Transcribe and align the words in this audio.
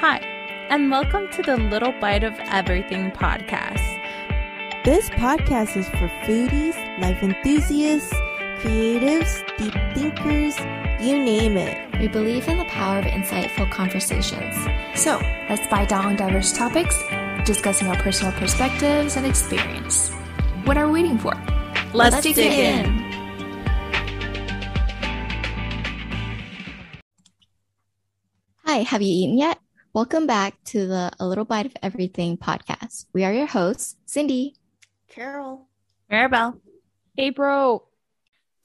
Hi, 0.00 0.16
and 0.70 0.90
welcome 0.90 1.28
to 1.32 1.42
the 1.42 1.58
Little 1.58 1.92
Bite 2.00 2.24
of 2.24 2.32
Everything 2.46 3.10
podcast. 3.10 3.84
This 4.82 5.10
podcast 5.10 5.76
is 5.76 5.86
for 5.90 6.08
foodies, 6.24 6.74
life 7.02 7.22
enthusiasts, 7.22 8.10
creatives, 8.62 9.46
deep 9.58 9.74
thinkers, 9.94 10.58
you 11.06 11.22
name 11.22 11.58
it. 11.58 12.00
We 12.00 12.08
believe 12.08 12.48
in 12.48 12.56
the 12.56 12.64
power 12.64 13.00
of 13.00 13.04
insightful 13.04 13.70
conversations. 13.70 14.56
So, 14.98 15.20
let's 15.50 15.66
bite 15.66 15.90
down 15.90 16.06
on 16.06 16.16
diverse 16.16 16.56
topics, 16.56 16.98
discussing 17.44 17.88
our 17.88 17.96
personal 17.96 18.32
perspectives 18.32 19.16
and 19.16 19.26
experience. 19.26 20.08
What 20.64 20.78
are 20.78 20.86
we 20.86 21.02
waiting 21.02 21.18
for? 21.18 21.34
Let's, 21.92 22.14
Let's 22.14 22.22
dig, 22.22 22.36
dig 22.36 22.58
in. 22.58 22.86
in. 22.86 23.10
Hi, 28.64 28.76
have 28.78 29.02
you 29.02 29.12
eaten 29.12 29.36
yet? 29.36 29.58
Welcome 29.92 30.28
back 30.28 30.54
to 30.66 30.86
the 30.86 31.10
A 31.18 31.26
Little 31.26 31.44
Bite 31.44 31.66
of 31.66 31.76
Everything 31.82 32.36
podcast. 32.36 33.06
We 33.12 33.24
are 33.24 33.32
your 33.32 33.48
hosts, 33.48 33.96
Cindy, 34.06 34.54
Carol, 35.08 35.66
Maribel, 36.08 36.60
April. 37.18 37.88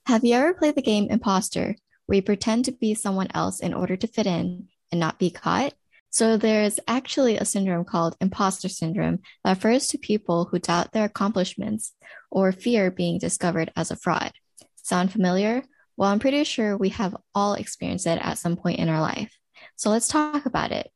Have 0.05 0.23
you 0.23 0.35
ever 0.35 0.53
played 0.53 0.75
the 0.75 0.83
game 0.83 1.07
Imposter, 1.09 1.77
where 2.05 2.17
you 2.17 2.21
pretend 2.21 2.65
to 2.65 2.71
be 2.71 2.93
someone 2.93 3.29
else 3.33 3.59
in 3.59 3.73
order 3.73 3.97
to 3.97 4.05
fit 4.05 4.27
in 4.27 4.67
and 4.91 4.99
not 4.99 5.17
be 5.17 5.31
caught? 5.31 5.73
So 6.11 6.37
there's 6.37 6.79
actually 6.87 7.37
a 7.37 7.43
syndrome 7.43 7.85
called 7.85 8.15
imposter 8.21 8.69
syndrome 8.69 9.21
that 9.43 9.57
refers 9.57 9.87
to 9.87 9.97
people 9.97 10.45
who 10.45 10.59
doubt 10.59 10.91
their 10.91 11.05
accomplishments 11.05 11.93
or 12.29 12.51
fear 12.51 12.91
being 12.91 13.17
discovered 13.17 13.73
as 13.75 13.89
a 13.89 13.95
fraud. 13.95 14.31
Sound 14.75 15.11
familiar? 15.11 15.63
Well, 15.97 16.11
I'm 16.11 16.19
pretty 16.19 16.43
sure 16.43 16.77
we 16.77 16.89
have 16.89 17.17
all 17.33 17.55
experienced 17.55 18.05
it 18.05 18.19
at 18.21 18.37
some 18.37 18.57
point 18.57 18.77
in 18.77 18.89
our 18.89 19.01
life. 19.01 19.35
So 19.75 19.89
let's 19.89 20.07
talk 20.07 20.45
about 20.45 20.71
it. 20.71 20.91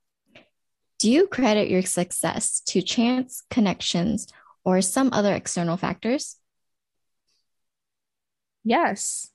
Do 0.99 1.09
you 1.09 1.27
credit 1.27 1.69
your 1.69 1.81
success 1.81 2.59
to 2.67 2.81
chance, 2.81 3.43
connections, 3.49 4.27
or 4.65 4.81
some 4.81 5.09
other 5.13 5.33
external 5.33 5.77
factors? 5.77 6.35
Yes. 8.65 9.29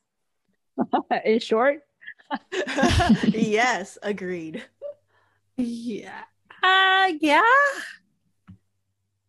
In 1.25 1.41
short, 1.41 1.81
yes, 3.33 3.99
agreed. 4.03 4.63
Yeah. 5.57 6.23
Uh 6.63 7.13
yeah. 7.21 7.43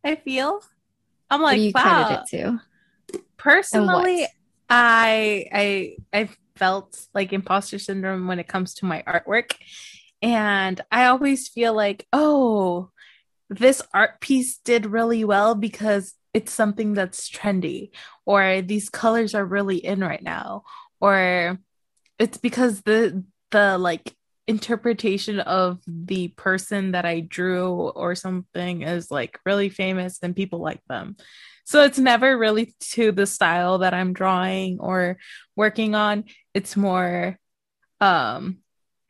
I 0.04 0.16
feel. 0.16 0.62
I'm 1.30 1.42
like, 1.42 1.60
you 1.60 1.72
wow. 1.74 1.82
credit 1.82 2.20
it 2.32 2.38
to? 2.38 3.20
Personally, 3.38 4.28
I 4.70 5.46
I 5.54 5.96
I 6.14 6.30
felt 6.56 7.08
like 7.14 7.34
imposter 7.34 7.80
syndrome 7.80 8.28
when 8.28 8.40
it 8.40 8.48
comes 8.48 8.74
to 8.76 8.86
my 8.86 9.04
artwork 9.08 9.52
and 10.26 10.82
I 10.92 11.06
always 11.06 11.48
feel 11.48 11.76
like, 11.76 12.08
oh, 12.12 12.90
this 13.48 13.84
art 13.94 14.20
piece 14.22 14.58
did 14.58 14.88
really 14.88 15.24
well 15.24 15.54
because 15.54 16.16
it's 16.34 16.52
something 16.52 16.96
that's 16.96 17.30
trendy, 17.30 17.92
or 18.26 18.64
these 18.64 18.90
colors 18.90 19.36
are 19.36 19.46
really 19.46 19.78
in 19.78 20.00
right 20.00 20.24
now, 20.24 20.64
or 21.00 21.60
it's 22.18 22.40
because 22.40 22.82
the 22.82 23.24
the 23.52 23.78
like 23.78 24.16
interpretation 24.48 25.40
of 25.42 25.80
the 25.86 26.30
person 26.30 26.94
that 26.94 27.06
I 27.06 27.20
drew 27.20 27.72
or 27.72 28.16
something 28.16 28.82
is 28.82 29.12
like 29.12 29.40
really 29.46 29.70
famous 29.70 30.18
and 30.24 30.36
people 30.36 30.60
like 30.60 30.82
them. 30.90 31.18
So 31.66 31.84
it's 31.84 32.00
never 32.00 32.36
really 32.36 32.74
to 32.94 33.12
the 33.12 33.28
style 33.28 33.78
that 33.80 33.94
I'm 33.94 34.14
drawing 34.14 34.80
or 34.80 35.18
working 35.56 35.94
on. 35.94 36.24
It's 36.56 36.76
more 36.76 37.38
um 38.02 38.58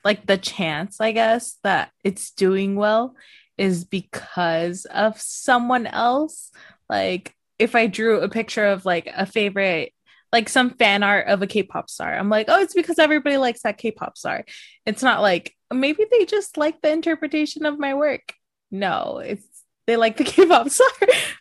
like 0.06 0.25
the 0.25 0.38
chance, 0.38 1.02
I 1.02 1.11
guess, 1.11 1.58
that 1.64 1.92
it's 2.03 2.31
doing 2.31 2.75
well 2.75 3.16
is 3.58 3.84
because 3.84 4.86
of 4.86 5.20
someone 5.20 5.88
else. 5.88 6.52
Like 6.90 7.35
if 7.59 7.75
I 7.75 7.88
drew 7.88 8.22
a 8.22 8.29
picture 8.29 8.66
of 8.66 8.85
like 8.85 9.09
a 9.13 9.25
favorite 9.25 9.91
like 10.31 10.50
some 10.50 10.72
fan 10.72 11.02
art 11.02 11.28
of 11.28 11.41
a 11.41 11.47
K-pop 11.47 11.90
star. 11.90 12.13
I'm 12.13 12.29
like, 12.29 12.47
"Oh, 12.50 12.62
it's 12.62 12.74
because 12.74 13.00
everybody 13.00 13.38
likes 13.38 13.62
that 13.62 13.78
K-pop 13.78 14.18
star." 14.18 14.44
It's 14.85 15.02
not 15.02 15.22
like 15.22 15.56
maybe 15.74 16.06
they 16.12 16.25
just 16.25 16.58
like 16.58 16.81
the 16.81 16.91
interpretation 16.91 17.66
of 17.66 17.79
my 17.79 17.94
work. 17.94 18.34
No, 18.69 19.19
it's 19.19 19.47
they 19.88 19.96
like 19.96 20.18
the 20.18 20.24
K-pop 20.34 20.69
star 20.69 20.88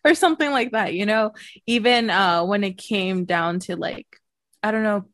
or 0.04 0.14
something 0.14 0.50
like 0.50 0.72
that, 0.72 0.94
you 0.94 1.06
know? 1.06 1.32
Even 1.66 2.08
uh 2.08 2.44
when 2.44 2.62
it 2.62 2.78
came 2.78 3.24
down 3.24 3.58
to 3.60 3.74
like 3.76 4.06
I 4.62 4.70
don't 4.70 4.84
know, 4.84 5.06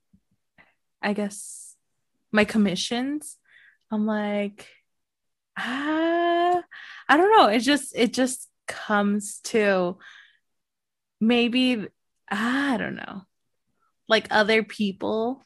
I 1.01 1.15
guess 1.15 1.75
my 2.33 2.45
commissions 2.45 3.39
I'm 3.91 4.07
like, 4.07 4.67
ah, 5.59 6.63
I 7.09 7.17
don't 7.17 7.33
know. 7.33 7.47
It 7.47 7.61
just 7.61 7.93
it 7.95 8.13
just 8.13 8.49
comes 8.67 9.41
to 9.45 9.99
maybe 11.21 11.87
I 12.31 12.77
don't 12.77 12.97
know, 12.97 13.23
like 14.09 14.29
other 14.31 14.63
people. 14.63 15.43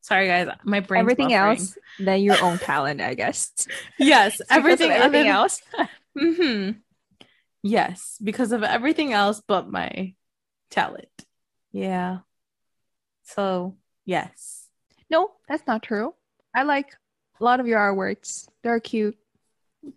Sorry, 0.00 0.26
guys, 0.26 0.48
my 0.64 0.80
brain. 0.80 1.00
Everything 1.00 1.30
buffering. 1.30 1.58
else 1.58 1.78
than 1.98 2.22
your 2.22 2.40
own 2.40 2.58
talent, 2.58 3.00
I 3.00 3.14
guess. 3.14 3.52
yes, 3.98 4.40
everything. 4.50 4.90
Everything 4.90 5.28
else. 5.28 5.60
hmm 6.18 6.70
Yes, 7.64 8.18
because 8.22 8.50
of 8.50 8.64
everything 8.64 9.12
else 9.12 9.40
but 9.46 9.70
my 9.70 10.14
talent. 10.70 11.08
Yeah. 11.70 12.18
So 13.22 13.76
yes. 14.04 14.68
No, 15.10 15.30
that's 15.48 15.66
not 15.66 15.82
true. 15.82 16.14
I 16.54 16.64
like 16.64 16.96
a 17.42 17.44
lot 17.44 17.60
of 17.60 17.66
your 17.66 17.78
artworks. 17.78 18.48
They're 18.62 18.80
cute. 18.80 19.18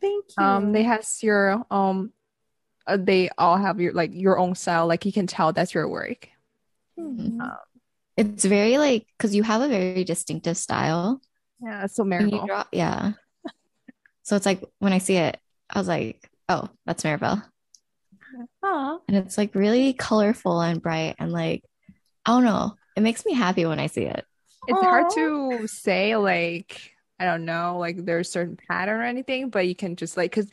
Thank 0.02 0.26
you. 0.38 0.44
Um, 0.44 0.72
they 0.72 0.84
has 0.84 1.22
your 1.22 1.64
um, 1.70 2.12
uh, 2.88 2.98
they 3.00 3.30
all 3.38 3.58
have 3.58 3.80
your 3.80 3.94
like 3.94 4.12
your 4.14 4.40
own 4.40 4.56
style. 4.56 4.88
Like 4.88 5.06
you 5.06 5.14
can 5.14 5.28
tell 5.28 5.54
that's 5.54 5.74
your 5.74 5.88
work. 5.88 6.28
Mm-hmm. 7.00 7.40
Um, 7.40 7.58
it's 8.18 8.46
very 8.46 8.78
like 8.78 9.06
because 9.18 9.36
you 9.36 9.44
have 9.44 9.62
a 9.62 9.68
very 9.68 10.04
distinctive 10.04 10.58
style. 10.58 11.22
Yeah, 11.62 11.86
so 11.86 12.04
Maribel. 12.04 12.48
Draw, 12.48 12.64
yeah. 12.72 13.12
so 14.24 14.36
it's 14.36 14.46
like 14.46 14.64
when 14.80 14.94
I 14.94 14.98
see 14.98 15.18
it, 15.18 15.40
I 15.70 15.80
was 15.80 15.88
like, 15.88 16.30
oh, 16.50 16.70
that's 16.86 17.04
Maribel. 17.04 17.44
Aww. 18.64 19.00
And 19.08 19.18
it's 19.18 19.38
like 19.38 19.56
really 19.56 19.94
colorful 19.94 20.60
and 20.62 20.82
bright 20.82 21.16
and 21.20 21.32
like 21.32 21.64
I 22.26 22.32
don't 22.32 22.44
know. 22.44 22.76
It 22.98 23.02
makes 23.02 23.26
me 23.26 23.34
happy 23.34 23.66
when 23.66 23.80
I 23.80 23.88
see 23.88 24.04
it. 24.04 24.26
It's 24.68 24.80
Aww. 24.80 24.84
hard 24.84 25.10
to 25.12 25.68
say 25.68 26.16
like 26.16 26.95
I 27.20 27.26
don't 27.26 27.46
know, 27.46 27.78
like 27.80 28.04
there's 28.06 28.28
a 28.28 28.32
certain 28.32 28.58
pattern 28.70 29.00
or 29.00 29.04
anything, 29.04 29.50
but 29.50 29.68
you 29.68 29.76
can 29.76 29.96
just 29.96 30.18
like 30.18 30.32
because 30.32 30.50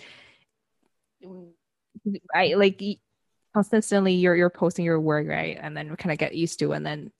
I 2.35 2.55
like 2.55 2.83
consistently 3.55 4.15
you're 4.15 4.37
you're 4.37 4.51
posting 4.51 4.85
your 4.85 5.01
work 5.01 5.27
right, 5.29 5.59
and 5.61 5.77
then 5.77 5.95
kind 5.97 6.13
of 6.13 6.19
get 6.19 6.35
used 6.35 6.59
to, 6.61 6.73
and 6.73 6.85
then 6.85 7.13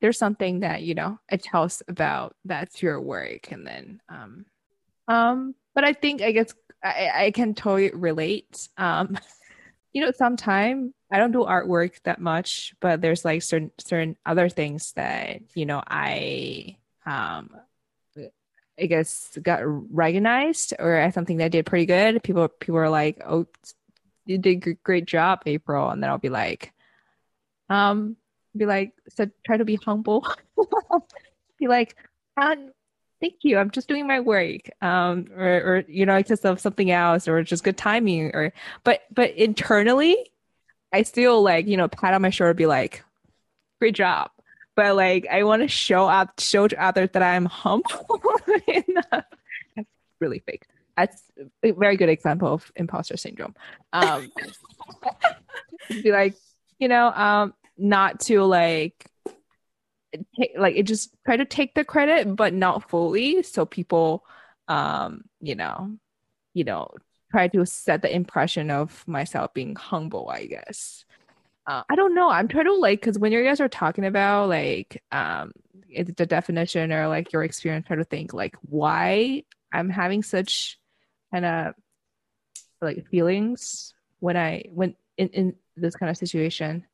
there's 0.00 0.18
something 0.18 0.60
that 0.60 0.82
you 0.82 0.94
know 0.94 1.18
it 1.30 1.42
tells 1.42 1.82
about 1.88 2.36
that's 2.44 2.82
your 2.82 3.00
work, 3.00 3.50
and 3.52 3.66
then 3.66 4.00
um 4.08 4.46
um, 5.08 5.54
but 5.74 5.84
I 5.84 5.92
think 5.94 6.22
I 6.22 6.32
guess 6.32 6.54
I 6.82 7.10
I 7.26 7.30
can 7.32 7.54
totally 7.54 7.90
relate. 7.92 8.68
Um, 8.78 9.18
you 9.92 10.04
know, 10.04 10.12
sometimes 10.12 10.92
I 11.10 11.18
don't 11.18 11.32
do 11.32 11.40
artwork 11.44 11.94
that 12.04 12.20
much, 12.20 12.74
but 12.80 13.00
there's 13.00 13.24
like 13.24 13.42
certain 13.42 13.72
certain 13.80 14.16
other 14.26 14.48
things 14.48 14.92
that 14.94 15.40
you 15.54 15.66
know 15.66 15.82
I 15.86 16.78
um 17.06 17.50
I 18.78 18.86
guess 18.86 19.36
got 19.42 19.60
recognized 19.64 20.74
or 20.78 21.10
something 21.12 21.38
that 21.38 21.52
did 21.52 21.66
pretty 21.66 21.86
good. 21.86 22.22
People 22.22 22.48
people 22.48 22.78
are 22.78 22.88
like, 22.90 23.20
"Oh, 23.24 23.46
you 24.26 24.38
did 24.38 24.66
a 24.66 24.74
great 24.74 25.06
job, 25.06 25.42
April," 25.46 25.90
and 25.90 26.02
then 26.02 26.10
I'll 26.10 26.18
be 26.18 26.30
like, 26.30 26.72
um, 27.68 28.16
be 28.56 28.66
like, 28.66 28.92
so 29.08 29.28
try 29.46 29.56
to 29.56 29.64
be 29.64 29.76
humble. 29.76 30.26
be 31.58 31.68
like, 31.68 31.96
um, 32.36 32.72
thank 33.20 33.36
you. 33.42 33.58
I'm 33.58 33.70
just 33.70 33.88
doing 33.88 34.06
my 34.06 34.20
work. 34.20 34.70
Um, 34.80 35.26
or, 35.36 35.46
or 35.46 35.84
you 35.88 36.06
know, 36.06 36.16
because 36.16 36.44
of 36.44 36.60
something 36.60 36.90
else, 36.90 37.28
or 37.28 37.42
just 37.42 37.64
good 37.64 37.76
timing, 37.76 38.34
or 38.34 38.52
but 38.84 39.02
but 39.12 39.32
internally, 39.32 40.16
I 40.92 41.02
still 41.02 41.42
like 41.42 41.66
you 41.66 41.76
know 41.76 41.88
pat 41.88 42.14
on 42.14 42.22
my 42.22 42.30
shoulder, 42.30 42.54
be 42.54 42.66
like, 42.66 43.04
great 43.80 43.94
job 43.94 44.30
but 44.74 44.96
like 44.96 45.26
I 45.30 45.42
want 45.44 45.62
to 45.62 45.68
show 45.68 46.06
up, 46.06 46.40
show 46.40 46.68
to 46.68 46.82
others 46.82 47.10
that 47.12 47.22
I'm 47.22 47.44
humble. 47.44 48.06
That's 48.66 49.88
really 50.20 50.40
fake. 50.40 50.66
That's 50.96 51.22
a 51.62 51.72
very 51.72 51.96
good 51.96 52.08
example 52.08 52.48
of 52.48 52.70
imposter 52.76 53.16
syndrome. 53.16 53.54
Um, 53.92 54.30
be 55.88 56.12
like, 56.12 56.34
you 56.78 56.88
know, 56.88 57.08
um, 57.08 57.54
not 57.78 58.20
to 58.20 58.42
like, 58.42 59.06
take, 60.38 60.52
like 60.56 60.76
it 60.76 60.84
just 60.84 61.14
try 61.24 61.36
to 61.36 61.44
take 61.44 61.74
the 61.74 61.84
credit, 61.84 62.36
but 62.36 62.52
not 62.52 62.90
fully, 62.90 63.42
so 63.42 63.64
people, 63.64 64.24
um, 64.68 65.22
you 65.40 65.54
know, 65.54 65.96
you 66.52 66.64
know, 66.64 66.88
try 67.30 67.48
to 67.48 67.64
set 67.64 68.02
the 68.02 68.14
impression 68.14 68.70
of 68.70 69.02
myself 69.08 69.54
being 69.54 69.74
humble. 69.74 70.28
I 70.28 70.46
guess 70.46 71.04
uh, 71.66 71.82
I 71.88 71.94
don't 71.94 72.14
know. 72.14 72.28
I'm 72.28 72.48
trying 72.48 72.64
to 72.64 72.74
like 72.74 73.00
because 73.00 73.18
when 73.18 73.32
you 73.32 73.44
guys 73.44 73.60
are 73.60 73.68
talking 73.68 74.04
about 74.04 74.48
like 74.48 75.02
um 75.12 75.52
the 75.94 76.26
definition 76.26 76.92
or 76.92 77.08
like 77.08 77.32
your 77.32 77.44
experience, 77.44 77.86
try 77.86 77.96
to 77.96 78.04
think 78.04 78.34
like 78.34 78.56
why 78.62 79.44
I'm 79.72 79.88
having 79.88 80.22
such 80.22 80.78
kind 81.32 81.44
of 81.44 81.74
like 82.80 83.06
feelings 83.08 83.94
when 84.18 84.36
I 84.36 84.64
when 84.72 84.96
in, 85.16 85.28
in 85.28 85.54
this 85.76 85.94
kind 85.94 86.10
of 86.10 86.16
situation. 86.16 86.84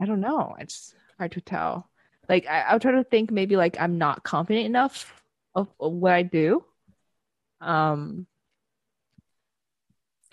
I 0.00 0.06
don't 0.06 0.20
know. 0.20 0.54
It's 0.58 0.94
hard 1.18 1.32
to 1.32 1.40
tell. 1.40 1.88
Like 2.28 2.46
I, 2.46 2.62
I'll 2.62 2.80
try 2.80 2.92
to 2.92 3.04
think 3.04 3.30
maybe 3.30 3.56
like 3.56 3.76
I'm 3.80 3.98
not 3.98 4.22
confident 4.22 4.66
enough 4.66 5.22
of, 5.54 5.68
of 5.80 5.92
what 5.92 6.12
I 6.12 6.22
do. 6.22 6.64
Um 7.60 8.26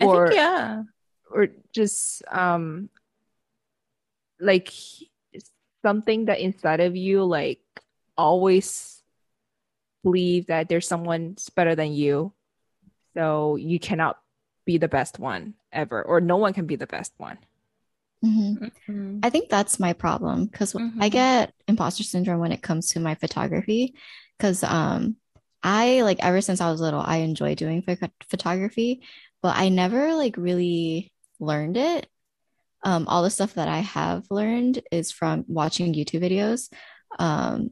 I 0.00 0.04
or 0.04 0.28
think, 0.28 0.38
yeah. 0.38 0.82
or 1.30 1.48
just 1.72 2.22
um 2.30 2.88
like 4.40 4.72
something 5.82 6.26
that 6.26 6.40
inside 6.40 6.80
of 6.80 6.96
you 6.96 7.24
like 7.24 7.60
always 8.16 9.02
believe 10.02 10.46
that 10.46 10.68
there's 10.68 10.88
someone 10.88 11.36
better 11.54 11.74
than 11.74 11.92
you 11.92 12.32
so 13.14 13.56
you 13.56 13.78
cannot 13.78 14.18
be 14.64 14.78
the 14.78 14.88
best 14.88 15.18
one 15.18 15.54
ever 15.72 16.02
or 16.02 16.20
no 16.20 16.36
one 16.36 16.52
can 16.52 16.66
be 16.66 16.76
the 16.76 16.86
best 16.86 17.12
one 17.18 17.38
Mhm. 18.24 18.70
Mhm. 18.86 19.20
I 19.22 19.30
think 19.30 19.48
that's 19.48 19.80
my 19.80 19.94
problem 19.94 20.44
because 20.44 20.76
I 20.76 21.08
Mhm. 21.08 21.10
get 21.10 21.54
imposter 21.66 22.02
syndrome 22.02 22.38
when 22.40 22.52
it 22.52 22.60
comes 22.60 22.90
to 22.90 23.00
my 23.00 23.14
photography. 23.14 23.94
Because 24.36 24.62
um, 24.62 25.16
I 25.62 26.02
like 26.02 26.18
ever 26.20 26.42
since 26.42 26.60
I 26.60 26.70
was 26.70 26.82
little, 26.82 27.00
I 27.00 27.18
enjoy 27.18 27.54
doing 27.54 27.80
pho- 27.80 27.96
photography, 28.28 29.00
but 29.40 29.56
I 29.56 29.70
never 29.70 30.12
like 30.14 30.36
really 30.36 31.14
learned 31.38 31.78
it. 31.78 32.08
Um, 32.82 33.06
all 33.08 33.22
the 33.22 33.30
stuff 33.30 33.54
that 33.54 33.68
I 33.68 33.78
have 33.80 34.24
learned 34.30 34.80
is 34.90 35.12
from 35.12 35.44
watching 35.48 35.92
YouTube 35.94 36.22
videos, 36.22 36.72
um, 37.18 37.70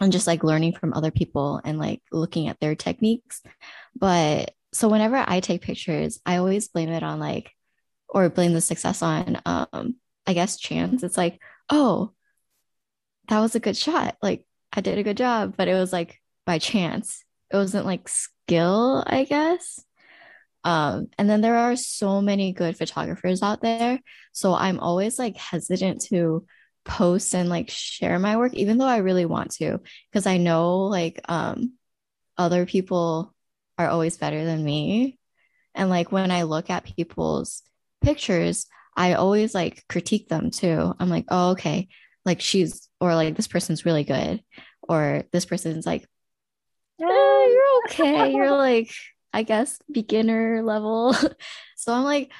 and 0.00 0.12
just 0.12 0.26
like 0.26 0.42
learning 0.42 0.74
from 0.74 0.92
other 0.92 1.10
people 1.10 1.60
and 1.64 1.78
like 1.78 2.02
looking 2.10 2.48
at 2.48 2.58
their 2.60 2.74
techniques. 2.74 3.42
But 3.94 4.52
so 4.72 4.88
whenever 4.88 5.22
I 5.26 5.40
take 5.40 5.62
pictures, 5.62 6.20
I 6.26 6.36
always 6.36 6.68
blame 6.68 6.88
it 6.90 7.02
on 7.02 7.20
like 7.20 7.52
or 8.08 8.28
blame 8.28 8.52
the 8.54 8.60
success 8.60 9.02
on 9.02 9.40
um 9.46 9.96
I 10.26 10.32
guess 10.32 10.56
chance. 10.56 11.02
It's 11.02 11.16
like, 11.16 11.38
oh, 11.70 12.12
that 13.28 13.40
was 13.40 13.54
a 13.54 13.60
good 13.60 13.76
shot. 13.76 14.16
Like 14.22 14.46
I 14.72 14.80
did 14.80 14.98
a 14.98 15.02
good 15.02 15.16
job, 15.16 15.54
but 15.56 15.68
it 15.68 15.74
was 15.74 15.92
like 15.92 16.20
by 16.46 16.58
chance. 16.58 17.24
It 17.50 17.56
wasn't 17.56 17.86
like 17.86 18.08
skill, 18.08 19.04
I 19.06 19.24
guess. 19.24 19.84
Um, 20.64 21.08
and 21.18 21.28
then 21.28 21.42
there 21.42 21.56
are 21.56 21.76
so 21.76 22.22
many 22.22 22.52
good 22.52 22.76
photographers 22.76 23.42
out 23.42 23.60
there. 23.60 24.00
So 24.32 24.54
I'm 24.54 24.80
always 24.80 25.18
like 25.18 25.36
hesitant 25.36 26.02
to 26.06 26.46
post 26.84 27.34
and 27.34 27.48
like 27.48 27.70
share 27.70 28.18
my 28.18 28.36
work, 28.36 28.54
even 28.54 28.78
though 28.78 28.86
I 28.86 28.98
really 28.98 29.26
want 29.26 29.52
to, 29.52 29.80
because 30.10 30.26
I 30.26 30.38
know 30.38 30.84
like 30.84 31.20
um 31.28 31.74
other 32.36 32.66
people 32.66 33.34
are 33.78 33.88
always 33.88 34.16
better 34.16 34.44
than 34.44 34.64
me. 34.64 35.18
And 35.74 35.90
like 35.90 36.12
when 36.12 36.30
I 36.30 36.42
look 36.42 36.70
at 36.70 36.84
people's 36.84 37.62
pictures, 38.00 38.66
I 38.96 39.14
always 39.14 39.54
like 39.54 39.82
critique 39.88 40.28
them 40.28 40.50
too. 40.50 40.94
I'm 40.98 41.10
like, 41.10 41.26
oh, 41.28 41.50
okay, 41.52 41.88
like 42.24 42.40
she's 42.40 42.88
or 43.00 43.14
like 43.14 43.36
this 43.36 43.48
person's 43.48 43.84
really 43.84 44.04
good, 44.04 44.42
or 44.82 45.24
this 45.32 45.44
person's 45.46 45.86
like, 45.86 46.02
eh, 47.00 47.04
you're 47.04 47.84
okay. 47.86 48.32
You're 48.32 48.56
like, 48.56 48.90
I 49.34 49.42
guess 49.42 49.78
beginner 49.90 50.62
level. 50.62 51.12
so 51.76 51.92
I'm 51.92 52.04
like, 52.04 52.32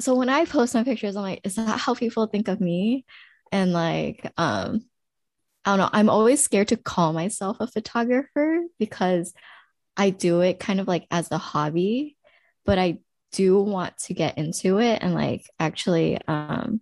so 0.00 0.14
when 0.14 0.28
I 0.28 0.44
post 0.44 0.74
my 0.74 0.84
pictures, 0.84 1.16
I'm 1.16 1.22
like, 1.22 1.40
is 1.44 1.54
that 1.56 1.78
how 1.78 1.94
people 1.94 2.26
think 2.26 2.48
of 2.48 2.60
me? 2.60 3.04
And 3.52 3.72
like, 3.72 4.30
um, 4.36 4.84
I 5.64 5.70
don't 5.70 5.78
know. 5.78 5.90
I'm 5.92 6.10
always 6.10 6.42
scared 6.42 6.68
to 6.68 6.76
call 6.76 7.12
myself 7.12 7.58
a 7.60 7.66
photographer 7.66 8.60
because 8.78 9.32
I 9.96 10.10
do 10.10 10.40
it 10.40 10.60
kind 10.60 10.80
of 10.80 10.88
like 10.88 11.06
as 11.10 11.30
a 11.30 11.38
hobby, 11.38 12.16
but 12.64 12.78
I 12.78 12.98
do 13.32 13.60
want 13.60 13.96
to 13.98 14.14
get 14.14 14.38
into 14.38 14.78
it 14.78 15.00
and 15.02 15.14
like 15.14 15.50
actually 15.60 16.18
um 16.26 16.80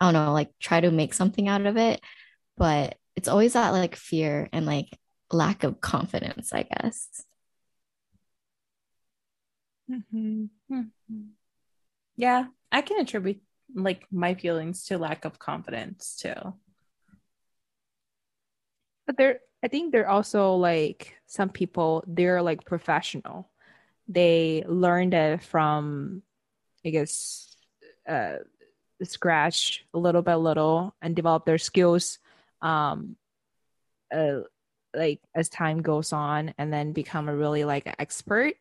I 0.00 0.06
don't 0.06 0.14
know, 0.14 0.32
like 0.32 0.50
try 0.60 0.80
to 0.80 0.90
make 0.90 1.14
something 1.14 1.48
out 1.48 1.66
of 1.66 1.76
it. 1.76 2.00
But 2.56 2.96
it's 3.16 3.28
always 3.28 3.54
that 3.54 3.70
like 3.70 3.96
fear 3.96 4.48
and 4.52 4.66
like 4.66 4.88
lack 5.32 5.64
of 5.64 5.80
confidence, 5.80 6.52
I 6.52 6.64
guess. 6.64 7.24
Mhm. 9.90 10.50
Yeah, 12.16 12.46
I 12.72 12.82
can 12.82 13.00
attribute 13.00 13.40
like 13.74 14.06
my 14.10 14.34
feelings 14.34 14.84
to 14.86 14.98
lack 14.98 15.24
of 15.24 15.38
confidence 15.38 16.16
too. 16.16 16.54
but 19.06 19.16
there 19.16 19.40
i 19.64 19.68
think 19.68 19.90
there 19.92 20.08
also 20.08 20.54
like 20.54 21.14
some 21.26 21.48
people 21.48 22.04
they're 22.06 22.42
like 22.42 22.64
professional 22.64 23.50
they 24.06 24.64
learned 24.68 25.14
it 25.14 25.42
from 25.42 26.22
i 26.84 26.90
guess 26.90 27.56
uh 28.08 28.36
scratch 29.02 29.84
a 29.94 29.98
little 29.98 30.22
by 30.22 30.34
little 30.34 30.94
and 31.02 31.16
develop 31.16 31.44
their 31.46 31.58
skills 31.58 32.18
um 32.62 33.16
uh, 34.14 34.40
like 34.94 35.20
as 35.34 35.48
time 35.48 35.82
goes 35.82 36.12
on 36.12 36.54
and 36.58 36.72
then 36.72 36.92
become 36.92 37.28
a 37.28 37.36
really 37.36 37.64
like 37.64 37.94
expert 37.98 38.54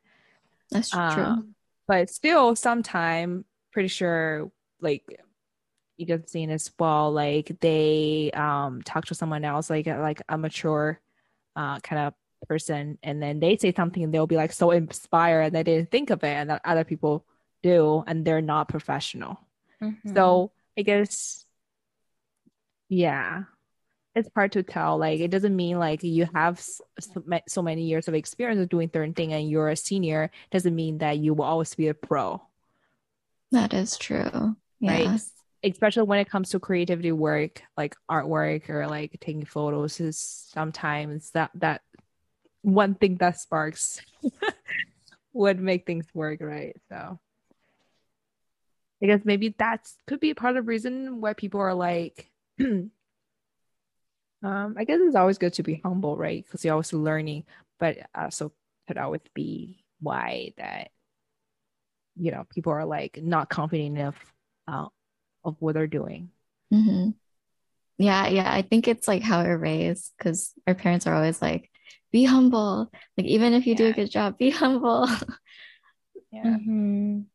That's 0.72 0.90
true. 0.90 1.00
um, 1.00 1.56
but 1.88 2.10
still 2.10 2.56
sometime 2.56 3.46
pretty 3.72 3.88
sure 3.90 4.52
like 4.81 5.04
you 5.98 6.06
guys 6.06 6.19
have 6.22 6.30
seen 6.30 6.50
as 6.52 6.72
well 6.80 7.12
like 7.12 7.56
they 7.62 8.30
um 8.34 8.81
talk 8.84 9.06
to 9.06 9.16
someone 9.16 9.44
else 9.46 9.69
like 9.69 9.88
like 9.88 10.22
a 10.30 10.38
mature 10.38 11.00
uh 11.56 11.80
kind 11.80 12.08
of 12.08 12.14
person 12.48 12.98
and 13.02 13.22
then 13.22 13.40
they 13.40 13.58
say 13.58 13.74
something 13.74 14.04
and 14.04 14.14
they'll 14.14 14.28
be 14.28 14.36
like 14.36 14.52
so 14.54 14.69
inspired 14.72 15.42
and 15.48 15.56
they 15.56 15.64
didn't 15.64 15.90
think 15.90 16.10
of 16.12 16.24
it 16.24 16.28
and 16.28 16.50
that 16.52 16.62
other 16.66 16.84
people 16.84 17.25
do 17.64 18.04
and 18.06 18.24
they're 18.25 18.42
not 18.42 18.68
professional 18.69 19.40
Mhm. 19.81 20.14
so 20.16 20.52
i 20.78 20.81
guess 20.84 21.46
yeah 22.90 23.44
it's 24.18 24.30
hard 24.34 24.52
to 24.52 24.64
tell 24.64 24.98
like 24.98 25.19
it 25.19 25.30
doesn't 25.30 25.56
mean 25.56 25.78
like 25.78 26.02
you 26.02 26.28
have 26.34 26.60
so 27.48 27.62
many 27.62 27.84
years 27.84 28.08
of 28.08 28.16
experience 28.16 28.60
of 28.60 28.68
doing 28.68 28.90
certain 28.92 29.14
thing 29.14 29.31
and 29.31 29.48
you're 29.48 29.69
a 29.69 29.75
senior 29.75 30.31
doesn't 30.50 30.75
mean 30.75 30.98
that 30.98 31.19
you 31.19 31.36
will 31.36 31.46
always 31.46 31.75
be 31.75 31.88
a 31.88 31.94
pro 31.94 32.42
That 33.52 33.74
is 33.75 33.96
true. 33.98 34.56
Yeah. 34.80 34.92
right 34.92 35.22
especially 35.64 36.04
when 36.04 36.19
it 36.19 36.30
comes 36.30 36.50
to 36.50 36.60
creativity 36.60 37.12
work 37.12 37.62
like 37.78 37.96
artwork 38.10 38.69
or 38.69 38.88
like 38.88 39.18
taking 39.19 39.46
photos 39.46 40.00
is 40.00 40.18
sometimes 40.18 41.31
that 41.31 41.52
that 41.56 41.81
one 42.62 42.96
thing 42.96 43.18
that 43.18 43.40
sparks 43.40 44.02
would 45.33 45.59
make 45.59 45.86
things 45.86 46.07
work 46.14 46.42
right 46.42 46.76
so 46.90 47.19
i 49.02 49.06
guess 49.06 49.21
maybe 49.26 49.54
that's 49.57 49.95
could 50.07 50.19
be 50.19 50.33
part 50.33 50.57
of 50.57 50.64
the 50.66 50.68
reason 50.68 51.21
why 51.21 51.33
people 51.33 51.59
are 51.59 51.76
like 51.76 52.31
um 54.47 54.75
i 54.77 54.83
guess 54.83 54.99
it's 55.01 55.16
always 55.16 55.37
good 55.37 55.54
to 55.54 55.63
be 55.63 55.81
humble 55.83 56.16
right 56.16 56.45
because 56.45 56.63
you're 56.63 56.73
always 56.73 56.94
learning 56.94 57.44
but 57.80 57.97
also 58.16 58.51
could 58.87 58.97
always 58.97 59.21
be 59.33 59.83
why 59.99 60.54
that 60.57 60.92
you 62.16 62.31
know 62.31 62.45
people 62.49 62.71
are 62.71 62.85
like 62.85 63.19
not 63.21 63.49
confident 63.49 63.97
enough 63.97 64.33
uh, 64.68 64.85
of 65.44 65.56
what 65.59 65.73
they're 65.75 65.87
doing 65.87 66.30
hmm 66.71 67.09
Yeah, 67.97 68.27
yeah. 68.27 68.54
I 68.54 68.61
think 68.61 68.87
it's 68.87 69.07
like 69.07 69.23
how 69.23 69.44
we're 69.44 69.57
raised 69.57 70.13
because 70.18 70.54
our 70.68 70.75
parents 70.75 71.07
are 71.07 71.16
always 71.16 71.42
like, 71.42 71.71
be 72.11 72.25
humble. 72.25 72.92
Like, 73.18 73.25
even 73.25 73.54
if 73.57 73.66
you 73.66 73.73
do 73.73 73.87
a 73.89 73.94
good 73.94 74.11
job, 74.11 74.37
be 74.37 74.51
humble. 74.51 75.07
yeah 76.31 76.45
Mhm. 76.45 77.25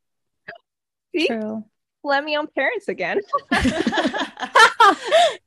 See? 1.15 1.27
True. 1.27 1.65
let 2.05 2.23
me 2.23 2.37
on 2.39 2.47
parents 2.47 2.87
again 2.89 3.19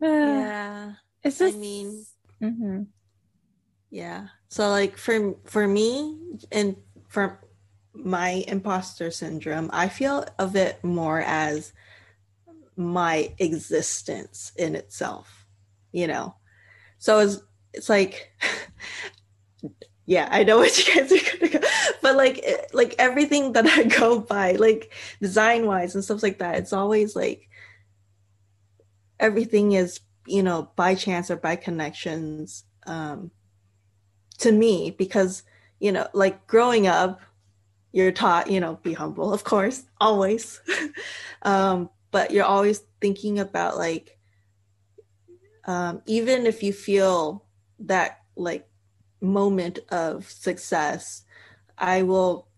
yeah. 0.00 0.92
It's 1.22 1.40
I 1.40 1.46
just, 1.46 1.58
mean, 1.58 2.06
Mhm. 2.42 2.86
yeah. 3.90 4.28
So 4.48 4.68
like 4.70 4.96
for 4.96 5.34
for 5.44 5.66
me 5.66 6.18
and 6.52 6.76
for 7.08 7.40
my 7.92 8.44
imposter 8.46 9.10
syndrome, 9.10 9.70
I 9.72 9.88
feel 9.88 10.24
of 10.38 10.56
it 10.56 10.82
more 10.84 11.20
as 11.20 11.72
my 12.76 13.32
existence 13.38 14.52
in 14.56 14.74
itself, 14.74 15.46
you 15.92 16.06
know. 16.06 16.34
So 16.98 17.20
it's 17.20 17.38
it's 17.74 17.88
like 17.88 18.32
yeah, 20.06 20.28
I 20.30 20.44
know 20.44 20.58
what 20.58 20.76
you 20.78 20.94
guys 20.94 21.12
are 21.12 21.38
gonna 21.38 21.52
go, 21.52 21.68
but 22.02 22.16
like 22.16 22.44
like 22.72 22.94
everything 22.98 23.52
that 23.52 23.66
I 23.66 23.84
go 23.84 24.20
by, 24.20 24.52
like 24.52 24.92
design 25.20 25.66
wise 25.66 25.94
and 25.94 26.04
stuff 26.04 26.22
like 26.22 26.38
that, 26.38 26.56
it's 26.56 26.72
always 26.72 27.16
like 27.16 27.48
everything 29.20 29.72
is 29.72 30.00
you 30.26 30.42
know 30.42 30.70
by 30.76 30.94
chance 30.94 31.30
or 31.30 31.36
by 31.36 31.56
connections 31.56 32.64
um 32.86 33.30
to 34.38 34.52
me 34.52 34.90
because 34.90 35.42
you 35.80 35.92
know 35.92 36.06
like 36.12 36.46
growing 36.46 36.86
up 36.86 37.20
you're 37.92 38.12
taught 38.12 38.50
you 38.50 38.60
know 38.60 38.78
be 38.82 38.92
humble 38.92 39.32
of 39.32 39.44
course 39.44 39.84
always. 40.00 40.60
Um 41.42 41.90
but 42.10 42.32
you're 42.32 42.44
always 42.44 42.82
thinking 43.00 43.38
about 43.38 43.76
like 43.76 44.18
um 45.64 46.02
even 46.06 46.46
if 46.46 46.62
you 46.62 46.72
feel 46.72 47.44
that 47.78 48.22
like 48.36 48.66
moment 49.20 49.80
of 49.90 50.30
success, 50.30 51.22
I 51.78 52.02
will, 52.02 52.48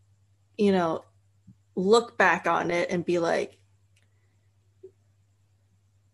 you 0.57 0.73
know, 0.73 1.05
look 1.75 2.19
back 2.19 2.47
on 2.47 2.71
it 2.71 2.91
and 2.91 3.05
be 3.05 3.19
like, 3.19 3.58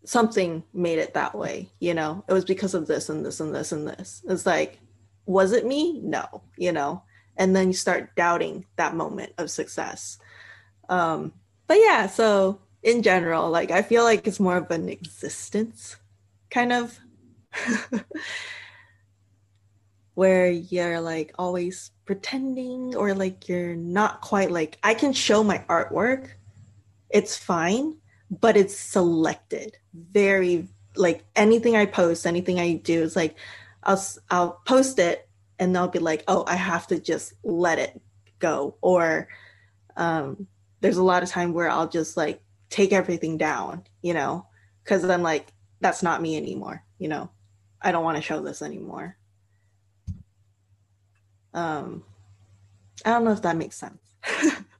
something 0.05 0.63
made 0.73 0.99
it 0.99 1.15
that 1.15 1.35
way, 1.35 1.71
you 1.81 1.95
know, 1.95 2.25
it 2.29 2.33
was 2.33 2.45
because 2.45 2.75
of 2.75 2.87
this 2.87 3.09
and 3.09 3.25
this 3.25 3.41
and 3.41 3.55
this 3.55 3.73
and 3.73 3.89
this. 3.89 4.23
It's 4.29 4.47
like, 4.47 4.79
was 5.27 5.53
it 5.53 5.67
me? 5.67 6.01
No, 6.03 6.43
you 6.57 6.73
know, 6.73 7.03
and 7.37 7.57
then 7.57 7.69
you 7.69 7.75
start 7.75 8.15
doubting 8.15 8.67
that 8.77 8.95
moment 8.95 9.33
of 9.39 9.51
success. 9.51 10.19
Um, 10.89 11.33
but 11.67 11.79
yeah, 11.79 12.07
so 12.07 12.61
in 12.83 13.03
general, 13.03 13.51
like 13.51 13.71
I 13.71 13.83
feel 13.83 14.05
like 14.05 14.27
it's 14.27 14.41
more 14.41 14.59
of 14.59 14.71
an 14.71 14.89
existence 14.89 15.97
kind 16.51 16.73
of 16.73 16.99
where 20.15 20.51
you're 20.51 21.01
like 21.01 21.35
always 21.39 21.91
pretending 22.05 22.95
or 22.95 23.15
like 23.15 23.49
you're 23.49 23.75
not 23.75 24.21
quite 24.21 24.51
like 24.51 24.79
I 24.83 24.95
can 24.95 25.13
show 25.13 25.43
my 25.43 25.65
artwork. 25.69 26.31
It's 27.11 27.37
fine, 27.37 27.97
but 28.31 28.57
it's 28.57 28.77
selected. 28.77 29.77
Very 29.93 30.69
like 30.97 31.25
anything 31.37 31.77
I 31.77 31.87
post, 31.87 32.27
anything 32.27 32.61
I 32.61 32.75
do 32.75 33.03
is 33.03 33.17
like 33.17 33.37
I'll 33.83 34.03
I'll 34.31 34.61
post 34.67 34.99
it 34.99 35.29
and 35.59 35.75
they'll 35.75 35.89
be 35.89 35.99
like, 35.99 36.25
"Oh, 36.29 36.45
I 36.47 36.57
have 36.57 36.87
to 36.89 37.01
just 37.01 37.35
let 37.43 37.79
it 37.79 38.01
go." 38.39 38.77
Or 38.81 39.29
um 39.97 40.47
there's 40.81 40.97
a 40.97 41.03
lot 41.03 41.23
of 41.23 41.29
time 41.31 41.53
where 41.53 41.69
I'll 41.71 41.89
just 41.89 42.17
like 42.17 42.43
take 42.71 42.93
everything 42.93 43.39
down, 43.39 43.85
you 44.03 44.15
know, 44.15 44.47
cuz 44.85 45.05
I'm 45.05 45.23
like 45.23 45.53
that's 45.81 46.03
not 46.03 46.23
me 46.23 46.37
anymore, 46.37 46.85
you 46.99 47.09
know. 47.09 47.31
I 47.83 47.93
don't 47.93 48.05
want 48.05 48.17
to 48.17 48.23
show 48.23 48.41
this 48.41 48.63
anymore. 48.63 49.17
Um 51.53 52.05
I 53.05 53.11
don't 53.11 53.25
know 53.25 53.33
if 53.33 53.43
that 53.43 53.57
makes 53.57 53.77
sense. 53.77 54.17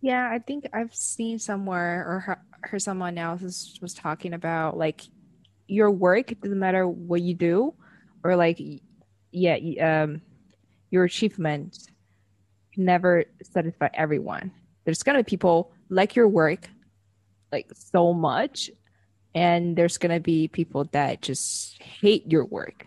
Yeah, 0.00 0.28
I 0.30 0.38
think 0.38 0.66
I've 0.72 0.94
seen 0.94 1.38
somewhere 1.38 2.06
or 2.06 2.38
heard, 2.62 2.82
someone 2.82 3.18
else 3.18 3.42
was, 3.42 3.78
was 3.82 3.94
talking 3.94 4.32
about 4.32 4.76
like 4.76 5.02
your 5.66 5.90
work 5.90 6.32
doesn't 6.42 6.58
matter 6.58 6.86
what 6.86 7.20
you 7.22 7.34
do 7.34 7.74
or 8.24 8.36
like 8.36 8.60
yeah 9.30 9.56
um 9.80 10.20
your 10.90 11.04
achievement 11.04 11.78
can 12.74 12.84
never 12.84 13.24
satisfy 13.42 13.88
everyone. 13.94 14.50
There's 14.84 15.02
gonna 15.02 15.18
be 15.18 15.24
people 15.24 15.72
like 15.88 16.16
your 16.16 16.28
work 16.28 16.68
like 17.52 17.70
so 17.74 18.12
much 18.12 18.70
and 19.34 19.76
there's 19.76 19.98
gonna 19.98 20.20
be 20.20 20.48
people 20.48 20.84
that 20.92 21.22
just 21.22 21.80
hate 21.82 22.30
your 22.30 22.44
work 22.44 22.86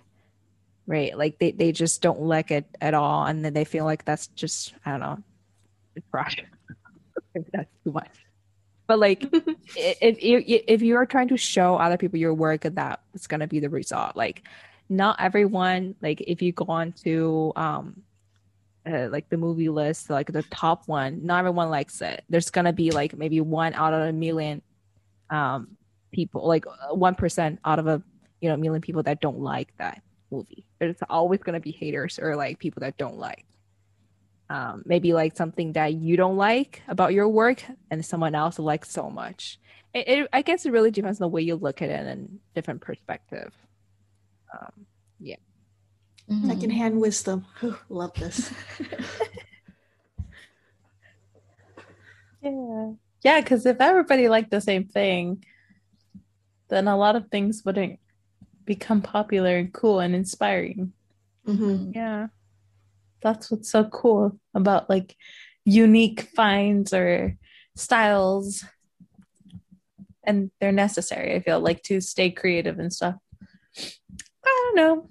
right 0.88 1.18
like 1.18 1.40
they, 1.40 1.52
they 1.52 1.72
just 1.72 2.02
don't 2.02 2.22
like 2.22 2.52
it 2.52 2.66
at 2.82 2.94
all 2.94 3.26
and 3.26 3.44
then 3.44 3.54
they 3.54 3.64
feel 3.64 3.86
like 3.86 4.04
that's 4.04 4.28
just 4.28 4.74
i 4.86 4.92
don't 4.92 5.00
know 5.00 5.18
it's 5.96 6.06
that's 7.54 7.70
too 7.84 7.92
much. 7.92 8.12
But 8.88 9.00
like 9.00 9.24
if 9.76 10.22
you 10.24 10.44
if 10.48 10.82
you 10.82 10.96
are 10.96 11.06
trying 11.06 11.30
to 11.30 11.38
show 11.38 11.76
other 11.76 11.98
people 11.98 12.20
your 12.20 12.34
work 12.34 12.62
that's 12.62 13.28
gonna 13.28 13.48
be 13.48 13.60
the 13.60 13.70
result. 13.70 14.16
Like 14.16 14.48
not 14.90 15.16
everyone 15.20 15.96
like 16.02 16.22
if 16.22 16.42
you 16.42 16.52
go 16.52 16.66
on 16.68 16.92
to 17.04 17.54
um 17.56 18.02
uh, 18.86 19.08
like 19.10 19.30
the 19.30 19.38
movie 19.38 19.70
list 19.70 20.10
like 20.10 20.30
the 20.30 20.44
top 20.44 20.86
one 20.88 21.26
not 21.26 21.40
everyone 21.40 21.70
likes 21.70 22.02
it. 22.02 22.24
There's 22.30 22.50
gonna 22.50 22.74
be 22.74 22.92
like 22.92 23.18
maybe 23.18 23.40
one 23.40 23.74
out 23.74 23.94
of 23.94 24.02
a 24.02 24.12
million 24.12 24.62
um 25.30 25.78
people 26.12 26.46
like 26.46 26.66
uh, 26.68 26.94
one 26.94 27.16
percent 27.16 27.60
out 27.64 27.80
of 27.80 27.88
a 27.88 28.04
you 28.42 28.50
know 28.50 28.58
million 28.58 28.82
people 28.82 29.04
that 29.04 29.22
don't 29.22 29.40
like 29.40 29.74
that 29.78 30.02
movie. 30.30 30.66
There's 30.80 30.98
always 31.10 31.40
gonna 31.40 31.62
be 31.62 31.72
haters 31.72 32.20
or 32.20 32.36
like 32.36 32.60
people 32.60 32.82
that 32.82 32.98
don't 32.98 33.18
like 33.18 33.46
um 34.54 34.84
maybe 34.86 35.14
like 35.14 35.36
something 35.36 35.74
that 35.74 35.94
you 35.94 36.16
don't 36.16 36.38
like 36.38 36.82
about 36.88 37.14
your 37.14 37.28
work 37.28 37.64
and 37.90 38.06
someone 38.06 38.36
else 38.36 38.60
likes 38.60 38.90
so 38.90 39.10
much 39.10 39.60
it, 39.94 40.08
it 40.08 40.30
i 40.32 40.42
guess 40.42 40.66
it 40.66 40.72
really 40.72 40.92
depends 40.92 41.20
on 41.20 41.26
the 41.26 41.34
way 41.36 41.42
you 41.42 41.56
look 41.56 41.82
at 41.82 41.90
it 41.90 42.06
and 42.06 42.40
different 42.56 42.82
perspective 42.82 43.52
um 44.54 44.86
yeah. 45.20 45.38
I 46.50 46.56
can 46.56 46.70
hand 46.70 47.00
wisdom. 47.00 47.46
Love 47.90 48.14
this. 48.16 48.52
Yeah. 52.44 52.92
Yeah, 53.24 53.40
because 53.40 53.66
if 53.66 53.78
everybody 53.80 54.28
liked 54.28 54.52
the 54.52 54.60
same 54.60 54.86
thing, 54.86 55.46
then 56.68 56.90
a 56.90 56.98
lot 56.98 57.16
of 57.16 57.30
things 57.30 57.64
wouldn't 57.66 58.00
become 58.66 59.02
popular 59.02 59.56
and 59.58 59.74
cool 59.74 60.02
and 60.02 60.14
inspiring. 60.14 60.92
hmm 61.46 61.92
yeah 61.96 62.28
That's 63.24 63.50
what's 63.50 63.72
so 63.72 63.86
cool 63.86 64.38
about 64.54 64.90
like 64.90 65.16
unique 65.66 66.22
finds 66.36 66.94
or 66.94 67.38
styles. 67.76 68.66
And 70.26 70.52
they're 70.60 70.72
necessary, 70.72 71.36
I 71.36 71.40
feel 71.40 71.60
like, 71.60 71.84
to 71.84 72.00
stay 72.00 72.30
creative 72.32 72.80
and 72.80 72.94
stuff. 72.94 73.16
I 74.46 74.46
don't 74.46 74.76
know. 74.76 75.08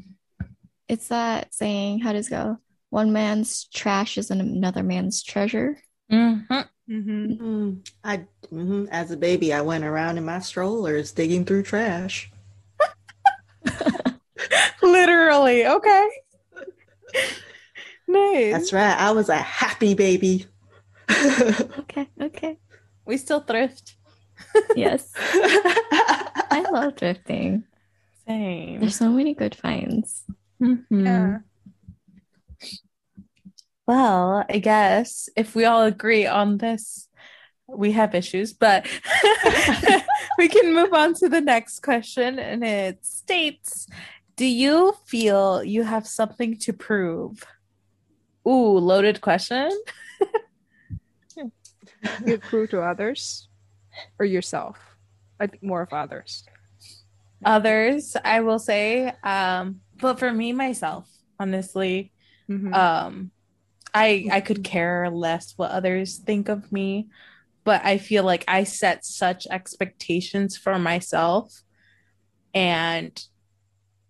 It's 0.89 1.09
that 1.09 1.55
saying, 1.55 2.01
how 2.01 2.13
does 2.13 2.29
it 2.29 2.31
go? 2.31 2.59
One 2.91 3.13
man's 3.13 3.65
trash 3.73 4.19
is 4.19 4.31
another 4.31 4.83
man's 4.83 5.23
treasure. 5.23 5.79
Mhm. 6.11 6.47
mm-hmm. 6.91 7.33
Mm, 7.33 7.89
I 8.05 8.27
mhm. 8.53 8.89
as 8.91 9.11
a 9.11 9.17
baby, 9.17 9.55
I 9.55 9.63
went 9.63 9.85
around 9.85 10.19
in 10.19 10.25
my 10.27 10.41
strollers 10.41 11.13
digging 11.13 11.47
through 11.47 11.63
trash. 11.63 12.31
Literally. 14.83 15.67
Okay. 15.67 16.09
nice. 18.13 18.53
That's 18.53 18.73
right. 18.73 18.97
I 18.99 19.11
was 19.13 19.29
a 19.29 19.37
happy 19.37 19.95
baby. 19.95 20.47
Okay, 21.79 22.09
okay. 22.21 22.59
we 23.05 23.17
still 23.17 23.41
thrift. 23.41 23.97
Yes. 24.75 25.13
I 25.17 26.65
love 26.71 26.95
thrifting. 26.97 27.65
Same. 28.27 28.81
There's 28.81 28.97
so 28.97 29.11
many 29.11 29.35
good 29.35 29.55
finds. 29.55 30.25
Mhm. 30.61 30.85
yeah 30.91 31.39
Well, 33.87 34.45
I 34.49 34.59
guess 34.59 35.29
if 35.37 35.55
we 35.55 35.65
all 35.65 35.83
agree 35.83 36.27
on 36.27 36.59
this, 36.59 37.09
we 37.67 37.93
have 37.93 38.15
issues, 38.15 38.53
but 38.53 38.87
we 40.39 40.49
can 40.49 40.75
move 40.75 40.93
on 40.93 41.15
to 41.15 41.29
the 41.29 41.41
next 41.41 41.81
question. 41.81 42.39
And 42.39 42.65
it 42.65 43.05
states 43.05 43.87
Do 44.37 44.47
you 44.47 44.95
feel 45.07 45.63
you 45.65 45.83
have 45.83 46.07
something 46.07 46.57
to 46.59 46.73
prove? 46.73 47.45
Ooh, 48.47 48.79
loaded 48.79 49.21
question. 49.21 49.71
you 52.27 52.39
prove 52.39 52.71
to 52.71 52.81
others 52.81 53.49
or 54.19 54.25
yourself 54.27 54.77
i 55.41 55.47
think 55.47 55.63
more 55.63 55.83
of 55.83 55.93
others 55.93 56.45
Others, 57.45 58.17
I 58.25 58.39
will 58.41 58.61
say, 58.61 59.13
um, 59.25 59.81
but 60.01 60.21
for 60.21 60.33
me, 60.33 60.53
myself, 60.53 61.09
honestly, 61.41 62.13
Mhm. 62.49 62.73
um 62.73 63.31
i 63.95 64.29
i 64.31 64.41
could 64.41 64.63
care 64.63 65.11
less 65.11 65.55
what 65.57 65.71
others 65.73 66.19
think 66.19 66.49
of 66.49 66.71
me 66.71 67.09
but 67.65 67.85
i 67.85 67.99
feel 67.99 68.23
like 68.25 68.45
i 68.49 68.63
set 68.65 69.05
such 69.05 69.47
expectations 69.51 70.57
for 70.57 70.79
myself 70.79 71.63
and 72.55 73.27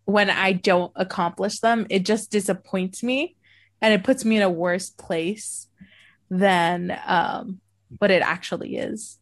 when 0.05 0.29
i 0.31 0.53
don't 0.53 0.93
accomplish 0.95 1.59
them 1.61 1.87
it 1.91 2.05
just 2.05 2.31
disappoints 2.31 3.03
me 3.03 3.35
and 3.83 3.93
it 3.93 4.05
puts 4.05 4.25
me 4.25 4.37
in 4.37 4.43
a 4.43 4.49
worse 4.49 4.89
place 4.89 5.67
than 6.31 6.97
um 7.05 7.61
what 7.99 8.11
it 8.11 8.23
actually 8.23 8.77
is. 8.77 9.19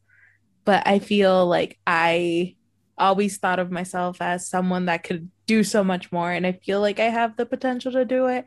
But 0.65 0.87
i 0.87 1.01
feel 1.01 1.47
like 1.47 1.79
i 1.87 2.55
always 2.97 3.39
thought 3.39 3.59
of 3.59 3.71
myself 3.71 4.21
as 4.21 4.47
someone 4.47 4.85
that 4.85 5.03
could 5.03 5.31
do 5.47 5.65
so 5.65 5.83
much 5.83 6.13
more. 6.13 6.31
And 6.31 6.47
i 6.47 6.53
feel 6.53 6.81
like 6.81 7.01
i 7.01 7.09
have 7.09 7.37
the 7.37 7.47
potential 7.47 7.91
to 7.93 8.05
do 8.05 8.27
it. 8.27 8.45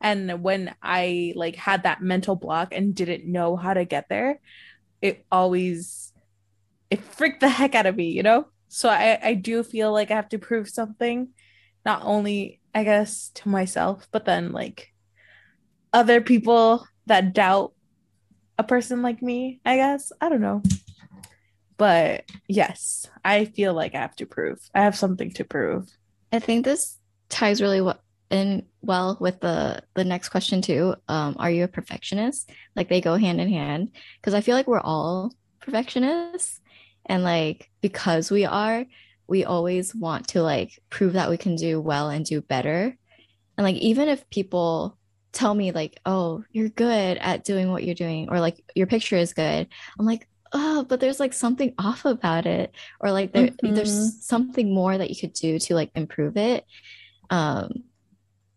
And 0.00 0.42
when 0.42 0.74
i 0.82 1.32
like 1.36 1.56
had 1.56 1.82
that 1.82 2.02
mental 2.02 2.36
block 2.36 2.72
and 2.72 2.94
didn't 2.94 3.30
know 3.30 3.56
how 3.56 3.74
to 3.74 3.84
get 3.84 4.08
there 4.08 4.40
it 5.02 5.26
always 5.30 6.12
it 6.88 7.02
freaked 7.02 7.40
the 7.40 7.48
heck 7.48 7.74
out 7.74 7.86
of 7.86 7.96
me 7.96 8.08
you 8.10 8.22
know? 8.22 8.46
So 8.68 8.88
i 8.88 9.18
i 9.22 9.34
do 9.34 9.62
feel 9.62 9.92
like 9.92 10.10
i 10.10 10.14
have 10.14 10.28
to 10.30 10.38
prove 10.38 10.68
something 10.68 11.28
not 11.84 12.02
only 12.04 12.60
i 12.74 12.84
guess 12.84 13.30
to 13.34 13.48
myself 13.48 14.06
but 14.12 14.24
then 14.24 14.52
like 14.52 14.92
other 15.96 16.20
people 16.20 16.86
that 17.06 17.32
doubt 17.32 17.72
a 18.58 18.64
person 18.64 19.02
like 19.02 19.22
me 19.22 19.60
i 19.64 19.76
guess 19.76 20.12
i 20.20 20.28
don't 20.28 20.40
know 20.40 20.62
but 21.76 22.24
yes 22.48 23.06
i 23.24 23.44
feel 23.44 23.74
like 23.74 23.94
i 23.94 23.98
have 23.98 24.16
to 24.16 24.26
prove 24.26 24.58
i 24.74 24.82
have 24.82 24.96
something 24.96 25.30
to 25.30 25.44
prove 25.44 25.86
I 26.32 26.38
think 26.38 26.64
this 26.64 26.98
ties 27.28 27.62
really 27.62 27.80
well 27.80 28.00
in 28.28 28.66
well 28.82 29.16
with 29.20 29.40
the 29.40 29.82
the 29.94 30.04
next 30.04 30.30
question 30.30 30.60
too. 30.60 30.94
Um, 31.08 31.36
are 31.38 31.50
you 31.50 31.64
a 31.64 31.68
perfectionist? 31.68 32.50
Like 32.74 32.88
they 32.88 33.00
go 33.00 33.16
hand 33.16 33.40
in 33.40 33.48
hand 33.48 33.92
because 34.20 34.34
I 34.34 34.40
feel 34.40 34.56
like 34.56 34.66
we're 34.66 34.80
all 34.80 35.32
perfectionists, 35.60 36.60
and 37.06 37.22
like 37.22 37.70
because 37.80 38.30
we 38.30 38.44
are, 38.44 38.84
we 39.26 39.44
always 39.44 39.94
want 39.94 40.28
to 40.28 40.42
like 40.42 40.78
prove 40.90 41.14
that 41.14 41.30
we 41.30 41.36
can 41.36 41.56
do 41.56 41.80
well 41.80 42.10
and 42.10 42.24
do 42.24 42.40
better. 42.40 42.96
And 43.56 43.64
like 43.64 43.76
even 43.76 44.08
if 44.08 44.28
people 44.28 44.95
tell 45.36 45.54
me 45.54 45.72
like, 45.72 46.00
"Oh, 46.06 46.44
you're 46.52 46.68
good 46.70 47.18
at 47.18 47.44
doing 47.44 47.70
what 47.70 47.84
you're 47.84 47.94
doing," 47.94 48.28
or 48.30 48.40
like 48.40 48.62
your 48.74 48.86
picture 48.88 49.16
is 49.16 49.34
good, 49.34 49.68
I'm 49.98 50.06
like, 50.06 50.28
"Oh, 50.52 50.84
but 50.88 51.00
there's 51.00 51.20
like 51.20 51.32
something 51.34 51.74
off 51.78 52.04
about 52.04 52.46
it," 52.46 52.74
or 53.00 53.12
like 53.12 53.32
there 53.32 53.50
Mhm. 53.62 53.74
there's 53.74 53.92
something 54.20 54.74
more 54.74 54.96
that 54.98 55.10
you 55.10 55.16
could 55.16 55.34
do 55.34 55.58
to 55.60 55.74
like 55.74 55.90
improve 55.94 56.36
it. 56.36 56.64
Um, 57.30 57.84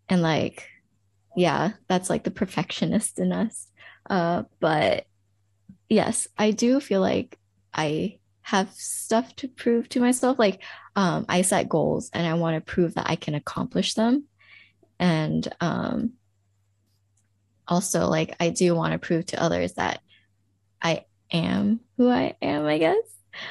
and 0.09 0.21
like, 0.21 0.67
yeah, 1.35 1.73
that's 1.87 2.09
like 2.09 2.23
the 2.23 2.31
perfectionist 2.31 3.19
in 3.19 3.31
us. 3.33 3.67
Uh, 4.09 4.43
but 4.59 5.05
yes, 5.89 6.27
I 6.37 6.51
do 6.51 6.79
feel 6.79 7.01
like 7.01 7.37
I 7.73 8.19
have 8.43 8.71
stuff 8.73 9.35
to 9.37 9.47
prove 9.47 9.89
to 9.89 9.99
myself. 9.99 10.39
Like, 10.39 10.63
um, 10.95 11.25
I 11.29 11.41
set 11.43 11.69
goals 11.69 12.09
and 12.13 12.27
I 12.27 12.33
want 12.35 12.55
to 12.55 12.73
prove 12.73 12.95
that 12.95 13.09
I 13.09 13.15
can 13.15 13.35
accomplish 13.35 13.93
them. 13.93 14.25
And 14.99 15.47
um, 15.61 16.13
also, 17.69 18.07
like, 18.07 18.35
I 18.39 18.49
do 18.49 18.75
want 18.75 18.93
to 18.93 18.99
prove 18.99 19.27
to 19.27 19.41
others 19.41 19.73
that 19.73 20.01
I 20.81 21.05
am 21.31 21.81
who 21.97 22.09
I 22.09 22.35
am, 22.41 22.65
I 22.65 22.77
guess. 22.77 22.97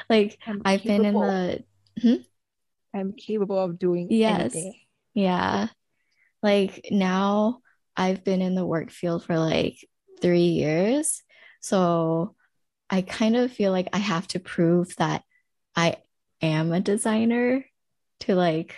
Like, 0.09 0.37
I'm 0.45 0.61
I've 0.65 0.83
been 0.83 1.05
in 1.05 1.13
the, 1.15 1.63
hmm? 2.01 2.15
I'm 2.93 3.13
capable 3.13 3.57
of 3.59 3.79
doing 3.79 4.07
Yes. 4.09 4.53
anything. 4.53 4.73
yeah, 5.13 5.67
like 6.41 6.87
now 6.91 7.61
I've 7.95 8.23
been 8.23 8.41
in 8.41 8.55
the 8.55 8.65
work 8.65 8.91
field 8.91 9.23
for 9.25 9.37
like 9.37 9.77
three 10.21 10.47
years. 10.47 11.21
So 11.61 12.35
I 12.89 13.01
kind 13.01 13.35
of 13.35 13.51
feel 13.51 13.71
like 13.71 13.89
I 13.93 13.97
have 13.99 14.27
to 14.29 14.39
prove 14.39 14.95
that 14.97 15.23
I 15.75 15.97
am 16.41 16.71
a 16.71 16.79
designer 16.79 17.65
to 18.21 18.35
like, 18.35 18.75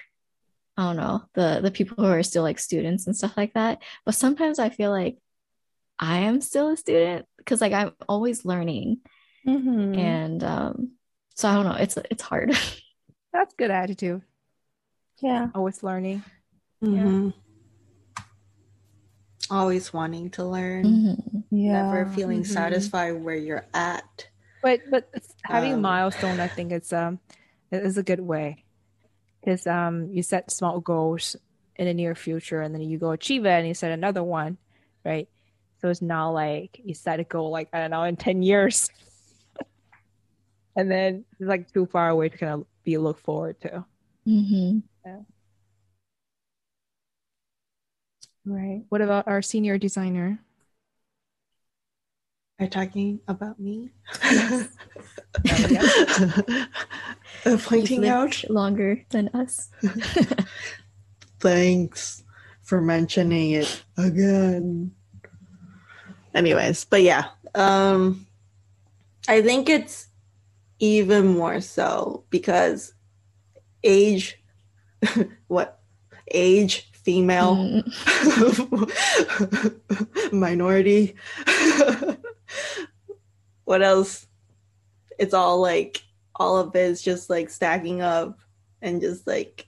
I 0.77 0.83
don't 0.83 0.97
know, 0.97 1.23
the 1.33 1.59
the 1.61 1.71
people 1.71 2.03
who 2.03 2.11
are 2.11 2.23
still 2.23 2.43
like 2.43 2.59
students 2.59 3.07
and 3.07 3.15
stuff 3.15 3.37
like 3.37 3.53
that. 3.53 3.81
But 4.05 4.15
sometimes 4.15 4.59
I 4.59 4.69
feel 4.69 4.91
like 4.91 5.17
I 6.01 6.19
am 6.19 6.41
still 6.41 6.69
a 6.69 6.77
student 6.77 7.27
because 7.37 7.61
like 7.61 7.73
I'm 7.73 7.93
always 8.09 8.43
learning. 8.43 8.97
Mhm. 9.45 9.97
And 9.97 10.43
um 10.43 10.91
so 11.35 11.47
I 11.47 11.53
don't 11.53 11.65
know, 11.65 11.75
it's 11.75 11.97
it's 12.09 12.23
hard. 12.23 12.51
That's 13.33 13.53
good 13.55 13.71
attitude. 13.71 14.23
yeah. 15.21 15.49
Always 15.55 15.83
learning. 15.83 16.23
Mhm. 16.83 17.33
Always 19.49 19.93
wanting 19.93 20.29
to 20.31 20.45
learn, 20.45 20.85
Mhm. 20.85 21.43
Yeah. 21.51 21.73
never 21.83 22.05
feeling 22.07 22.41
Mhm. 22.41 22.45
satisfied 22.45 23.11
where 23.23 23.35
you're 23.35 23.65
at. 23.73 24.27
But 24.61 24.81
but 24.89 25.09
having 25.43 25.73
a 25.73 25.75
Um, 25.75 25.81
milestone, 25.81 26.39
I 26.39 26.47
think 26.47 26.71
it's 26.71 26.91
um 26.93 27.19
it 27.71 27.83
is 27.83 27.97
a 27.97 28.03
good 28.03 28.19
way 28.19 28.63
because 29.39 29.67
um 29.67 30.09
you 30.11 30.23
set 30.23 30.51
small 30.51 30.79
goals 30.79 31.35
in 31.75 31.85
the 31.85 31.93
near 31.93 32.15
future 32.15 32.61
and 32.61 32.73
then 32.73 32.81
you 32.81 32.97
go 32.97 33.11
achieve 33.11 33.45
it 33.45 33.49
and 33.49 33.67
you 33.67 33.73
set 33.73 33.91
another 33.91 34.23
one, 34.23 34.57
right? 35.03 35.27
So 35.81 35.89
it's 35.89 36.01
not 36.01 36.29
like 36.29 36.79
you 36.83 36.93
set 36.93 37.19
a 37.19 37.23
goal 37.23 37.49
like 37.49 37.69
I 37.73 37.79
don't 37.79 37.91
know 37.91 38.03
in 38.03 38.15
ten 38.15 38.43
years, 38.43 38.89
and 40.75 40.91
then 40.91 41.25
it's 41.39 41.49
like 41.49 41.71
too 41.73 41.87
far 41.87 42.09
away 42.09 42.29
to 42.29 42.37
kind 42.37 42.53
of 42.53 42.65
be 42.83 42.97
look 42.97 43.19
forward 43.19 43.59
to. 43.61 43.85
Mhm. 44.27 44.83
Right. 48.45 48.83
What 48.89 49.01
about 49.01 49.27
our 49.27 49.41
senior 49.41 49.77
designer? 49.77 50.39
Are 52.59 52.65
you 52.65 52.69
talking 52.69 53.19
about 53.27 53.59
me? 53.59 53.91
yeah. 54.23 54.65
Uh, 57.43 57.51
You've 57.51 57.65
pointing 57.65 58.07
out. 58.07 58.43
longer 58.49 59.03
than 59.09 59.29
us. 59.29 59.71
Thanks 61.39 62.23
for 62.61 62.81
mentioning 62.81 63.51
it 63.51 63.83
again. 63.97 64.91
Anyways, 66.33 66.85
but 66.85 67.01
yeah, 67.01 67.25
um, 67.55 68.25
I 69.27 69.41
think 69.41 69.69
it's 69.69 70.07
even 70.79 71.27
more 71.27 71.61
so 71.61 72.23
because 72.29 72.93
age, 73.83 74.41
what 75.47 75.79
age, 76.31 76.89
female, 76.93 77.55
Mm. 77.55 77.83
minority. 80.33 81.15
what 83.65 83.81
else? 83.81 84.27
It's 85.19 85.33
all 85.33 85.59
like 85.61 86.01
all 86.35 86.57
of 86.57 86.75
it 86.75 86.79
is 86.79 87.01
just 87.01 87.29
like 87.29 87.49
stacking 87.49 88.01
up 88.01 88.39
and 88.81 89.01
just 89.01 89.27
like 89.27 89.67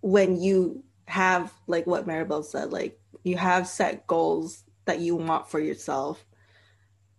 when 0.00 0.40
you 0.40 0.82
have 1.06 1.52
like 1.66 1.86
what 1.86 2.06
Maribel 2.06 2.44
said, 2.44 2.72
like 2.72 2.98
you 3.22 3.36
have 3.36 3.66
set 3.66 4.06
goals 4.06 4.64
that 4.84 5.00
you 5.00 5.16
want 5.16 5.48
for 5.48 5.60
yourself 5.60 6.24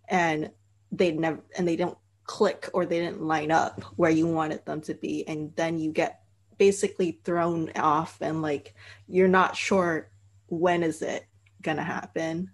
and 0.09 0.51
they 0.91 1.11
never 1.11 1.41
and 1.57 1.67
they 1.67 1.75
don't 1.75 1.97
click 2.25 2.69
or 2.73 2.85
they 2.85 2.99
didn't 2.99 3.21
line 3.21 3.51
up 3.51 3.81
where 3.95 4.11
you 4.11 4.27
wanted 4.27 4.65
them 4.65 4.81
to 4.81 4.93
be 4.93 5.27
and 5.27 5.53
then 5.55 5.77
you 5.77 5.91
get 5.91 6.21
basically 6.57 7.19
thrown 7.23 7.69
off 7.75 8.17
and 8.21 8.41
like 8.41 8.75
you're 9.07 9.27
not 9.27 9.55
sure 9.55 10.09
when 10.47 10.83
is 10.83 11.01
it 11.01 11.25
gonna 11.61 11.83
happen 11.83 12.49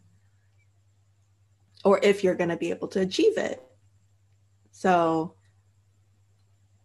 or 1.83 1.99
if 2.03 2.23
you're 2.23 2.35
gonna 2.35 2.57
be 2.57 2.69
able 2.69 2.87
to 2.87 3.01
achieve 3.01 3.37
it. 3.37 3.63
So 4.71 5.35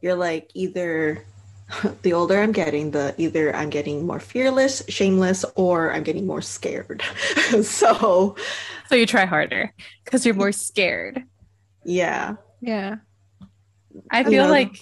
you're 0.01 0.15
like 0.15 0.51
either 0.55 1.25
the 2.03 2.13
older 2.13 2.41
i'm 2.43 2.53
getting 2.53 2.91
the 2.91 3.15
either 3.19 3.55
i'm 3.55 3.71
getting 3.71 4.07
more 4.07 4.21
fearless 4.21 4.83
shameless 4.89 5.45
or 5.57 5.93
i'm 5.93 6.03
getting 6.03 6.27
more 6.27 6.43
scared 6.43 7.03
so 7.63 8.37
So 8.85 8.95
you 8.95 9.07
try 9.07 9.25
harder 9.25 9.73
because 10.05 10.25
you're 10.27 10.35
more 10.35 10.53
scared. 10.53 11.25
yeah 11.85 12.37
Yeah. 12.61 12.97
I 14.11 14.25
You 14.25 14.31
feel 14.31 14.43
know, 14.43 14.49
like 14.49 14.77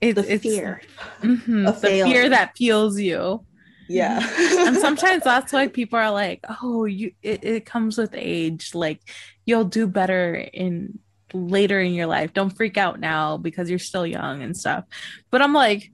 it, 0.00 0.14
the 0.14 0.22
it's 0.22 0.42
fear 0.42 0.80
Mhm, 1.22 1.66
of 1.66 1.80
the 1.82 1.90
fear 2.02 2.28
that 2.30 2.56
fuels 2.56 2.98
you. 3.00 3.46
yeah 3.88 4.20
and 4.64 4.78
sometimes 4.78 5.24
that's 5.24 5.52
why 5.52 5.68
people 5.68 5.98
are 5.98 6.10
like, 6.10 6.40
"Oh, 6.62 6.84
you 6.84 7.12
it, 7.22 7.44
it 7.44 7.66
comes 7.66 7.98
with 7.98 8.14
age. 8.14 8.74
Like 8.74 9.00
you'll 9.46 9.64
do 9.64 9.86
better 9.86 10.34
in 10.34 10.98
later 11.32 11.80
in 11.80 11.94
your 11.94 12.06
life. 12.06 12.32
Don't 12.32 12.50
freak 12.56 12.76
out 12.76 13.00
now 13.00 13.36
because 13.36 13.70
you're 13.70 13.78
still 13.78 14.06
young 14.06 14.42
and 14.42 14.56
stuff." 14.56 14.84
But 15.30 15.42
I'm 15.42 15.52
like, 15.54 15.92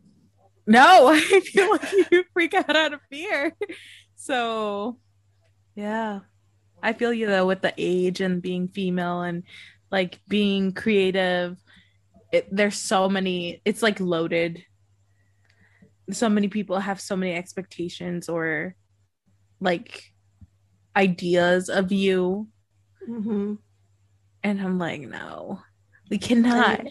"No, 0.66 1.09
I 1.14 1.40
feel 1.40 1.70
like 1.70 1.92
you 2.12 2.25
freak 2.33 2.55
out 2.55 2.77
out 2.77 2.92
of 2.94 3.01
fear." 3.11 3.53
So, 4.16 4.99
yeah. 5.75 6.20
I 6.83 6.92
feel 6.92 7.12
you 7.12 7.27
though 7.27 7.46
with 7.46 7.62
the 7.62 7.75
age 7.79 8.20
and 8.20 8.42
being 8.42 8.68
female 8.68 9.22
and 9.22 9.44
like 9.90 10.20
being 10.29 10.72
creative. 10.72 11.59
It, 12.33 12.49
there's 12.51 12.77
so 12.77 13.09
many 13.09 13.62
it's 13.64 13.83
like 13.83 14.01
loaded 14.01 14.64
so 16.11 16.29
many 16.29 16.49
people 16.49 16.79
have 16.79 17.01
so 17.01 17.16
many 17.16 17.35
expectations 17.35 18.29
or 18.29 18.75
like 19.61 20.12
ideas 20.96 21.68
of 21.68 21.92
you 21.92 22.49
Mhm. 23.09 23.59
And 24.47 24.61
i'm 24.61 24.79
like 24.79 25.01
no 25.01 25.61
we 26.11 26.19
cannot. 26.19 26.81
And- 26.81 26.91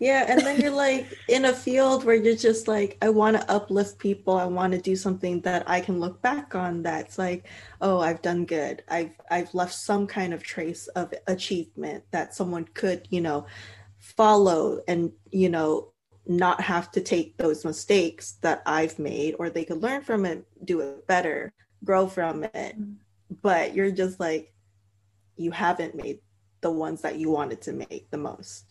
yeah 0.00 0.26
and 0.28 0.40
then 0.42 0.60
you're 0.60 0.70
like 0.70 1.06
in 1.28 1.46
a 1.46 1.52
field 1.52 2.04
where 2.04 2.14
you're 2.14 2.36
just 2.36 2.68
like 2.68 2.96
i 3.02 3.08
want 3.08 3.36
to 3.36 3.50
uplift 3.50 3.98
people. 3.98 4.36
I 4.36 4.44
want 4.44 4.72
to 4.72 4.80
do 4.80 4.94
something 4.94 5.40
that 5.40 5.68
i 5.68 5.80
can 5.80 5.98
look 5.98 6.22
back 6.22 6.54
on 6.54 6.82
that's 6.82 7.18
like 7.18 7.48
oh 7.80 7.98
i've 8.00 8.22
done 8.22 8.44
good. 8.44 8.82
I've 8.88 9.10
i've 9.30 9.52
left 9.54 9.74
some 9.74 10.06
kind 10.06 10.32
of 10.32 10.42
trace 10.42 10.86
of 10.88 11.12
achievement 11.26 12.04
that 12.12 12.34
someone 12.34 12.66
could 12.74 13.08
you 13.10 13.20
know 13.20 13.46
follow 13.98 14.80
and 14.86 15.10
you 15.32 15.48
know 15.48 15.92
not 16.26 16.60
have 16.60 16.92
to 16.92 17.00
take 17.00 17.36
those 17.38 17.64
mistakes 17.64 18.32
that 18.42 18.62
i've 18.66 18.98
made 18.98 19.34
or 19.38 19.48
they 19.50 19.64
could 19.64 19.82
learn 19.82 20.02
from 20.02 20.26
it 20.26 20.46
do 20.64 20.80
it 20.80 21.06
better 21.06 21.52
grow 21.84 22.06
from 22.06 22.44
it. 22.44 22.54
Mm-hmm. 22.54 22.92
But 23.42 23.74
you're 23.74 23.90
just 23.90 24.18
like 24.20 24.52
you 25.36 25.50
haven't 25.50 25.94
made 25.94 26.20
the 26.60 26.70
ones 26.70 27.00
that 27.02 27.16
you 27.18 27.30
wanted 27.30 27.60
to 27.62 27.72
make 27.72 28.08
the 28.10 28.18
most 28.18 28.64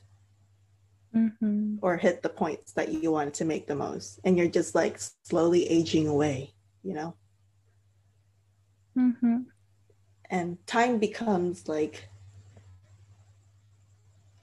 Mhm. 1.16 1.80
or 1.82 1.98
hit 1.98 2.22
the 2.22 2.30
points 2.30 2.74
that 2.74 2.90
you 2.92 3.12
wanted 3.12 3.34
to 3.36 3.46
make 3.46 3.66
the 3.68 3.76
most. 3.76 4.20
And 4.24 4.38
you're 4.38 4.50
just 4.50 4.76
like 4.76 5.00
slowly 5.24 5.68
aging 5.68 6.08
away 6.08 6.54
you 6.84 6.94
know? 6.94 7.14
Mhm. 8.98 9.46
and 10.30 10.58
time 10.68 11.00
becomes 11.00 11.68
like 11.68 12.08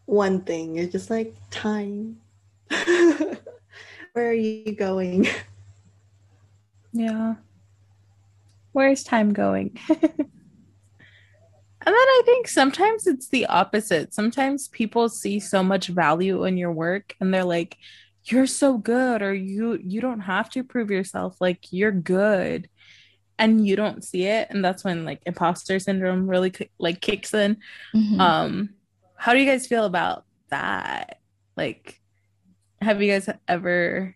one 0.07 0.43
thing. 0.43 0.75
You're 0.77 0.87
just 0.89 1.11
like 1.11 1.35
time. 1.51 2.21
Where 2.71 4.29
are 4.31 4.33
you 4.33 4.73
going? 4.75 5.27
Yeah. 6.97 7.35
Where's 8.73 9.03
time 9.03 9.33
going 9.33 9.77
and 11.87 11.93
then 11.93 11.95
i 11.95 12.23
think 12.25 12.49
sometimes 12.49 13.07
it's 13.07 13.29
the 13.29 13.47
opposite. 13.47 14.15
Sometimes 14.15 14.69
people 14.69 15.09
see 15.09 15.39
so 15.41 15.63
much 15.63 15.89
value 15.89 16.45
in 16.45 16.57
your 16.57 16.73
work 16.73 17.15
and 17.21 17.33
they're 17.33 17.45
like 17.45 17.77
you're 18.25 18.47
so 18.47 18.79
good 18.79 19.21
or 19.21 19.35
you 19.35 19.79
you 19.83 20.01
don't 20.01 20.21
have 20.21 20.49
to 20.51 20.65
prove 20.65 20.91
yourself. 20.91 21.37
Like 21.41 21.61
you're 21.71 21.93
good. 21.93 22.69
And 23.39 23.67
you 23.67 23.75
don't 23.77 24.05
see 24.05 24.25
it. 24.25 24.47
And 24.51 24.65
that's 24.65 24.85
when 24.85 25.05
like 25.05 25.21
imposter 25.27 25.79
syndrome 25.79 26.27
really 26.31 26.53
like 26.79 27.01
kicks 27.01 27.35
in. 27.35 27.59
Mhm. 27.95 28.21
um 28.21 28.71
how 29.17 29.33
do 29.33 29.39
you 29.41 29.47
guys 29.47 29.67
feel 29.67 29.85
about 29.85 30.25
that? 30.51 31.19
Like 31.57 32.01
have 32.81 33.03
you 33.03 33.11
guys 33.13 33.29
ever 33.49 34.15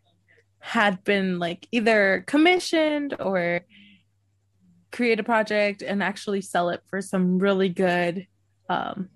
had 0.60 1.02
been 1.04 1.38
like 1.38 1.66
either 1.72 2.24
commissioned 2.26 3.14
or 3.20 3.60
create 4.90 5.20
a 5.20 5.24
project 5.24 5.82
and 5.82 6.02
actually 6.02 6.40
sell 6.40 6.70
it 6.70 6.82
for 6.88 7.02
some 7.02 7.38
really 7.38 7.68
good 7.68 8.26
um 8.68 9.08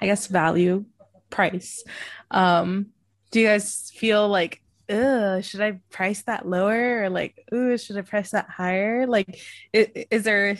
i 0.00 0.06
guess 0.06 0.26
value 0.26 0.84
price 1.30 1.82
um 2.30 2.86
do 3.30 3.40
you 3.40 3.46
guys 3.46 3.90
feel 3.94 4.28
like 4.28 4.60
Ugh, 4.90 5.44
should 5.44 5.60
I 5.60 5.80
price 5.90 6.22
that 6.22 6.48
lower 6.48 7.04
or 7.04 7.10
like, 7.10 7.44
ooh, 7.54 7.78
should 7.78 7.96
I 7.96 8.00
price 8.00 8.32
that 8.32 8.50
higher? 8.50 9.06
Like, 9.06 9.40
is, 9.72 9.86
is 10.10 10.24
there, 10.24 10.58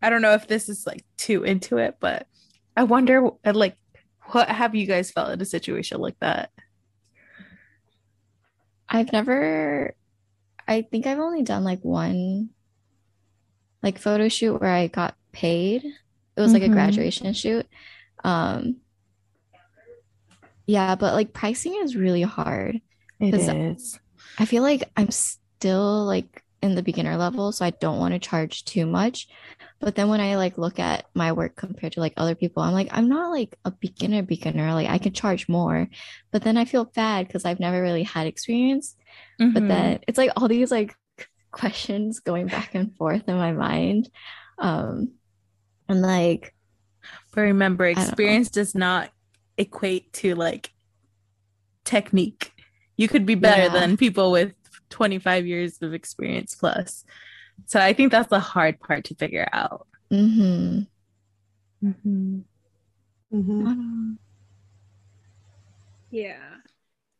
I 0.00 0.10
don't 0.10 0.22
know 0.22 0.34
if 0.34 0.46
this 0.46 0.68
is 0.68 0.86
like 0.86 1.04
too 1.16 1.42
into 1.42 1.78
it, 1.78 1.96
but 1.98 2.28
I 2.76 2.84
wonder, 2.84 3.30
uh, 3.44 3.52
like, 3.52 3.76
what 4.26 4.48
have 4.48 4.76
you 4.76 4.86
guys 4.86 5.10
felt 5.10 5.32
in 5.32 5.40
a 5.40 5.44
situation 5.44 6.00
like 6.00 6.18
that? 6.20 6.50
I've 8.88 9.12
never, 9.12 9.96
I 10.68 10.82
think 10.82 11.06
I've 11.06 11.18
only 11.18 11.42
done 11.42 11.64
like 11.64 11.80
one 11.82 12.50
like 13.84 14.00
photo 14.00 14.28
shoot 14.28 14.60
where 14.60 14.72
I 14.72 14.88
got 14.88 15.16
paid. 15.32 15.84
It 15.84 16.42
was 16.42 16.54
like 16.54 16.64
a 16.64 16.70
Mhm. 16.70 16.70
graduation 16.70 17.32
shoot. 17.34 17.68
Um, 18.24 18.78
yeah, 20.66 20.94
but 20.94 21.14
like 21.14 21.32
pricing 21.32 21.74
is 21.82 21.96
really 21.96 22.22
hard. 22.22 22.80
It 23.18 23.36
is. 23.36 23.98
I 24.38 24.46
feel 24.46 24.62
like 24.62 24.84
I'm 24.96 25.10
still 25.10 26.04
like 26.04 26.42
in 26.62 26.74
the 26.74 26.82
beginner 26.82 27.16
level, 27.16 27.52
so 27.52 27.64
I 27.64 27.70
don't 27.70 27.98
want 27.98 28.14
to 28.14 28.18
charge 28.20 28.64
too 28.64 28.86
much. 28.86 29.28
But 29.80 29.94
then 29.96 30.08
when 30.08 30.20
I 30.20 30.36
like 30.36 30.58
look 30.58 30.78
at 30.78 31.06
my 31.14 31.32
work 31.32 31.56
compared 31.56 31.92
to 31.94 32.00
like 32.00 32.14
other 32.16 32.34
people, 32.34 32.62
I'm 32.62 32.72
like, 32.72 32.88
I'm 32.92 33.08
not 33.08 33.30
like 33.30 33.56
a 33.64 33.70
beginner 33.70 34.22
beginner. 34.22 34.72
Like 34.74 34.88
I 34.88 34.98
could 34.98 35.14
charge 35.14 35.48
more. 35.48 35.88
But 36.32 36.42
then 36.42 36.56
I 36.56 36.64
feel 36.64 36.86
bad 36.86 37.26
because 37.28 37.44
I've 37.44 37.60
never 37.60 37.82
really 37.82 38.04
had 38.04 38.26
experience. 38.26 38.96
But 39.54 39.68
Mhm. 39.68 39.68
then 39.68 40.00
it's 40.08 40.18
like 40.18 40.32
all 40.36 40.48
these 40.48 40.70
like 40.70 40.94
questions 41.54 42.20
going 42.20 42.46
back 42.48 42.74
and 42.74 42.94
forth 42.96 43.28
in 43.28 43.36
my 43.36 43.52
mind. 43.52 44.10
Um, 44.58 45.12
and 45.88 46.02
like, 46.02 46.54
But 47.32 47.42
remember, 47.42 47.86
experience 47.86 48.50
does 48.50 48.74
not 48.74 49.10
equate 49.56 50.12
to 50.14 50.34
like 50.34 50.72
technique. 51.84 52.52
You 52.96 53.08
could 53.08 53.26
be 53.26 53.34
better 53.34 53.64
Yeah. 53.64 53.68
than 53.80 53.96
people 53.96 54.30
with 54.32 54.52
25 54.90 55.46
years 55.46 55.80
of 55.82 55.94
experience 55.94 56.54
plus. 56.54 57.04
So 57.66 57.80
I 57.80 57.92
think 57.92 58.10
that's 58.10 58.28
the 58.30 58.40
hard 58.40 58.80
part 58.80 59.04
to 59.04 59.14
figure 59.14 59.48
out. 59.52 59.86
Mm-hmm. 60.10 60.80
Mm-hmm. 61.86 62.38
Mm-hmm. 63.32 64.12
Yeah. 66.10 66.38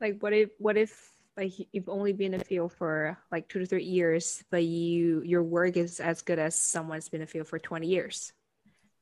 Like 0.01 0.21
what 0.21 0.33
if 0.33 0.51
what 0.59 0.77
if 0.77 1.11
like 1.37 1.53
you've 1.73 1.89
only 1.89 2.13
been 2.13 2.33
in 2.33 2.39
the 2.39 2.45
field 2.45 2.73
for 2.73 3.19
like 3.33 3.49
two 3.49 3.59
to 3.59 3.67
three 3.67 3.85
years, 3.85 4.45
but 4.51 4.65
you 4.65 5.23
your 5.25 5.43
work 5.43 5.77
is 5.77 6.01
as 6.01 6.23
good 6.23 6.39
as 6.39 6.57
someone's 6.57 7.09
been 7.09 7.21
in 7.21 7.27
the 7.27 7.31
field 7.31 7.49
for 7.49 7.59
20 7.59 7.87
years. 7.87 8.33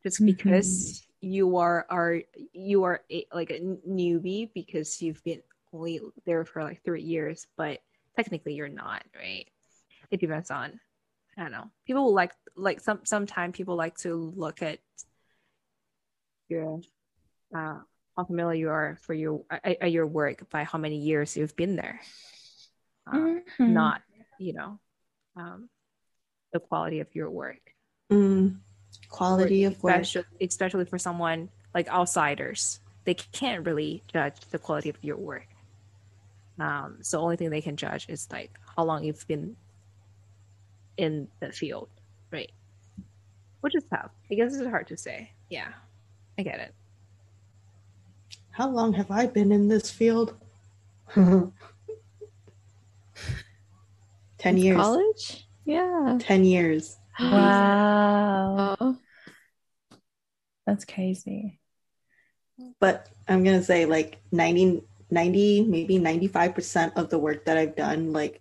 Just 0.03 0.25
because 0.25 1.07
you 1.21 1.57
are 1.59 1.87
are 1.91 2.23
you 2.53 2.85
are 2.85 3.03
a, 3.11 3.27
like 3.33 3.51
a 3.51 3.61
newbie 3.89 4.51
because 4.55 5.01
you've 5.03 5.23
been 5.25 5.43
only 5.73 6.01
there 6.25 6.45
for 6.45 6.65
like 6.65 6.83
three 6.85 7.03
years, 7.03 7.47
but 7.57 7.81
technically 8.17 8.55
you're 8.55 8.69
not, 8.69 9.05
right? 9.15 9.47
It 10.11 10.21
depends 10.21 10.51
on 10.51 10.81
I 11.37 11.43
don't 11.43 11.53
know. 11.53 11.71
People 11.87 12.05
will 12.05 12.15
like 12.15 12.33
like 12.57 12.81
some 12.81 13.01
sometimes 13.05 13.57
people 13.57 13.77
like 13.77 13.97
to 13.99 14.33
look 14.37 14.63
at 14.63 14.79
your 16.49 16.81
uh 17.55 17.79
how 18.17 18.25
familiar 18.25 18.59
you 18.59 18.69
are 18.69 18.99
for 19.01 19.15
your 19.15 19.45
at, 19.51 19.83
at 19.83 19.93
your 19.93 20.07
work 20.07 20.49
by 20.51 20.65
how 20.65 20.79
many 20.79 20.97
years 20.99 21.37
you've 21.37 21.57
been 21.57 21.77
there. 21.77 22.01
Um, 23.07 23.43
Mhm. 23.59 23.71
not 23.73 24.03
you 24.39 24.53
know 24.53 24.79
um, 25.37 25.69
the 26.53 26.61
quality 26.61 27.01
of 27.01 27.09
your 27.15 27.31
work. 27.31 27.75
Mm. 28.11 28.61
Quality 29.09 29.65
of 29.65 29.83
work. 29.83 30.01
especially, 30.03 30.47
especially 30.47 30.85
for 30.85 30.99
someone 30.99 31.49
like 31.75 31.89
outsiders 31.89 32.81
they 33.05 33.15
can't 33.15 33.67
really 33.67 34.03
judge 34.07 34.39
the 34.51 34.59
quality 34.59 34.89
of 34.89 34.97
your 35.03 35.17
work. 35.17 35.49
Um, 36.61 36.99
so 37.03 37.17
the 37.17 37.23
only 37.23 37.37
thing 37.37 37.51
they 37.51 37.61
can 37.61 37.77
judge 37.77 38.07
is 38.09 38.29
like 38.31 38.53
how 38.77 38.85
long 38.85 39.03
you've 39.03 39.27
been 39.27 39.57
in 40.97 41.29
the 41.41 41.51
field 41.51 41.89
right? 42.31 42.51
Which 43.61 43.75
is 43.75 43.85
tough. 43.91 44.11
I 44.31 44.35
guess 44.35 44.55
it's 44.55 44.69
hard 44.69 44.87
to 44.89 44.97
say. 44.97 45.33
Yeah. 45.51 45.69
I 46.39 46.43
get 46.43 46.61
it 46.61 46.75
How 48.53 48.69
long 48.69 48.93
have 48.93 49.11
I 49.11 49.27
been 49.27 49.51
in 49.51 49.69
this 49.69 49.91
field? 49.91 50.35
Ten 51.15 51.53
Since 54.41 54.61
years. 54.61 54.77
College? 54.77 55.49
Yeah. 55.65 56.19
Ten 56.21 56.45
years. 56.45 56.99
Wow. 57.21 58.77
Oh, 58.81 58.97
That's 60.67 60.85
crazy. 60.85 61.61
But 62.81 63.09
I'm 63.29 63.45
gonna 63.45 63.63
say 63.63 63.85
like 63.87 64.19
90, 64.33 64.83
90 65.11 65.65
maybe 65.65 65.99
95% 65.99 66.97
of 66.97 67.11
the 67.11 67.19
work 67.19 67.45
that 67.45 67.57
I've 67.57 67.77
done, 67.77 68.13
like 68.13 68.41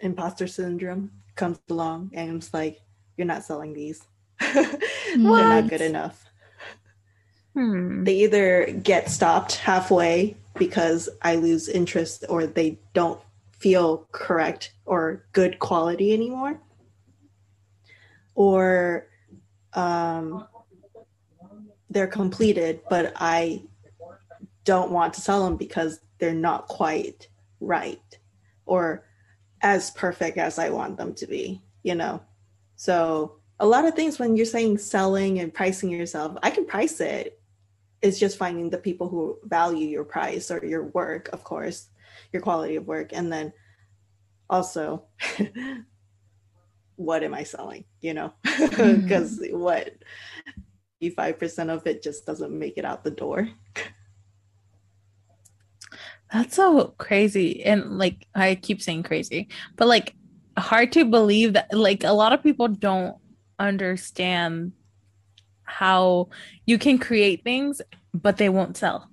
imposter 0.00 0.46
syndrome 0.46 1.10
comes 1.34 1.58
along 1.68 2.10
and 2.14 2.36
it's 2.36 2.54
like, 2.54 2.80
you're 3.16 3.26
not 3.26 3.44
selling 3.44 3.72
these. 3.72 4.06
They're 4.40 5.16
not 5.16 5.68
good 5.68 5.80
enough. 5.80 6.24
Hmm. 7.54 8.04
They 8.04 8.14
either 8.24 8.66
get 8.82 9.10
stopped 9.10 9.56
halfway 9.56 10.36
because 10.56 11.08
I 11.22 11.36
lose 11.36 11.68
interest 11.68 12.24
or 12.28 12.46
they 12.46 12.78
don't 12.92 13.20
feel 13.52 14.06
correct 14.12 14.72
or 14.84 15.24
good 15.32 15.58
quality 15.58 16.12
anymore. 16.12 16.60
Or 18.34 19.06
um, 19.72 20.46
they're 21.88 22.08
completed, 22.08 22.80
but 22.90 23.12
I 23.16 23.62
don't 24.64 24.90
want 24.90 25.14
to 25.14 25.20
sell 25.20 25.44
them 25.44 25.56
because 25.56 26.00
they're 26.18 26.34
not 26.34 26.66
quite 26.66 27.28
right 27.60 28.18
or 28.66 29.06
as 29.62 29.90
perfect 29.92 30.38
as 30.38 30.58
I 30.58 30.70
want 30.70 30.96
them 30.96 31.14
to 31.14 31.26
be, 31.26 31.62
you 31.82 31.94
know? 31.94 32.20
So, 32.76 33.36
a 33.60 33.66
lot 33.66 33.84
of 33.84 33.94
things 33.94 34.18
when 34.18 34.36
you're 34.36 34.46
saying 34.46 34.78
selling 34.78 35.38
and 35.38 35.54
pricing 35.54 35.88
yourself, 35.88 36.36
I 36.42 36.50
can 36.50 36.66
price 36.66 37.00
it. 37.00 37.38
It's 38.04 38.18
just 38.18 38.36
finding 38.36 38.68
the 38.68 38.78
people 38.78 39.08
who 39.08 39.38
value 39.44 39.88
your 39.88 40.04
price 40.04 40.50
or 40.50 40.64
your 40.64 40.84
work, 40.88 41.30
of 41.32 41.42
course, 41.42 41.88
your 42.32 42.42
quality 42.42 42.76
of 42.76 42.86
work. 42.86 43.12
And 43.14 43.32
then 43.32 43.50
also, 44.50 45.06
what 46.96 47.22
am 47.22 47.32
I 47.32 47.44
selling? 47.44 47.84
You 48.02 48.12
know, 48.12 48.32
mm-hmm. 48.44 49.00
because 49.00 49.40
what 49.50 49.94
85% 51.02 51.70
of 51.70 51.86
it 51.86 52.02
just 52.02 52.26
doesn't 52.26 52.56
make 52.56 52.76
it 52.76 52.84
out 52.84 53.04
the 53.04 53.10
door. 53.10 53.48
That's 56.30 56.56
so 56.56 56.94
crazy. 56.98 57.64
And 57.64 57.98
like 57.98 58.26
I 58.34 58.56
keep 58.56 58.82
saying 58.82 59.04
crazy, 59.04 59.48
but 59.76 59.88
like 59.88 60.14
hard 60.58 60.92
to 60.92 61.04
believe 61.04 61.54
that 61.54 61.72
like 61.72 62.04
a 62.04 62.12
lot 62.12 62.32
of 62.32 62.42
people 62.42 62.68
don't 62.68 63.16
understand 63.58 64.72
how 65.64 66.28
you 66.66 66.78
can 66.78 66.98
create 66.98 67.42
things 67.42 67.80
but 68.12 68.36
they 68.36 68.48
won't 68.48 68.76
sell 68.76 69.10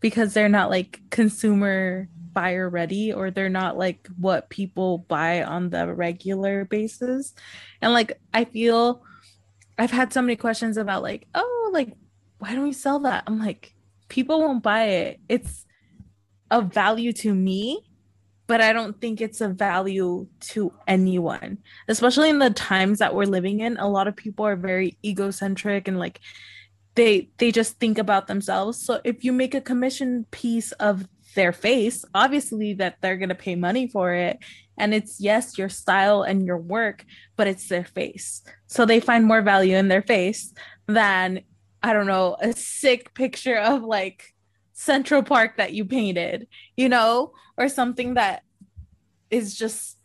because 0.00 0.32
they're 0.32 0.48
not 0.48 0.70
like 0.70 1.00
consumer 1.10 2.08
buyer 2.32 2.68
ready 2.68 3.12
or 3.12 3.30
they're 3.30 3.48
not 3.48 3.76
like 3.76 4.08
what 4.18 4.48
people 4.48 4.98
buy 4.98 5.42
on 5.42 5.70
the 5.70 5.92
regular 5.92 6.64
basis. 6.64 7.34
And 7.82 7.92
like 7.92 8.20
I 8.32 8.44
feel 8.44 9.02
I've 9.78 9.90
had 9.90 10.12
so 10.12 10.22
many 10.22 10.36
questions 10.36 10.76
about 10.76 11.02
like, 11.02 11.26
oh, 11.34 11.70
like 11.72 11.92
why 12.38 12.54
don't 12.54 12.64
we 12.64 12.72
sell 12.72 13.00
that? 13.00 13.24
I'm 13.26 13.38
like 13.38 13.74
people 14.08 14.40
won't 14.40 14.62
buy 14.62 14.84
it. 14.84 15.20
It's 15.28 15.66
of 16.50 16.72
value 16.72 17.12
to 17.12 17.34
me, 17.34 17.89
but 18.50 18.60
I 18.60 18.72
don't 18.72 19.00
think 19.00 19.20
it's 19.20 19.40
a 19.40 19.48
value 19.48 20.26
to 20.40 20.72
anyone, 20.88 21.58
especially 21.86 22.30
in 22.30 22.40
the 22.40 22.50
times 22.50 22.98
that 22.98 23.14
we're 23.14 23.22
living 23.22 23.60
in. 23.60 23.76
A 23.76 23.86
lot 23.86 24.08
of 24.08 24.16
people 24.16 24.44
are 24.44 24.56
very 24.56 24.98
egocentric 25.04 25.86
and 25.86 26.00
like 26.00 26.18
they 26.96 27.30
they 27.38 27.52
just 27.52 27.78
think 27.78 27.96
about 27.96 28.26
themselves. 28.26 28.84
So 28.84 29.00
if 29.04 29.22
you 29.22 29.32
make 29.32 29.54
a 29.54 29.60
commission 29.60 30.26
piece 30.32 30.72
of 30.72 31.06
their 31.36 31.52
face, 31.52 32.04
obviously 32.12 32.74
that 32.74 32.96
they're 33.00 33.18
going 33.18 33.28
to 33.28 33.36
pay 33.36 33.54
money 33.54 33.86
for 33.86 34.14
it 34.14 34.40
and 34.76 34.94
it's 34.94 35.20
yes 35.20 35.56
your 35.56 35.68
style 35.68 36.22
and 36.22 36.44
your 36.44 36.58
work, 36.58 37.04
but 37.36 37.46
it's 37.46 37.68
their 37.68 37.84
face. 37.84 38.42
So 38.66 38.84
they 38.84 38.98
find 38.98 39.26
more 39.26 39.42
value 39.42 39.76
in 39.76 39.86
their 39.86 40.02
face 40.02 40.52
than 40.88 41.42
I 41.84 41.92
don't 41.92 42.08
know, 42.08 42.36
a 42.42 42.52
sick 42.52 43.14
picture 43.14 43.58
of 43.58 43.84
like 43.84 44.34
Central 44.80 45.22
Park 45.22 45.58
that 45.58 45.74
you 45.74 45.84
painted, 45.84 46.48
you 46.74 46.88
know, 46.88 47.34
or 47.58 47.68
something 47.68 48.14
that 48.14 48.42
is 49.30 49.54
just 49.54 49.98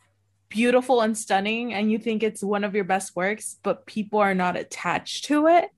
beautiful 0.50 1.00
and 1.00 1.18
stunning 1.18 1.74
and 1.74 1.90
you 1.90 1.98
think 1.98 2.24
it's 2.24 2.44
one 2.44 2.66
of 2.66 2.76
your 2.76 2.84
best 2.84 3.16
works, 3.16 3.56
but 3.64 3.86
people 3.86 4.20
are 4.20 4.36
not 4.36 4.58
attached 4.58 5.26
to 5.26 5.48
it. 5.48 5.70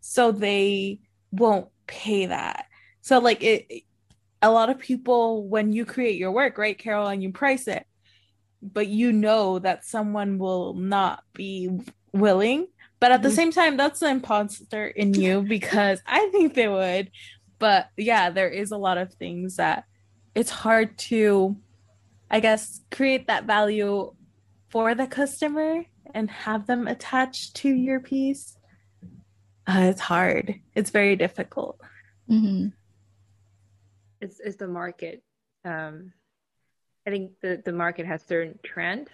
So 0.00 0.32
they 0.32 0.98
won't 1.30 1.68
pay 1.86 2.26
that. 2.26 2.66
So 3.02 3.20
like 3.20 3.44
it 3.44 3.84
a 4.42 4.50
lot 4.50 4.68
of 4.68 4.80
people 4.80 5.46
when 5.46 5.72
you 5.72 5.84
create 5.84 6.18
your 6.18 6.32
work, 6.32 6.58
right, 6.58 6.76
Carol, 6.76 7.06
and 7.06 7.22
you 7.22 7.30
price 7.30 7.68
it, 7.68 7.86
but 8.60 8.88
you 8.88 9.12
know 9.12 9.60
that 9.60 9.84
someone 9.84 10.38
will 10.38 10.74
not 10.74 11.22
be 11.34 11.70
willing. 12.12 12.66
But 12.98 13.12
at 13.12 13.22
the 13.22 13.28
mm-hmm. 13.28 13.36
same 13.36 13.52
time, 13.52 13.76
that's 13.76 14.00
the 14.00 14.08
imposter 14.08 14.86
in 14.86 15.14
you 15.14 15.42
because 15.48 16.00
I 16.04 16.28
think 16.32 16.54
they 16.54 16.68
would. 16.68 17.10
But 17.60 17.88
yeah, 17.96 18.30
there 18.30 18.48
is 18.48 18.72
a 18.72 18.76
lot 18.76 18.98
of 18.98 19.14
things 19.14 19.56
that 19.56 19.84
it's 20.34 20.50
hard 20.50 20.98
to, 20.98 21.56
I 22.28 22.40
guess, 22.40 22.80
create 22.90 23.28
that 23.28 23.44
value 23.44 24.12
for 24.70 24.96
the 24.96 25.06
customer 25.06 25.84
and 26.12 26.28
have 26.30 26.66
them 26.66 26.88
attached 26.88 27.54
to 27.56 27.68
your 27.68 28.00
piece. 28.00 28.56
Uh, 29.68 29.90
it's 29.90 30.00
hard. 30.00 30.56
It's 30.74 30.90
very 30.90 31.14
difficult. 31.14 31.80
Mm-hmm. 32.28 32.68
It's, 34.20 34.40
it's 34.40 34.56
the 34.56 34.66
market. 34.66 35.22
Um, 35.64 36.12
I 37.06 37.10
think 37.10 37.32
the, 37.40 37.62
the 37.64 37.72
market 37.72 38.06
has 38.06 38.22
certain 38.26 38.58
trend. 38.64 39.08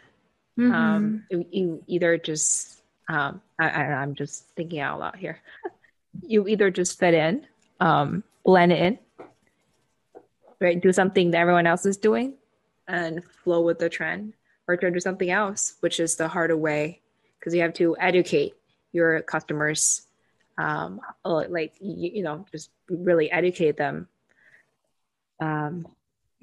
Mm-hmm. 0.59 0.73
Um, 0.73 1.25
you, 1.31 1.47
you, 1.51 1.85
either 1.87 2.17
just 2.17 2.77
um, 3.09 3.41
I, 3.59 3.69
I, 3.69 4.03
am 4.03 4.15
just 4.15 4.49
thinking 4.57 4.81
out 4.81 5.01
loud 5.01 5.17
here. 5.17 5.41
you 6.23 6.49
either 6.49 6.71
just 6.71 6.99
fit 6.99 7.15
in, 7.15 7.47
um, 7.81 8.25
blend 8.47 8.73
it 8.73 8.81
in, 8.81 8.99
right? 10.61 10.81
Do 10.81 10.93
something 10.93 11.33
that 11.33 11.39
everyone 11.39 11.67
else 11.67 11.85
is 11.85 11.99
doing, 11.99 12.35
and 12.89 13.23
flow 13.45 13.61
with 13.61 13.79
the 13.79 13.91
trend, 13.91 14.33
or 14.67 14.77
try 14.77 14.89
to 14.89 14.95
do 14.95 15.01
something 15.01 15.31
else, 15.31 15.75
which 15.81 16.01
is 16.01 16.17
the 16.17 16.29
harder 16.29 16.57
way 16.57 17.03
because 17.39 17.55
you 17.55 17.61
have 17.61 17.75
to 17.75 17.95
educate 18.01 18.55
your 18.93 19.21
customers, 19.21 20.07
um, 20.57 21.01
like 21.25 21.75
you, 21.81 22.11
you 22.15 22.23
know, 22.23 22.47
just 22.51 22.71
really 22.89 23.31
educate 23.31 23.77
them 23.77 24.09
um, 25.41 25.87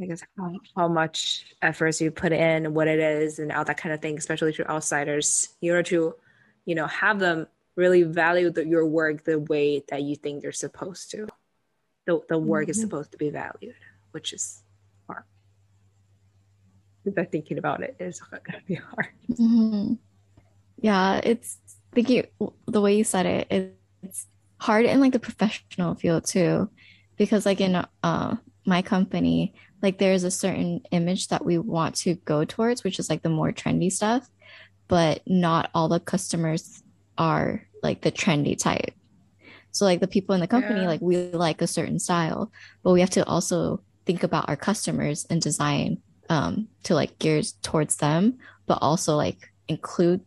I 0.01 0.05
guess 0.05 0.23
how, 0.37 0.53
how 0.75 0.87
much 0.87 1.55
efforts 1.61 2.01
you 2.01 2.11
put 2.11 2.31
in, 2.31 2.73
what 2.73 2.87
it 2.87 2.99
is, 2.99 3.39
and 3.39 3.51
all 3.51 3.63
that 3.65 3.77
kind 3.77 3.93
of 3.93 4.01
thing, 4.01 4.17
especially 4.17 4.53
to 4.53 4.69
outsiders, 4.69 5.49
in 5.61 5.69
order 5.69 5.83
to, 5.83 6.15
you 6.65 6.75
know, 6.75 6.87
have 6.87 7.19
them 7.19 7.47
really 7.75 8.03
value 8.03 8.49
the, 8.49 8.65
your 8.65 8.85
work 8.85 9.23
the 9.23 9.39
way 9.39 9.83
that 9.89 10.01
you 10.03 10.15
think 10.15 10.41
they're 10.41 10.51
supposed 10.51 11.11
to. 11.11 11.27
The, 12.05 12.21
the 12.27 12.37
work 12.37 12.63
mm-hmm. 12.63 12.71
is 12.71 12.81
supposed 12.81 13.11
to 13.13 13.17
be 13.17 13.29
valued, 13.29 13.75
which 14.11 14.33
is 14.33 14.61
hard. 15.07 15.23
But 17.05 17.31
thinking 17.31 17.57
about 17.57 17.81
it 17.81 17.95
is 17.99 18.19
going 18.19 18.41
to 18.43 18.65
be 18.67 18.75
hard. 18.75 19.07
Mm-hmm. 19.31 19.93
Yeah, 20.81 21.21
it's 21.23 21.57
thinking 21.93 22.25
the 22.67 22.81
way 22.81 22.97
you 22.97 23.03
said 23.03 23.25
it, 23.25 23.47
it, 23.49 23.77
it's 24.01 24.27
hard 24.59 24.85
in 24.85 24.99
like 24.99 25.13
the 25.13 25.19
professional 25.19 25.95
field 25.95 26.25
too, 26.25 26.69
because 27.15 27.45
like 27.45 27.61
in 27.61 27.85
uh 28.03 28.35
my 28.65 28.81
company, 28.81 29.53
like 29.81 29.97
there's 29.97 30.23
a 30.23 30.31
certain 30.31 30.81
image 30.91 31.27
that 31.27 31.45
we 31.45 31.57
want 31.57 31.95
to 31.95 32.15
go 32.15 32.45
towards, 32.45 32.83
which 32.83 32.99
is 32.99 33.09
like 33.09 33.21
the 33.21 33.29
more 33.29 33.51
trendy 33.51 33.91
stuff, 33.91 34.29
but 34.87 35.21
not 35.27 35.69
all 35.73 35.89
the 35.89 35.99
customers 35.99 36.81
are 37.17 37.65
like 37.81 38.01
the 38.01 38.11
trendy 38.11 38.57
type. 38.57 38.93
So 39.73 39.85
like 39.85 39.99
the 39.99 40.07
people 40.07 40.33
in 40.33 40.41
the 40.41 40.47
company, 40.47 40.81
yeah. 40.81 40.87
like 40.87 41.01
we 41.01 41.17
like 41.31 41.61
a 41.61 41.67
certain 41.67 41.99
style, 41.99 42.51
but 42.83 42.91
we 42.91 43.01
have 43.01 43.09
to 43.11 43.25
also 43.25 43.81
think 44.05 44.23
about 44.23 44.47
our 44.47 44.55
customers 44.55 45.25
and 45.29 45.41
design 45.41 46.01
um 46.29 46.67
to 46.83 46.95
like 46.95 47.19
gears 47.19 47.53
towards 47.61 47.97
them, 47.97 48.37
but 48.65 48.79
also 48.81 49.15
like 49.17 49.51
include 49.67 50.21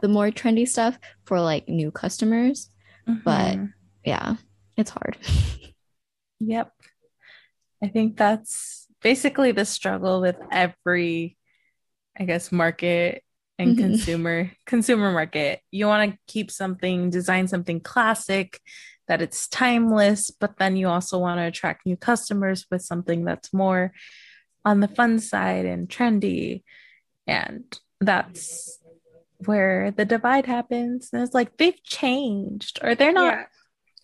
the 0.00 0.08
more 0.08 0.30
trendy 0.30 0.66
stuff 0.66 0.98
for 1.24 1.40
like 1.40 1.68
new 1.68 1.90
customers. 1.90 2.70
Mm-hmm. 3.06 3.20
But 3.24 3.58
yeah, 4.04 4.36
it's 4.76 4.90
hard. 4.90 5.18
Yep. 6.40 6.72
I 7.82 7.88
think 7.88 8.16
that's 8.16 8.86
basically 9.02 9.52
the 9.52 9.64
struggle 9.64 10.20
with 10.20 10.36
every, 10.50 11.36
I 12.18 12.24
guess, 12.24 12.52
market 12.52 13.22
and 13.58 13.70
mm-hmm. 13.70 13.80
consumer 13.80 14.50
consumer 14.66 15.12
market. 15.12 15.60
You 15.70 15.86
want 15.86 16.12
to 16.12 16.18
keep 16.26 16.50
something, 16.50 17.10
design 17.10 17.48
something 17.48 17.80
classic 17.80 18.60
that 19.08 19.22
it's 19.22 19.48
timeless, 19.48 20.30
but 20.30 20.58
then 20.58 20.76
you 20.76 20.88
also 20.88 21.18
want 21.18 21.38
to 21.38 21.44
attract 21.44 21.86
new 21.86 21.96
customers 21.96 22.66
with 22.70 22.82
something 22.82 23.24
that's 23.24 23.52
more 23.52 23.92
on 24.64 24.80
the 24.80 24.88
fun 24.88 25.18
side 25.18 25.64
and 25.64 25.88
trendy. 25.88 26.62
And 27.26 27.64
that's 28.00 28.78
where 29.44 29.90
the 29.90 30.04
divide 30.04 30.46
happens. 30.46 31.10
And 31.12 31.22
it's 31.22 31.34
like 31.34 31.56
they've 31.56 31.82
changed 31.82 32.80
or 32.82 32.94
they're 32.94 33.12
not 33.12 33.34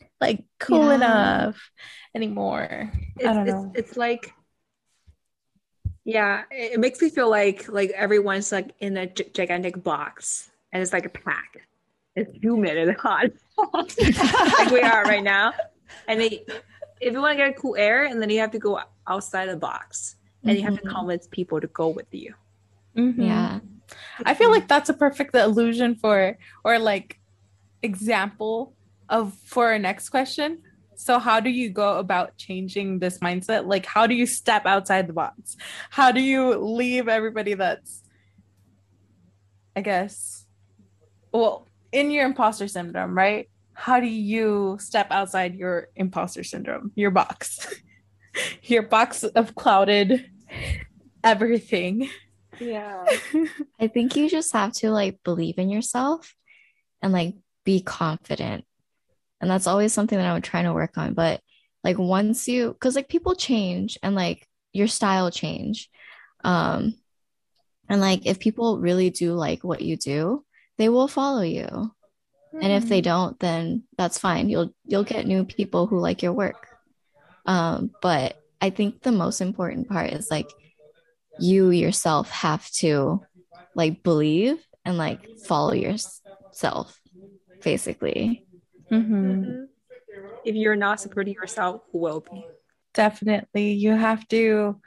yeah. 0.00 0.06
like 0.20 0.44
cool 0.58 0.86
yeah. 0.86 0.94
enough 0.94 1.70
anymore. 2.14 2.90
It's, 3.16 3.26
I 3.26 3.32
don't 3.34 3.46
know. 3.46 3.72
It's, 3.74 3.90
it's 3.90 3.96
like, 3.96 4.32
yeah, 6.04 6.42
it 6.50 6.78
makes 6.78 7.00
me 7.00 7.08
feel 7.08 7.30
like 7.30 7.68
like 7.68 7.90
everyone's 7.90 8.52
like 8.52 8.74
in 8.80 8.96
a 8.96 9.06
g- 9.06 9.30
gigantic 9.32 9.82
box 9.82 10.50
and 10.72 10.82
it's 10.82 10.92
like 10.92 11.06
a 11.06 11.10
pack. 11.10 11.66
It's 12.14 12.30
humid 12.40 12.76
and 12.76 12.96
hot, 12.96 13.30
like 13.74 14.70
we 14.70 14.80
are 14.80 15.02
right 15.04 15.24
now. 15.24 15.52
And 16.06 16.20
they, 16.20 16.44
if 17.00 17.12
you 17.12 17.20
want 17.20 17.36
to 17.38 17.44
get 17.44 17.56
cool 17.56 17.74
air, 17.76 18.04
and 18.04 18.22
then 18.22 18.30
you 18.30 18.38
have 18.38 18.52
to 18.52 18.58
go 18.58 18.80
outside 19.08 19.48
the 19.48 19.56
box, 19.56 20.16
and 20.42 20.50
mm-hmm. 20.50 20.58
you 20.58 20.64
have 20.64 20.76
to 20.76 20.86
mm-hmm. 20.86 20.96
convince 20.96 21.26
people 21.26 21.60
to 21.60 21.66
go 21.68 21.88
with 21.88 22.06
you. 22.12 22.34
Mm-hmm. 22.96 23.22
Yeah, 23.22 23.60
I 24.24 24.34
feel 24.34 24.50
like 24.50 24.68
that's 24.68 24.90
a 24.90 24.94
perfect 24.94 25.34
illusion 25.34 25.96
for 25.96 26.38
or 26.62 26.78
like 26.78 27.18
example 27.82 28.74
of 29.08 29.34
for 29.44 29.68
our 29.68 29.78
next 29.78 30.10
question 30.10 30.62
so 30.96 31.18
how 31.18 31.40
do 31.40 31.50
you 31.50 31.70
go 31.70 31.98
about 31.98 32.36
changing 32.36 32.98
this 32.98 33.18
mindset? 33.18 33.66
Like 33.66 33.86
how 33.86 34.06
do 34.06 34.14
you 34.14 34.26
step 34.26 34.66
outside 34.66 35.06
the 35.06 35.12
box? 35.12 35.56
How 35.90 36.12
do 36.12 36.20
you 36.20 36.54
leave 36.54 37.08
everybody 37.08 37.54
that's 37.54 38.02
i 39.76 39.80
guess 39.80 40.46
well 41.32 41.66
in 41.90 42.10
your 42.10 42.24
imposter 42.24 42.68
syndrome 42.68 43.16
right? 43.16 43.48
How 43.74 43.98
do 43.98 44.06
you 44.06 44.78
step 44.80 45.08
outside 45.10 45.56
your 45.56 45.88
imposter 45.96 46.44
syndrome? 46.44 46.92
Your 46.94 47.10
box. 47.10 47.74
Your 48.64 48.82
box 48.82 49.22
of 49.22 49.54
clouded 49.54 50.28
everything. 51.22 52.08
Yeah. 52.58 53.04
I 53.80 53.86
think 53.86 54.16
you 54.16 54.28
just 54.28 54.52
have 54.52 54.72
to 54.74 54.90
like 54.90 55.18
believe 55.22 55.56
in 55.56 55.70
yourself 55.70 56.34
and 57.00 57.12
like 57.12 57.36
be 57.64 57.80
confident 57.80 58.64
and 59.40 59.50
that's 59.50 59.66
always 59.66 59.92
something 59.92 60.18
that 60.18 60.26
i'm 60.26 60.42
trying 60.42 60.64
to 60.64 60.72
work 60.72 60.96
on. 60.96 61.14
But 61.14 61.40
like 61.82 61.98
once 61.98 62.48
you 62.48 62.72
because 62.72 62.96
like 62.96 63.08
people 63.08 63.34
change 63.34 63.98
and 64.02 64.14
like 64.14 64.46
your 64.72 64.88
style 64.88 65.30
change. 65.30 65.90
Um 66.42 66.94
and 67.88 68.00
like 68.00 68.26
if 68.26 68.38
people 68.38 68.78
really 68.78 69.10
do 69.10 69.34
like 69.34 69.62
what 69.62 69.82
you 69.82 69.96
do 69.96 70.44
they 70.78 70.88
will 70.88 71.08
follow 71.08 71.42
you. 71.42 71.92
Mm. 72.54 72.62
and 72.62 72.72
if 72.72 72.88
they 72.88 73.00
hmm. 73.00 73.04
don't 73.04 73.40
then 73.40 73.84
that's 73.96 74.18
fine. 74.18 74.48
You'll 74.48 74.74
you'll 74.84 75.04
get 75.04 75.26
new 75.26 75.44
people 75.44 75.86
who 75.86 75.98
like 75.98 76.22
your 76.22 76.32
work. 76.32 76.68
Um 77.46 77.90
but 78.00 78.40
i 78.60 78.70
think 78.70 79.02
the 79.02 79.12
most 79.12 79.40
important 79.40 79.88
part 79.88 80.12
is 80.12 80.30
like 80.30 80.48
you 81.38 81.70
yourself 81.70 82.30
have 82.30 82.68
to 82.70 83.20
like 83.74 84.02
believe 84.02 84.56
and 84.84 84.96
like 84.96 85.38
follow 85.40 85.72
yourself 85.72 86.98
basically 87.62 88.43
Mm-hmm. 88.94 89.14
mm-hmm. 89.14 89.64
If 90.44 90.54
you're 90.54 90.76
not 90.76 91.00
supporting 91.00 91.34
yourself, 91.34 91.82
who 91.90 91.98
will 91.98 92.20
be? 92.20 92.46
Definitely. 92.92 93.72
You 93.72 93.92
have 93.92 94.28
to 94.28 94.80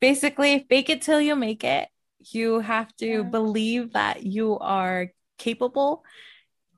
basically 0.00 0.66
fake 0.68 0.90
it 0.90 1.02
till 1.02 1.20
you 1.20 1.36
make 1.36 1.64
it. 1.64 1.88
You 2.18 2.60
have 2.60 2.94
to 2.96 3.06
yeah. 3.06 3.22
believe 3.22 3.92
that 3.92 4.24
you 4.24 4.58
are 4.58 5.08
capable. 5.38 6.04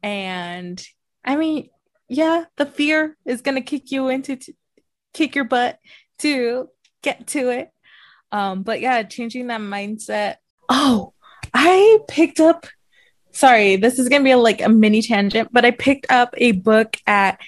And 0.03 0.83
I 1.25 1.37
mean, 1.37 1.71
yeah, 2.09 2.45
the 2.57 2.67
fear 2.67 3.17
is 3.25 3.41
going 3.41 3.57
to 3.57 3.63
kick 3.63 3.91
you 3.91 4.09
into, 4.09 4.37
t- 4.37 4.55
kick 5.15 5.35
your 5.35 5.45
butt 5.45 5.79
to 6.19 6.69
get 7.03 7.27
to 7.29 7.49
it. 7.51 7.71
Um, 8.31 8.63
but 8.63 8.81
yeah, 8.81 9.03
changing 9.05 9.47
that 9.49 9.61
mindset. 9.61 10.37
Oh, 10.69 11.15
I 11.53 12.01
picked 12.09 12.41
up 12.41 12.67
sorry, 13.35 13.77
this 13.77 13.99
is 13.99 14.09
gonna 14.09 14.25
be 14.25 14.35
like 14.35 14.63
a 14.63 14.69
mini 14.69 15.03
tangent, 15.03 15.51
but 15.53 15.65
I 15.65 15.71
picked 15.71 16.11
up 16.11 16.35
a 16.37 16.53
book 16.53 16.97
at 17.07 17.41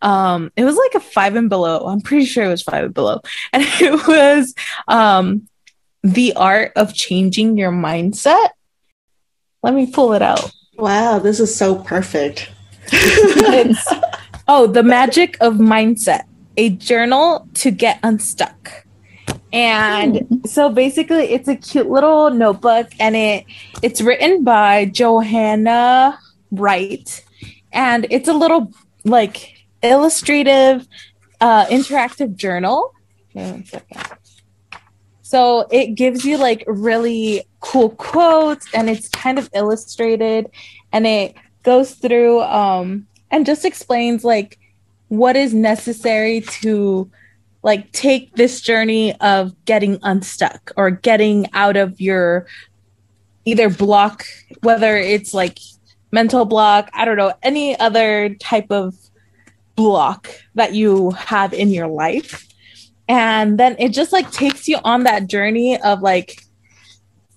um 0.00 0.50
it 0.56 0.64
was 0.64 0.76
like 0.76 0.94
a 0.94 1.00
five 1.00 1.36
and 1.36 1.48
below. 1.48 1.86
I'm 1.86 2.00
pretty 2.00 2.24
sure 2.24 2.44
it 2.44 2.48
was 2.48 2.62
five 2.62 2.84
and 2.84 2.94
below. 2.94 3.20
And 3.52 3.62
it 3.80 4.06
was 4.06 4.54
um 4.88 5.48
the 6.02 6.32
art 6.34 6.72
of 6.76 6.94
changing 6.94 7.58
your 7.58 7.70
mindset. 7.70 8.50
Let 9.62 9.74
me 9.74 9.86
pull 9.90 10.14
it 10.14 10.22
out. 10.22 10.50
Wow, 10.76 11.18
this 11.20 11.38
is 11.38 11.54
so 11.54 11.76
perfect. 11.76 12.50
oh, 14.48 14.66
the 14.66 14.82
magic 14.82 15.36
of 15.40 15.54
mindset. 15.54 16.22
a 16.56 16.70
journal 16.70 17.48
to 17.54 17.70
get 17.70 17.98
unstuck. 18.02 18.84
And 19.52 20.40
so 20.46 20.70
basically 20.70 21.24
it's 21.24 21.48
a 21.48 21.56
cute 21.56 21.90
little 21.90 22.30
notebook 22.30 22.88
and 22.98 23.14
it 23.14 23.44
it's 23.82 24.00
written 24.00 24.44
by 24.44 24.86
Johanna 24.86 26.18
Wright 26.50 27.24
and 27.70 28.06
it's 28.10 28.28
a 28.28 28.32
little 28.32 28.72
like 29.04 29.54
illustrative 29.82 30.86
uh 31.40 31.66
interactive 31.66 32.34
journal. 32.36 32.94
Okay, 33.30 33.50
one 33.50 33.64
second. 33.66 34.02
So 35.20 35.66
it 35.70 35.94
gives 35.94 36.24
you 36.24 36.38
like 36.38 36.64
really 36.66 37.44
cool 37.60 37.90
quotes 37.90 38.66
and 38.74 38.88
it's 38.88 39.08
kind 39.08 39.38
of 39.38 39.50
illustrated 39.54 40.50
and 40.92 41.06
it 41.06 41.34
goes 41.62 41.94
through 41.94 42.40
um 42.42 43.06
and 43.30 43.44
just 43.44 43.66
explains 43.66 44.24
like 44.24 44.58
what 45.08 45.36
is 45.36 45.52
necessary 45.52 46.40
to 46.40 47.10
like 47.62 47.90
take 47.92 48.34
this 48.34 48.60
journey 48.60 49.14
of 49.20 49.52
getting 49.64 49.98
unstuck 50.02 50.72
or 50.76 50.90
getting 50.90 51.48
out 51.52 51.76
of 51.76 52.00
your 52.00 52.46
either 53.44 53.68
block 53.68 54.24
whether 54.62 54.96
it's 54.96 55.34
like 55.34 55.58
mental 56.10 56.44
block 56.44 56.90
i 56.94 57.04
don't 57.04 57.16
know 57.16 57.32
any 57.42 57.78
other 57.78 58.34
type 58.40 58.70
of 58.70 58.94
block 59.76 60.28
that 60.54 60.74
you 60.74 61.10
have 61.12 61.52
in 61.52 61.70
your 61.70 61.88
life. 61.88 62.46
And 63.08 63.58
then 63.58 63.76
it 63.78 63.90
just 63.90 64.12
like 64.12 64.30
takes 64.30 64.68
you 64.68 64.78
on 64.84 65.04
that 65.04 65.26
journey 65.26 65.80
of 65.80 66.00
like 66.00 66.42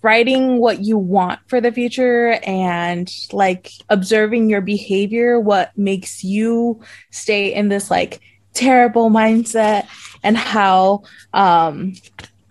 writing 0.01 0.59
what 0.59 0.81
you 0.81 0.97
want 0.97 1.39
for 1.47 1.59
the 1.59 1.71
future 1.71 2.39
and 2.45 3.11
like 3.31 3.71
observing 3.89 4.49
your 4.49 4.61
behavior 4.61 5.39
what 5.39 5.75
makes 5.75 6.23
you 6.23 6.79
stay 7.09 7.51
in 7.51 7.69
this 7.69 7.89
like 7.89 8.21
terrible 8.53 9.09
mindset 9.09 9.87
and 10.25 10.35
how 10.35 11.03
um 11.33 11.93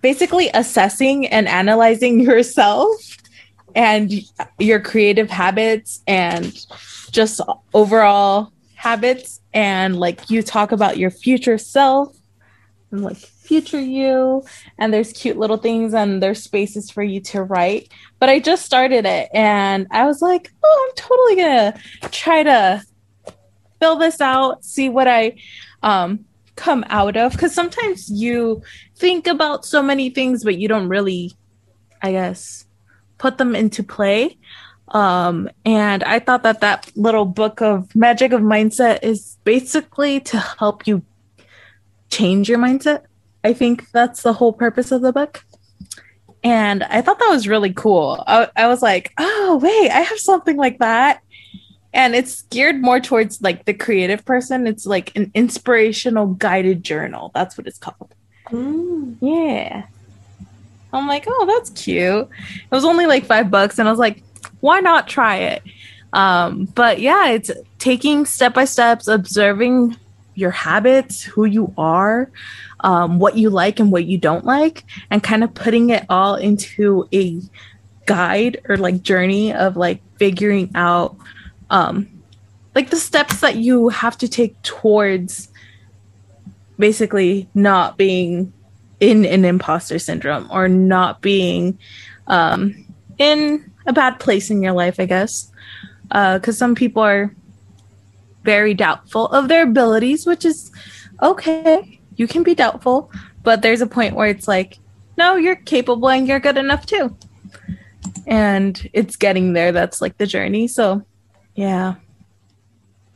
basically 0.00 0.50
assessing 0.54 1.26
and 1.26 1.48
analyzing 1.48 2.20
yourself 2.30 3.18
and 3.74 4.12
your 4.58 4.80
creative 4.80 5.30
habits 5.30 6.02
and 6.06 6.66
just 7.10 7.40
overall 7.72 8.52
habits. 8.74 9.40
And 9.52 9.98
like 9.98 10.30
you 10.30 10.42
talk 10.42 10.72
about 10.72 10.98
your 10.98 11.10
future 11.10 11.58
self 11.58 12.16
and 12.90 13.02
like 13.02 13.16
future 13.16 13.80
you. 13.80 14.44
And 14.78 14.92
there's 14.92 15.12
cute 15.12 15.38
little 15.38 15.56
things 15.56 15.94
and 15.94 16.22
there's 16.22 16.42
spaces 16.42 16.90
for 16.90 17.02
you 17.02 17.20
to 17.20 17.42
write. 17.42 17.90
But 18.20 18.28
i 18.28 18.38
just 18.40 18.64
started 18.64 19.04
it 19.04 19.28
and 19.34 19.86
i 19.90 20.06
was 20.06 20.22
like 20.22 20.50
oh 20.64 20.86
i'm 20.88 20.96
totally 20.96 21.36
gonna 21.36 21.74
try 22.10 22.42
to 22.42 22.82
fill 23.78 23.96
this 23.96 24.18
out 24.18 24.64
see 24.64 24.88
what 24.88 25.06
i 25.06 25.34
um 25.82 26.24
come 26.56 26.84
out 26.88 27.16
of 27.16 27.32
because 27.32 27.54
sometimes 27.54 28.10
you 28.10 28.62
think 28.96 29.26
about 29.26 29.64
so 29.64 29.82
many 29.82 30.10
things 30.10 30.44
but 30.44 30.56
you 30.56 30.68
don't 30.68 30.88
really 30.88 31.32
i 32.02 32.12
guess 32.12 32.64
put 33.18 33.38
them 33.38 33.56
into 33.56 33.82
play 33.82 34.36
um 34.88 35.48
and 35.64 36.04
i 36.04 36.18
thought 36.18 36.42
that 36.42 36.60
that 36.60 36.90
little 36.94 37.24
book 37.24 37.60
of 37.60 37.94
magic 37.96 38.32
of 38.32 38.40
mindset 38.40 39.00
is 39.02 39.36
basically 39.44 40.20
to 40.20 40.38
help 40.38 40.86
you 40.86 41.02
change 42.10 42.48
your 42.48 42.58
mindset 42.58 43.04
I 43.44 43.52
think 43.52 43.90
that's 43.92 44.22
the 44.22 44.32
whole 44.32 44.54
purpose 44.54 44.90
of 44.90 45.02
the 45.02 45.12
book. 45.12 45.44
And 46.42 46.82
I 46.82 47.02
thought 47.02 47.18
that 47.18 47.30
was 47.30 47.46
really 47.46 47.72
cool. 47.72 48.24
I, 48.26 48.48
I 48.56 48.68
was 48.68 48.82
like, 48.82 49.12
oh, 49.18 49.60
wait, 49.62 49.90
I 49.90 50.00
have 50.00 50.18
something 50.18 50.56
like 50.56 50.78
that. 50.78 51.22
And 51.94 52.14
it's 52.14 52.42
geared 52.42 52.82
more 52.82 53.00
towards 53.00 53.40
like 53.40 53.64
the 53.64 53.72
creative 53.72 54.24
person. 54.24 54.66
It's 54.66 54.84
like 54.84 55.16
an 55.16 55.30
inspirational 55.32 56.26
guided 56.26 56.82
journal. 56.82 57.30
That's 57.34 57.56
what 57.56 57.66
it's 57.66 57.78
called. 57.78 58.14
Mm. 58.48 59.16
Yeah. 59.20 59.86
I'm 60.92 61.06
like, 61.06 61.24
oh, 61.26 61.46
that's 61.46 61.70
cute. 61.70 62.28
It 62.28 62.70
was 62.70 62.84
only 62.84 63.06
like 63.06 63.24
five 63.24 63.50
bucks. 63.50 63.78
And 63.78 63.88
I 63.88 63.92
was 63.92 63.98
like, 63.98 64.22
why 64.60 64.80
not 64.80 65.08
try 65.08 65.36
it? 65.36 65.62
Um, 66.12 66.66
but 66.66 67.00
yeah, 67.00 67.30
it's 67.30 67.50
taking 67.78 68.26
step 68.26 68.54
by 68.54 68.64
steps, 68.64 69.08
observing 69.08 69.96
your 70.34 70.50
habits, 70.50 71.22
who 71.22 71.44
you 71.44 71.72
are, 71.78 72.30
um, 72.80 73.18
what 73.18 73.36
you 73.36 73.50
like 73.50 73.78
and 73.80 73.90
what 73.90 74.04
you 74.04 74.18
don't 74.18 74.44
like, 74.44 74.84
and 75.10 75.22
kind 75.22 75.44
of 75.44 75.54
putting 75.54 75.90
it 75.90 76.04
all 76.08 76.34
into 76.34 77.08
a 77.12 77.40
guide 78.06 78.60
or 78.68 78.76
like 78.76 79.02
journey 79.02 79.52
of 79.52 79.76
like 79.76 80.00
figuring 80.18 80.70
out 80.74 81.16
um, 81.70 82.08
like 82.74 82.90
the 82.90 82.96
steps 82.96 83.40
that 83.40 83.56
you 83.56 83.88
have 83.88 84.18
to 84.18 84.28
take 84.28 84.60
towards 84.62 85.48
basically 86.78 87.48
not 87.54 87.96
being 87.96 88.52
in 89.00 89.24
an 89.24 89.44
imposter 89.44 89.98
syndrome 89.98 90.48
or 90.50 90.68
not 90.68 91.20
being 91.20 91.78
um, 92.26 92.74
in 93.18 93.70
a 93.86 93.92
bad 93.92 94.18
place 94.18 94.50
in 94.50 94.62
your 94.62 94.72
life, 94.72 94.98
I 94.98 95.06
guess. 95.06 95.50
Because 96.08 96.56
uh, 96.56 96.58
some 96.58 96.74
people 96.74 97.02
are 97.02 97.34
very 98.44 98.74
doubtful 98.74 99.26
of 99.26 99.48
their 99.48 99.62
abilities, 99.64 100.26
which 100.26 100.44
is 100.44 100.70
okay. 101.22 101.98
You 102.16 102.26
can 102.26 102.42
be 102.42 102.54
doubtful, 102.54 103.10
but 103.42 103.62
there's 103.62 103.80
a 103.80 103.86
point 103.86 104.14
where 104.14 104.28
it's 104.28 104.46
like, 104.46 104.78
no, 105.16 105.36
you're 105.36 105.56
capable 105.56 106.08
and 106.10 106.28
you're 106.28 106.40
good 106.40 106.58
enough 106.58 106.86
too. 106.86 107.16
And 108.26 108.88
it's 108.92 109.16
getting 109.16 109.52
there. 109.52 109.72
That's 109.72 110.00
like 110.00 110.18
the 110.18 110.26
journey. 110.26 110.68
So, 110.68 111.04
yeah. 111.54 111.94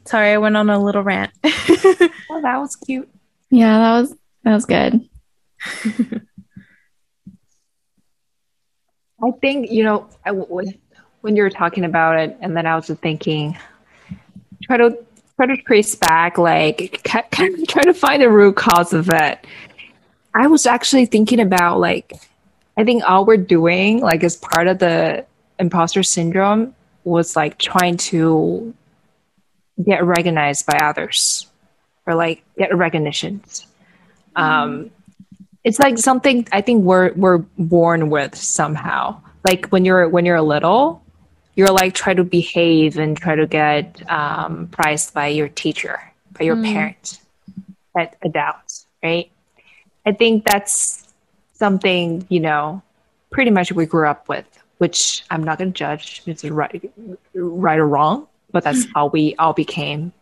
Sorry, 0.05 0.33
I 0.33 0.38
went 0.38 0.57
on 0.57 0.70
a 0.70 0.83
little 0.83 1.03
rant. 1.03 1.33
oh, 1.44 2.40
that 2.42 2.59
was 2.59 2.77
cute. 2.77 3.09
Yeah, 3.51 3.79
that 3.79 4.01
was 4.01 4.14
that 4.44 4.55
was 4.55 4.64
good. 4.64 5.09
I 9.20 9.31
think 9.40 9.70
you 9.70 9.83
know 9.85 10.09
I, 10.24 10.33
when 10.33 10.79
when 11.20 11.37
you 11.37 11.42
were 11.42 11.51
talking 11.51 11.85
about 11.85 12.18
it, 12.18 12.37
and 12.40 12.57
then 12.57 12.66
I 12.66 12.74
was 12.77 12.87
just 12.87 13.01
thinking, 13.01 13.59
try 14.62 14.77
to 14.77 14.96
try 15.37 15.46
to 15.46 15.57
trace 15.62 15.94
back, 15.94 16.38
like 16.38 17.03
kind 17.05 17.55
of 17.55 17.68
try 17.68 17.83
to 17.83 17.94
find 17.94 18.22
the 18.22 18.31
root 18.31 18.57
cause 18.57 18.92
of 18.92 19.09
it. 19.11 19.46
I 20.35 20.46
was 20.46 20.66
actually 20.66 21.07
thinking 21.07 21.40
about 21.40 21.81
like, 21.81 22.12
I 22.77 22.85
think 22.85 23.03
all 23.05 23.24
we're 23.24 23.37
doing, 23.37 24.01
like, 24.01 24.22
as 24.22 24.37
part 24.37 24.68
of 24.68 24.79
the 24.79 25.24
imposter 25.59 26.03
syndrome, 26.03 26.74
was 27.04 27.37
like 27.37 27.58
trying 27.58 27.96
to 27.96 28.74
get 29.84 30.04
recognized 30.04 30.66
by 30.66 30.78
others 30.82 31.46
or 32.06 32.14
like 32.14 32.42
get 32.56 32.74
recognition. 32.76 33.42
Um, 34.34 34.90
it's 35.64 35.78
like 35.78 35.98
something 35.98 36.46
I 36.52 36.61
think 36.61 36.84
we're 36.84 37.12
we're 37.14 37.38
born 37.58 38.11
with 38.11 38.34
somehow. 38.34 39.20
Like 39.46 39.66
when 39.68 39.84
you're 39.84 40.08
when 40.08 40.24
you're 40.24 40.40
little, 40.40 41.02
you're 41.54 41.72
like 41.72 41.94
try 41.94 42.14
to 42.14 42.24
behave 42.24 42.98
and 42.98 43.16
try 43.16 43.34
to 43.34 43.46
get 43.46 44.08
um, 44.11 44.68
prized 44.68 45.12
by 45.12 45.28
your 45.28 45.48
teacher, 45.48 46.00
by 46.38 46.44
your 46.44 46.56
mm. 46.56 46.72
parent, 46.72 47.20
at 47.96 48.16
adults, 48.22 48.87
right? 49.02 49.30
I 50.06 50.12
think 50.12 50.44
that's 50.44 51.08
something 51.52 52.26
you 52.28 52.40
know, 52.40 52.82
pretty 53.30 53.50
much 53.50 53.72
we 53.72 53.87
grew 53.87 54.08
up 54.08 54.28
with, 54.28 54.46
which 54.78 55.24
I'm 55.30 55.44
not 55.44 55.58
going 55.58 55.72
to 55.72 55.78
judge 55.78 56.22
if 56.26 56.28
it's 56.28 56.44
right, 56.44 56.90
right 57.34 57.78
or 57.78 57.86
wrong, 57.86 58.26
but 58.50 58.64
that's 58.64 58.86
how 58.94 59.06
we 59.08 59.34
all 59.36 59.52
became 59.52 60.12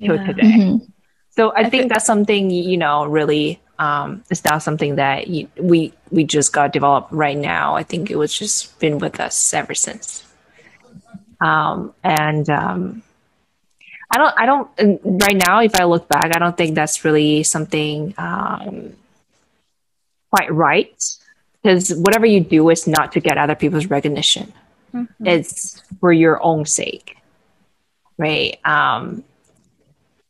to 0.00 0.14
yeah. 0.14 0.26
today. 0.26 0.42
Mm-hmm. 0.42 0.84
So 1.30 1.50
I, 1.50 1.60
I 1.60 1.70
think 1.70 1.90
that's 1.90 2.04
something 2.04 2.50
you 2.50 2.76
know 2.76 3.06
really 3.06 3.60
um, 3.78 4.22
it's 4.30 4.44
not 4.44 4.62
something 4.62 4.96
that 4.96 5.26
you, 5.28 5.48
we 5.56 5.92
we 6.10 6.24
just 6.24 6.52
got 6.52 6.72
developed 6.72 7.12
right 7.12 7.36
now. 7.36 7.74
I 7.74 7.82
think 7.82 8.10
it 8.10 8.16
was 8.16 8.36
just 8.36 8.78
been 8.78 8.98
with 8.98 9.18
us 9.18 9.54
ever 9.54 9.74
since. 9.74 10.24
Um, 11.40 11.92
and 12.04 12.48
um, 12.48 13.02
I 14.14 14.18
don't, 14.18 14.34
I 14.38 14.46
don't, 14.46 15.00
right 15.22 15.36
now, 15.48 15.60
if 15.60 15.74
I 15.74 15.84
look 15.84 16.06
back, 16.06 16.30
I 16.36 16.38
don't 16.38 16.56
think 16.56 16.76
that's 16.76 17.04
really 17.04 17.42
something 17.42 18.14
um, 18.16 18.94
quite 20.30 20.52
right. 20.52 21.02
Because 21.62 21.94
whatever 21.94 22.26
you 22.26 22.40
do 22.40 22.68
is 22.70 22.86
not 22.86 23.12
to 23.12 23.20
get 23.20 23.38
other 23.38 23.54
people's 23.54 23.86
recognition, 23.86 24.52
mm-hmm. 24.92 25.26
it's 25.26 25.80
for 26.00 26.12
your 26.12 26.42
own 26.42 26.66
sake, 26.66 27.16
right? 28.18 28.58
Um, 28.64 29.22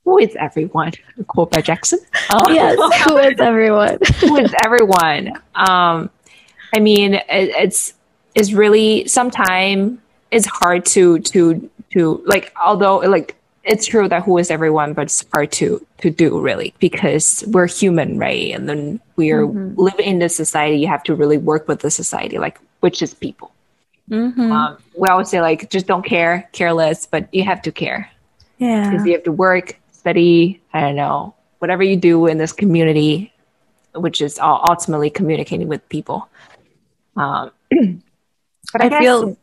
who 0.04 0.18
is 0.18 0.34
everyone? 0.36 0.92
Quote 1.26 1.50
by 1.50 1.62
Jackson. 1.62 2.00
Um, 2.30 2.52
yes, 2.52 2.76
who 3.08 3.16
is 3.18 3.38
everyone? 3.38 3.98
who 4.20 4.36
is 4.36 4.54
everyone? 4.64 5.32
Um, 5.54 6.10
I 6.74 6.80
mean, 6.80 7.14
it, 7.14 7.24
it's 7.28 7.94
it's 8.34 8.52
really 8.52 9.06
sometimes 9.06 9.98
it's 10.30 10.46
hard 10.46 10.84
to 10.86 11.18
to 11.20 11.70
to 11.92 12.22
like 12.26 12.52
although 12.62 12.98
like 12.98 13.36
it's 13.64 13.86
true 13.86 14.08
that 14.08 14.22
who 14.24 14.38
is 14.38 14.50
everyone 14.50 14.92
but 14.92 15.02
it's 15.02 15.24
hard 15.32 15.50
to 15.52 15.84
to 15.98 16.10
do 16.10 16.40
really 16.40 16.74
because 16.78 17.44
we're 17.48 17.66
human 17.66 18.18
right 18.18 18.52
and 18.52 18.68
then 18.68 19.00
we're 19.16 19.46
mm-hmm. 19.46 19.80
living 19.80 20.06
in 20.06 20.18
this 20.18 20.34
society 20.36 20.76
you 20.76 20.88
have 20.88 21.02
to 21.02 21.14
really 21.14 21.38
work 21.38 21.68
with 21.68 21.80
the 21.80 21.90
society 21.90 22.38
like 22.38 22.58
which 22.80 23.02
is 23.02 23.14
people 23.14 23.52
mm-hmm. 24.10 24.52
um, 24.52 24.76
we 24.96 25.08
always 25.08 25.28
say 25.28 25.40
like 25.40 25.70
just 25.70 25.86
don't 25.86 26.04
care 26.04 26.48
careless 26.52 27.06
but 27.06 27.28
you 27.32 27.44
have 27.44 27.62
to 27.62 27.70
care 27.70 28.10
yeah 28.58 28.90
because 28.90 29.06
you 29.06 29.12
have 29.12 29.22
to 29.22 29.32
work 29.32 29.78
study 29.92 30.60
i 30.74 30.80
don't 30.80 30.96
know 30.96 31.34
whatever 31.62 31.84
you 31.84 31.96
do 31.96 32.26
in 32.26 32.38
this 32.38 32.52
community, 32.52 33.32
which 33.94 34.20
is 34.20 34.36
all 34.40 34.64
ultimately 34.68 35.10
communicating 35.10 35.68
with 35.68 35.88
people. 35.88 36.28
Um, 37.16 37.52
but 37.70 38.82
I, 38.82 38.88
guess- 38.88 39.00
feel. 39.00 39.38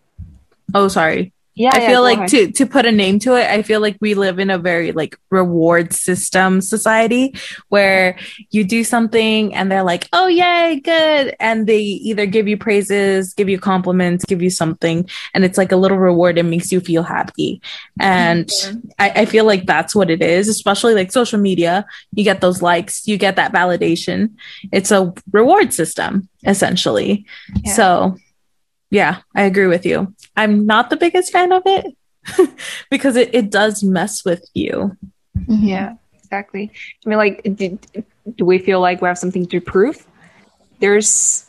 Oh, 0.74 0.90
sorry. 0.90 1.32
Yeah, 1.60 1.72
I 1.74 1.88
feel 1.88 1.98
go 1.98 2.04
like 2.04 2.18
ahead. 2.20 2.30
to 2.30 2.52
to 2.54 2.66
put 2.66 2.86
a 2.86 2.92
name 2.92 3.20
to 3.20 3.36
it, 3.36 3.46
I 3.50 3.64
feel 3.64 3.82
like 3.82 3.98
we 4.00 4.14
live 4.14 4.40
in 4.40 4.50
a 4.50 4.58
very 4.58 4.94
like 4.94 5.20
reward 5.30 5.92
system 5.92 6.62
society 6.62 7.36
where 7.68 8.18
you 8.50 8.64
do 8.64 8.86
something 8.86 9.54
and 9.54 9.70
they're 9.70 9.84
like, 9.84 10.08
"Oh 10.14 10.28
yay, 10.28 10.80
good," 10.80 11.36
and 11.38 11.68
they 11.68 11.80
either 11.80 12.26
give 12.26 12.48
you 12.48 12.56
praises, 12.56 13.34
give 13.34 13.50
you 13.50 13.60
compliments, 13.60 14.24
give 14.24 14.42
you 14.42 14.50
something, 14.50 15.10
and 15.34 15.44
it's 15.44 15.58
like 15.58 15.74
a 15.74 15.76
little 15.76 15.98
reward 15.98 16.38
and 16.38 16.50
makes 16.50 16.72
you 16.72 16.80
feel 16.80 17.04
happy. 17.04 17.62
And 18.00 18.48
mm-hmm. 18.48 18.80
I, 18.98 19.10
I 19.10 19.26
feel 19.26 19.44
like 19.44 19.66
that's 19.66 19.94
what 19.94 20.10
it 20.10 20.22
is, 20.22 20.48
especially 20.48 20.94
like 20.94 21.12
social 21.12 21.40
media. 21.40 21.86
You 22.14 22.24
get 22.24 22.40
those 22.40 22.62
likes, 22.62 23.06
you 23.06 23.18
get 23.18 23.36
that 23.36 23.52
validation. 23.52 24.36
It's 24.72 24.92
a 24.92 25.14
reward 25.34 25.74
system 25.74 26.30
essentially. 26.46 27.26
Yeah. 27.66 27.74
So 27.74 28.18
yeah, 28.92 29.22
I 29.36 29.44
agree 29.44 29.68
with 29.68 29.86
you. 29.86 30.14
I'm 30.40 30.66
not 30.66 30.90
the 30.90 30.96
biggest 30.96 31.34
fan 31.34 31.52
of 31.52 31.64
it 31.66 31.86
because 32.90 33.18
it, 33.18 33.36
it 33.36 33.52
does 33.52 33.84
mess 33.84 34.24
with 34.24 34.50
you. 34.54 34.96
Yeah, 35.50 35.96
exactly. 36.16 36.72
I 37.06 37.10
mean, 37.10 37.18
like, 37.18 37.44
do, 37.56 37.78
do 38.38 38.46
we 38.46 38.58
feel 38.58 38.80
like 38.80 39.02
we 39.02 39.10
have 39.10 39.18
something 39.18 39.46
to 39.48 39.60
prove? 39.60 40.08
There's 40.80 41.46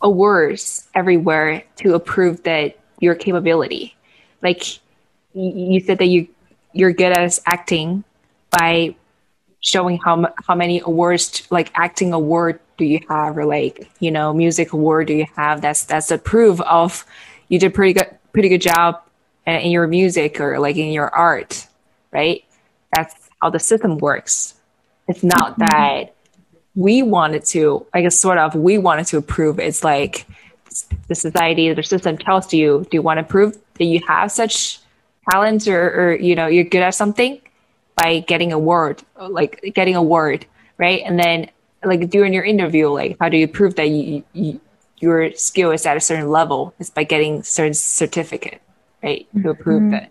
a 0.00 0.06
awards 0.06 0.86
everywhere 0.94 1.64
to 1.78 1.94
approve 1.94 2.44
that 2.44 2.78
your 3.00 3.16
capability. 3.16 3.96
Like, 4.42 4.78
you 5.32 5.80
said 5.80 5.98
that 5.98 6.06
you 6.06 6.28
you're 6.72 6.92
good 6.92 7.10
at 7.10 7.38
acting 7.46 8.04
by 8.50 8.94
showing 9.58 9.98
how 9.98 10.32
how 10.46 10.54
many 10.54 10.80
awards, 10.84 11.48
like 11.50 11.72
acting 11.74 12.12
award, 12.12 12.60
do 12.78 12.84
you 12.84 13.00
have, 13.08 13.36
or 13.36 13.44
like 13.44 13.90
you 13.98 14.12
know, 14.12 14.32
music 14.32 14.72
award 14.72 15.08
do 15.08 15.14
you 15.14 15.26
have? 15.34 15.60
That's 15.62 15.84
that's 15.84 16.12
a 16.12 16.18
proof 16.18 16.60
of 16.60 17.04
you 17.48 17.58
did 17.58 17.74
pretty 17.74 17.92
good 17.92 18.16
pretty 18.32 18.48
good 18.48 18.62
job 18.62 19.00
in 19.46 19.70
your 19.70 19.86
music 19.86 20.40
or 20.40 20.58
like 20.58 20.76
in 20.76 20.90
your 20.90 21.14
art, 21.14 21.66
right? 22.12 22.44
That's 22.94 23.14
how 23.40 23.50
the 23.50 23.58
system 23.58 23.98
works. 23.98 24.54
It's 25.08 25.22
not 25.22 25.58
mm-hmm. 25.58 25.64
that 25.64 26.14
we 26.74 27.02
wanted 27.02 27.44
to, 27.46 27.86
I 27.92 28.02
guess, 28.02 28.18
sort 28.18 28.38
of, 28.38 28.54
we 28.54 28.78
wanted 28.78 29.06
to 29.08 29.18
approve. 29.18 29.58
It's 29.60 29.84
like 29.84 30.26
the 31.08 31.14
society, 31.14 31.72
the 31.72 31.82
system 31.82 32.18
tells 32.18 32.52
you, 32.52 32.86
do 32.90 32.96
you 32.96 33.02
want 33.02 33.18
to 33.18 33.24
prove 33.24 33.56
that 33.74 33.84
you 33.84 34.00
have 34.08 34.32
such 34.32 34.80
talent 35.30 35.68
or, 35.68 36.10
or 36.10 36.14
you 36.16 36.34
know, 36.34 36.46
you're 36.46 36.64
good 36.64 36.82
at 36.82 36.94
something 36.94 37.40
by 37.96 38.20
getting 38.20 38.52
a 38.52 38.58
word, 38.58 39.02
like 39.20 39.72
getting 39.74 39.94
a 39.94 40.02
word, 40.02 40.46
right? 40.78 41.02
And 41.04 41.18
then, 41.18 41.50
like 41.84 42.08
during 42.08 42.32
your 42.32 42.42
interview, 42.42 42.88
like 42.88 43.18
how 43.20 43.28
do 43.28 43.36
you 43.36 43.46
prove 43.46 43.74
that 43.74 43.90
you, 43.90 44.24
you 44.32 44.58
your 45.04 45.32
skill 45.34 45.70
is 45.70 45.84
at 45.86 45.96
a 45.96 46.00
certain 46.00 46.28
level? 46.30 46.74
It's 46.80 46.90
by 46.90 47.04
getting 47.04 47.42
certain 47.42 47.74
certificate, 47.74 48.60
right, 49.02 49.26
to 49.42 49.50
approve 49.50 49.90
that. 49.92 50.10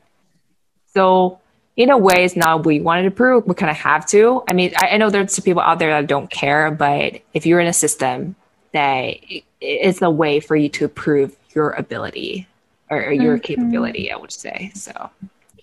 So 0.93 1.39
in 1.75 1.89
a 1.89 1.97
way, 1.97 2.23
it's 2.23 2.35
not 2.35 2.59
what 2.59 2.65
we 2.67 2.79
wanted 2.79 3.03
to 3.03 3.11
prove. 3.11 3.47
We 3.47 3.55
kind 3.55 3.71
of 3.71 3.77
have 3.77 4.05
to. 4.07 4.43
I 4.49 4.53
mean, 4.53 4.73
I, 4.77 4.89
I 4.89 4.97
know 4.97 5.09
there's 5.09 5.33
some 5.33 5.43
people 5.43 5.61
out 5.61 5.79
there 5.79 5.89
that 5.89 6.07
don't 6.07 6.29
care, 6.29 6.69
but 6.71 7.21
if 7.33 7.45
you're 7.45 7.59
in 7.59 7.67
a 7.67 7.73
system 7.73 8.35
that 8.73 9.17
i- 9.33 9.43
it's 9.59 10.01
a 10.01 10.09
way 10.09 10.39
for 10.39 10.55
you 10.55 10.69
to 10.69 10.87
prove 10.87 11.35
your 11.55 11.71
ability 11.71 12.47
or, 12.89 12.97
or 13.05 13.11
your 13.11 13.37
capability, 13.39 14.11
I 14.11 14.15
would 14.17 14.31
say. 14.31 14.71
So 14.75 15.09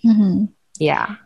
Mhm. 0.05 0.49
yeah, 0.79 1.17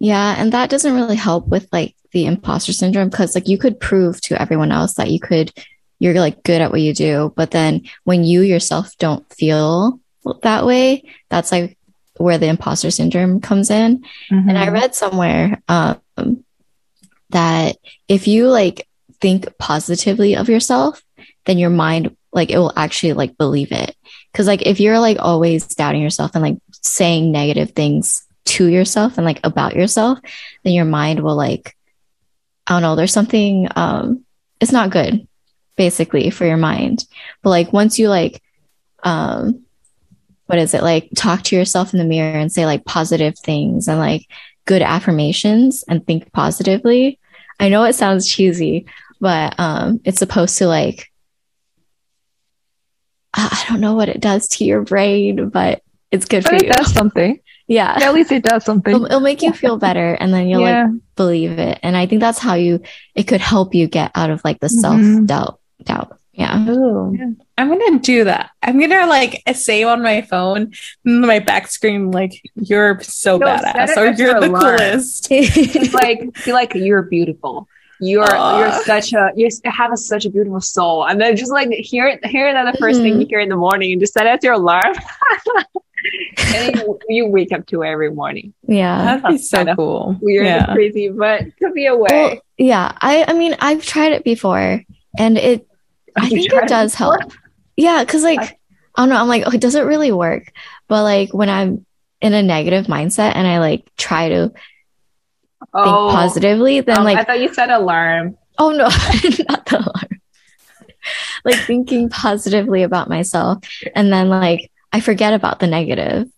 Yeah, 0.00 0.34
and 0.38 0.52
that 0.52 0.70
doesn't 0.70 0.94
really 0.94 1.16
help 1.16 1.48
with 1.48 1.66
like 1.72 1.94
the 2.12 2.24
imposter 2.26 2.72
syndrome 2.72 3.08
because 3.10 3.34
like 3.34 3.48
you 3.48 3.58
could 3.58 3.80
prove 3.80 4.20
to 4.22 4.40
everyone 4.40 4.70
else 4.72 4.94
that 4.94 5.10
you 5.10 5.18
could 5.20 5.52
you're 5.98 6.14
like 6.14 6.42
good 6.42 6.60
at 6.60 6.70
what 6.70 6.80
you 6.80 6.94
do, 6.94 7.32
but 7.36 7.50
then 7.50 7.82
when 8.04 8.24
you 8.24 8.42
yourself 8.42 8.96
don't 8.98 9.30
feel 9.32 10.00
that 10.42 10.66
way, 10.66 11.04
that's 11.28 11.52
like 11.52 11.76
where 12.16 12.38
the 12.38 12.46
imposter 12.46 12.90
syndrome 12.90 13.40
comes 13.40 13.70
in. 13.70 14.04
And 14.48 14.58
I 14.58 14.68
read 14.68 14.94
somewhere 14.94 15.62
um, 15.68 16.44
that 17.30 17.76
if 18.08 18.26
you 18.26 18.48
like 18.48 18.88
think 19.20 19.46
positively 19.58 20.36
of 20.36 20.48
yourself, 20.48 21.02
then 21.46 21.58
your 21.58 21.70
mind 21.70 22.16
like 22.32 22.50
it 22.50 22.58
will 22.58 22.72
actually 22.76 23.14
like 23.14 23.38
believe 23.38 23.72
it. 23.72 23.96
Cause 24.34 24.46
like 24.46 24.62
if 24.62 24.80
you're 24.80 24.98
like 24.98 25.18
always 25.20 25.66
doubting 25.74 26.02
yourself 26.02 26.32
and 26.34 26.42
like 26.42 26.58
saying 26.70 27.32
negative 27.32 27.72
things 27.72 28.26
to 28.44 28.66
yourself 28.66 29.16
and 29.16 29.24
like 29.24 29.40
about 29.44 29.74
yourself, 29.74 30.18
then 30.62 30.74
your 30.74 30.84
mind 30.84 31.20
will 31.20 31.36
like 31.36 31.74
I 32.66 32.74
don't 32.74 32.82
know, 32.82 32.96
there's 32.96 33.12
something 33.12 33.68
um 33.74 34.24
it's 34.60 34.72
not 34.72 34.90
good 34.90 35.27
basically 35.78 36.28
for 36.28 36.44
your 36.44 36.58
mind. 36.58 37.06
But 37.42 37.50
like 37.50 37.72
once 37.72 37.98
you 37.98 38.10
like 38.10 38.42
um 39.04 39.62
what 40.46 40.58
is 40.58 40.74
it 40.74 40.82
like 40.82 41.08
talk 41.16 41.42
to 41.44 41.56
yourself 41.56 41.94
in 41.94 41.98
the 41.98 42.04
mirror 42.04 42.36
and 42.38 42.52
say 42.52 42.66
like 42.66 42.84
positive 42.84 43.38
things 43.38 43.88
and 43.88 43.98
like 43.98 44.26
good 44.66 44.82
affirmations 44.82 45.84
and 45.88 46.06
think 46.06 46.30
positively. 46.32 47.18
I 47.60 47.70
know 47.70 47.84
it 47.84 47.94
sounds 47.94 48.26
cheesy, 48.28 48.86
but 49.20 49.58
um 49.58 50.00
it's 50.04 50.18
supposed 50.18 50.58
to 50.58 50.66
like 50.66 51.10
I 53.34 53.64
don't 53.68 53.80
know 53.80 53.94
what 53.94 54.08
it 54.08 54.20
does 54.20 54.48
to 54.48 54.64
your 54.64 54.82
brain, 54.82 55.48
but 55.50 55.82
it's 56.10 56.24
good 56.24 56.42
for 56.44 56.50
but 56.50 56.62
it 56.62 56.66
you. 56.66 56.72
does 56.72 56.92
something. 56.92 57.38
Yeah. 57.68 57.98
At 58.00 58.14
least 58.14 58.32
it 58.32 58.42
does 58.42 58.64
something. 58.64 58.94
It'll, 58.94 59.04
it'll 59.06 59.20
make 59.20 59.42
you 59.42 59.52
feel 59.52 59.76
better 59.76 60.14
and 60.14 60.32
then 60.32 60.48
you'll 60.48 60.62
yeah. 60.62 60.86
like 60.86 61.00
believe 61.16 61.58
it. 61.58 61.78
And 61.82 61.94
I 61.96 62.06
think 62.06 62.20
that's 62.20 62.38
how 62.38 62.54
you 62.54 62.80
it 63.14 63.24
could 63.24 63.42
help 63.42 63.74
you 63.74 63.86
get 63.86 64.10
out 64.14 64.30
of 64.30 64.42
like 64.42 64.58
the 64.60 64.68
Mhm. 64.68 64.80
self 64.80 65.26
doubt 65.26 65.57
doubt. 65.84 66.18
Yeah. 66.32 66.68
Ooh. 66.68 67.36
I'm 67.56 67.68
gonna 67.68 67.98
do 67.98 68.24
that. 68.24 68.50
I'm 68.62 68.78
gonna 68.78 69.06
like 69.06 69.42
save 69.54 69.88
on 69.88 70.02
my 70.02 70.22
phone, 70.22 70.72
my 71.04 71.40
back 71.40 71.66
screen, 71.66 72.12
like 72.12 72.40
you're 72.54 73.00
so 73.02 73.38
No, 73.38 73.56
set 73.56 73.74
badass 73.74 73.88
it 73.90 73.98
or 73.98 74.04
you're 74.22 74.40
the 74.40 74.46
alarm. 74.48 74.78
coolest. 74.78 75.28
Like 75.92 76.36
feel 76.36 76.54
like 76.54 76.74
you're 76.74 77.02
beautiful. 77.02 77.66
You're 78.00 78.22
Aw. 78.24 78.58
you're 78.60 78.84
such 78.84 79.12
a 79.12 79.32
you 79.34 79.48
have 79.64 79.92
a, 79.92 79.96
such 79.96 80.24
a 80.26 80.30
beautiful 80.30 80.60
soul, 80.60 81.04
and 81.08 81.20
then 81.20 81.34
just 81.36 81.50
like 81.50 81.70
hear 81.70 82.20
hear 82.22 82.52
that 82.52 82.72
the 82.72 82.78
1st 82.78 83.02
thing 83.02 83.14
Mhm. 83.14 83.20
you 83.22 83.26
hear 83.28 83.40
in 83.40 83.48
the 83.48 83.56
morning, 83.56 83.90
and 83.90 84.00
just 84.00 84.12
set 84.12 84.24
it 84.26 84.28
as 84.28 84.44
your 84.44 84.52
alarm, 84.52 84.94
and 86.54 86.76
you, 86.76 86.98
you 87.08 87.26
wake 87.26 87.50
up 87.52 87.66
to 87.66 87.82
it 87.82 87.88
every 87.88 88.10
morning. 88.12 88.54
yeah. 88.66 89.04
That'd 89.04 89.22
be 89.24 89.30
That's 89.32 89.50
so 89.50 89.56
kinda 89.58 89.74
cool. 89.76 90.16
Weird 90.20 90.46
and 90.46 90.66
Yeah. 90.68 90.74
crazy, 90.74 91.08
but 91.08 91.44
could 91.58 91.74
be 91.74 91.86
a 91.86 91.96
way. 91.96 92.06
Well, 92.10 92.40
yeah. 92.56 92.92
I 93.00 93.24
I 93.26 93.32
mean 93.32 93.56
I've 93.58 93.84
tried 93.84 94.12
it 94.12 94.22
before 94.22 94.84
and 95.16 95.38
it 95.38 95.66
I 96.16 96.28
think 96.28 96.52
it 96.52 96.68
does 96.68 96.94
help. 96.94 97.20
Yeah, 97.76 98.02
because 98.04 98.22
like 98.22 98.40
I- 98.40 98.56
don't 98.96 99.10
know, 99.10 99.16
I'm 99.20 99.28
like, 99.28 99.44
oh, 99.46 99.50
it 99.52 99.60
does 99.60 99.76
it 99.76 99.82
really 99.82 100.10
work? 100.10 100.52
But 100.88 101.04
like 101.04 101.32
when 101.32 101.48
I'm 101.48 101.86
in 102.20 102.34
a 102.34 102.42
negative 102.42 102.86
mindset 102.86 103.36
and 103.36 103.46
I 103.46 103.60
like 103.60 103.88
try 103.96 104.28
to 104.30 104.48
think 104.48 104.58
positively, 105.72 106.80
then 106.80 106.98
um, 106.98 107.06
I 107.06 107.22
thought 107.24 107.40
you 107.40 107.54
said 107.54 107.70
alarm. 107.70 108.36
Oh 108.58 108.70
no, 108.70 108.84
not 109.48 109.66
the 109.66 109.76
alarm. 109.78 110.20
like 111.44 111.58
thinking 111.60 112.08
positively 112.08 112.82
about 112.82 113.08
myself. 113.08 113.58
And 113.94 114.12
then 114.12 114.28
like 114.28 114.70
I 114.92 115.00
forget 115.00 115.32
about 115.32 115.60
the 115.60 115.66
negative 115.68 116.28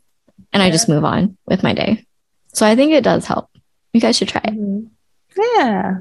and 0.52 0.62
I 0.62 0.70
just 0.70 0.88
move 0.88 1.04
on 1.04 1.38
with 1.46 1.62
my 1.62 1.72
day. 1.72 2.04
So 2.52 2.66
I 2.66 2.76
think 2.76 2.92
it 2.92 3.04
does 3.04 3.24
help. 3.24 3.48
You 3.92 4.00
guys 4.00 4.16
should 4.16 4.28
try 4.28 4.42
it. 4.44 4.84
Yeah. 5.36 5.98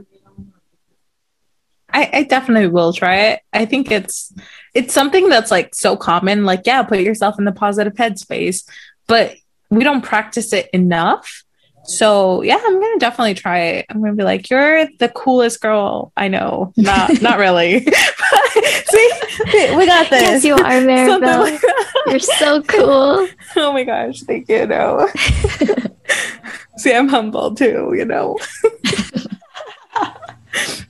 I, 1.94 2.10
I 2.14 2.24
definitely 2.24 2.68
will 2.68 2.94
try 2.94 3.16
it. 3.28 3.42
I 3.54 3.66
think 3.66 3.92
it's 3.92 4.34
it's 4.74 4.94
something 4.94 5.30
that's 5.30 5.52
like 5.52 5.74
so 5.76 5.98
common. 5.98 6.46
Like, 6.46 6.62
yeah, 6.66 6.84
put 6.84 7.00
yourself 7.00 7.40
in 7.40 7.46
the 7.46 7.52
positive 7.52 7.94
headspace, 7.94 8.68
but 9.08 9.36
we 9.70 9.84
don't 9.84 10.02
practice 10.02 10.54
it 10.54 10.70
enough. 10.74 11.44
So 11.86 12.44
yeah, 12.44 12.60
I'm 12.64 12.80
gonna 12.80 13.00
definitely 13.00 13.34
try 13.34 13.60
it. 13.60 13.86
I'm 13.90 14.02
gonna 14.02 14.14
be 14.14 14.24
like, 14.24 14.50
you're 14.50 14.88
the 15.00 15.10
coolest 15.10 15.62
girl 15.62 16.12
I 16.16 16.28
know. 16.28 16.74
Not 16.78 17.22
not 17.22 17.40
really. 17.40 17.80
See, 18.90 19.76
we 19.76 19.86
got 19.86 20.10
this. 20.10 20.22
Yes, 20.22 20.44
you 20.44 20.54
are, 20.54 20.60
Maribel. 20.60 21.40
like. 21.52 21.62
You're 22.08 22.20
so 22.20 22.62
cool. 22.64 23.28
Oh 23.56 23.74
my 23.74 23.84
gosh, 23.84 24.22
thank 24.22 24.48
you. 24.48 24.68
No. 24.68 25.10
See, 26.78 26.94
I'm 26.94 27.08
humble 27.08 27.56
too, 27.56 27.94
you 27.98 28.06
know. 28.06 28.38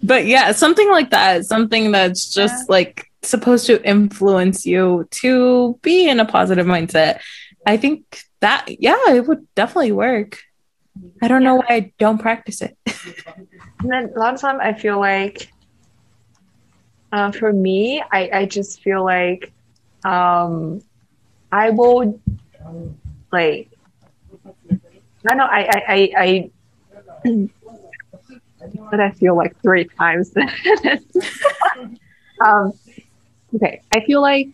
But 0.03 0.25
yeah, 0.25 0.51
something 0.51 0.89
like 0.89 1.11
that, 1.11 1.45
something 1.45 1.91
that's 1.91 2.33
just 2.33 2.69
like 2.69 3.09
supposed 3.21 3.65
to 3.67 3.83
influence 3.87 4.65
you 4.65 5.07
to 5.11 5.77
be 5.81 6.09
in 6.09 6.19
a 6.19 6.25
positive 6.25 6.65
mindset. 6.65 7.19
I 7.65 7.77
think 7.77 8.21
that, 8.39 8.65
yeah, 8.67 8.97
it 9.09 9.27
would 9.27 9.47
definitely 9.55 9.91
work. 9.91 10.39
I 11.21 11.27
don't 11.27 11.43
know 11.43 11.55
why 11.55 11.65
I 11.69 11.93
don't 11.97 12.17
practice 12.17 12.61
it. 12.61 12.77
And 13.79 13.91
then 13.91 14.11
a 14.15 14.19
lot 14.19 14.33
of 14.33 14.41
time 14.41 14.59
I 14.59 14.73
feel 14.73 14.99
like 14.99 15.51
uh, 17.11 17.31
for 17.31 17.51
me, 17.51 18.03
I, 18.11 18.29
I 18.33 18.45
just 18.45 18.81
feel 18.81 19.03
like 19.03 19.51
um, 20.03 20.81
I 21.51 21.71
will 21.71 22.19
like 23.31 23.69
I 24.69 24.77
don't 25.23 25.37
know 25.37 25.45
I 25.45 25.61
I, 25.61 25.83
I, 25.87 26.49
I 27.23 27.49
but 28.89 28.99
I 28.99 29.11
feel 29.11 29.35
like 29.35 29.59
three 29.61 29.85
times. 29.85 30.33
um, 32.45 32.73
okay, 33.55 33.81
I 33.93 34.05
feel 34.05 34.21
like 34.21 34.49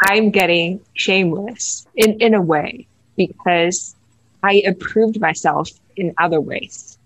I'm 0.00 0.30
getting 0.30 0.80
shameless 0.94 1.86
in, 1.94 2.20
in 2.20 2.34
a 2.34 2.42
way 2.42 2.86
because 3.16 3.96
I 4.42 4.62
approved 4.66 5.20
myself 5.20 5.70
in 5.96 6.14
other 6.18 6.40
ways. 6.40 6.98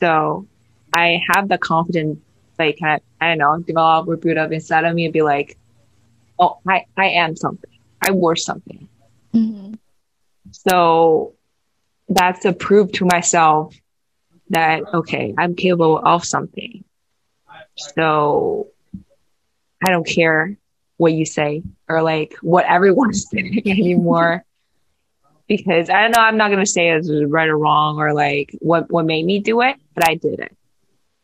So 0.00 0.46
I 0.94 1.20
have 1.30 1.48
the 1.48 1.58
confidence, 1.58 2.20
like, 2.58 2.78
I, 2.82 3.00
I 3.20 3.34
don't 3.34 3.38
know, 3.38 3.58
develop 3.58 4.08
or 4.08 4.16
build 4.16 4.38
up 4.38 4.52
inside 4.52 4.84
of 4.84 4.94
me 4.94 5.04
and 5.04 5.12
be 5.12 5.22
like, 5.22 5.58
oh, 6.38 6.58
I, 6.66 6.86
I 6.96 7.10
am 7.10 7.36
something. 7.36 7.70
I 8.00 8.12
worth 8.12 8.40
something. 8.40 8.88
Mm-hmm. 9.34 9.74
So 10.52 11.34
that's 12.08 12.44
a 12.44 12.52
proof 12.52 12.92
to 12.92 13.04
myself 13.04 13.74
that, 14.50 14.82
okay, 14.94 15.34
I'm 15.36 15.54
capable 15.54 15.98
of 15.98 16.24
something. 16.24 16.84
So 17.76 18.68
I 19.84 19.90
don't 19.90 20.06
care 20.06 20.56
what 20.96 21.12
you 21.12 21.24
say 21.24 21.62
or 21.88 22.02
like 22.02 22.34
what 22.42 22.64
everyone's 22.66 23.28
saying 23.30 23.62
anymore. 23.66 24.44
because 25.46 25.88
I 25.88 26.02
don't 26.02 26.10
know, 26.10 26.22
I'm 26.22 26.36
not 26.36 26.48
going 26.48 26.64
to 26.64 26.70
say 26.70 26.90
it's 26.90 27.10
right 27.10 27.48
or 27.48 27.56
wrong 27.56 27.98
or 27.98 28.12
like 28.12 28.54
what, 28.58 28.90
what 28.90 29.06
made 29.06 29.24
me 29.24 29.40
do 29.40 29.62
it, 29.62 29.76
but 29.94 30.08
I 30.08 30.14
did 30.16 30.40
it. 30.40 30.56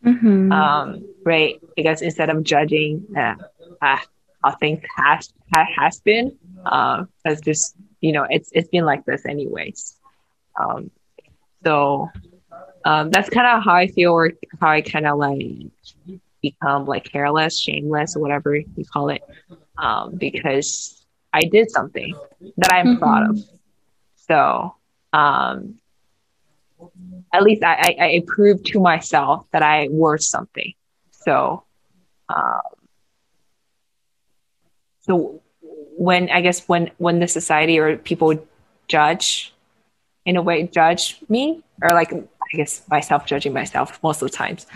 Mm-hmm. 0.04 0.52
Um, 0.52 1.04
right. 1.24 1.60
Because 1.76 2.02
instead 2.02 2.30
of 2.30 2.42
judging, 2.44 3.06
uh, 3.16 3.34
uh, 3.82 3.98
how 4.42 4.50
things 4.52 4.82
has, 4.96 5.32
has 5.54 6.00
been, 6.00 6.36
um, 6.64 7.08
that's 7.24 7.40
just, 7.40 7.74
you 8.00 8.12
know, 8.12 8.26
it's, 8.28 8.50
it's 8.52 8.68
been 8.68 8.84
like 8.84 9.04
this 9.04 9.26
anyways. 9.26 9.96
Um, 10.60 10.90
so, 11.64 12.10
um, 12.84 13.10
that's 13.10 13.30
kind 13.30 13.46
of 13.46 13.64
how 13.64 13.74
I 13.74 13.86
feel 13.88 14.12
or 14.12 14.32
how 14.60 14.68
I 14.68 14.82
kind 14.82 15.06
of 15.06 15.18
like 15.18 15.46
become 16.42 16.84
like 16.84 17.04
careless, 17.04 17.58
shameless, 17.58 18.16
or 18.16 18.20
whatever 18.20 18.54
you 18.54 18.84
call 18.92 19.08
it. 19.08 19.22
Um, 19.78 20.16
because 20.16 21.04
I 21.32 21.40
did 21.42 21.70
something 21.70 22.14
that 22.58 22.72
I'm 22.72 22.98
proud 22.98 23.30
of. 23.30 23.38
So, 24.28 24.74
um, 25.12 25.76
at 27.32 27.42
least 27.42 27.62
I, 27.64 27.96
I, 27.98 28.04
I 28.04 28.22
proved 28.26 28.66
to 28.66 28.80
myself 28.80 29.46
that 29.52 29.62
I 29.62 29.88
worth 29.88 30.22
something. 30.22 30.74
So, 31.10 31.64
um, 32.28 32.60
so 35.00 35.42
when 35.96 36.30
I 36.30 36.40
guess 36.40 36.66
when 36.68 36.90
when 36.98 37.18
the 37.20 37.28
society 37.28 37.78
or 37.78 37.96
people 37.96 38.46
judge, 38.88 39.54
in 40.24 40.36
a 40.36 40.42
way, 40.42 40.66
judge 40.66 41.20
me 41.28 41.62
or 41.82 41.92
like 41.92 42.12
I 42.54 42.56
guess 42.58 42.82
myself 42.90 43.26
judging 43.26 43.52
myself 43.52 43.98
most 44.02 44.22
of 44.22 44.30
the 44.30 44.36
times, 44.36 44.66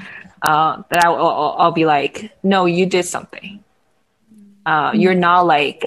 uh, 0.42 0.82
that 0.90 1.04
I, 1.04 1.08
will 1.10 1.56
I'll 1.58 1.72
be 1.72 1.86
like, 1.86 2.32
no, 2.42 2.66
you 2.66 2.86
did 2.86 3.04
something. 3.04 3.64
Uh, 4.66 4.92
you're 4.94 5.14
not 5.14 5.46
like, 5.46 5.84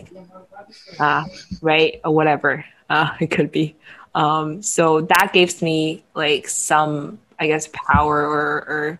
uh, 1.00 1.24
right 1.62 2.00
or 2.04 2.14
whatever 2.14 2.66
uh, 2.90 3.10
it 3.20 3.32
could 3.32 3.52
be. 3.52 3.76
Um, 4.16 4.62
so 4.62 5.02
that 5.02 5.32
gives 5.34 5.62
me 5.62 6.04
like 6.16 6.48
some, 6.48 7.20
I 7.40 7.48
guess, 7.48 7.70
power 7.74 8.18
or, 8.28 8.48
or 8.68 9.00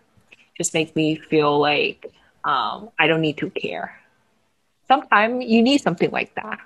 just 0.56 0.74
make 0.74 0.94
me 0.96 1.16
feel 1.16 1.58
like 1.60 2.06
um, 2.44 2.90
I 2.98 3.06
don't 3.08 3.20
need 3.20 3.38
to 3.38 3.50
care. 3.50 3.94
Sometimes 4.88 5.44
you 5.46 5.62
need 5.62 5.80
something 5.80 6.10
like 6.10 6.34
that. 6.36 6.58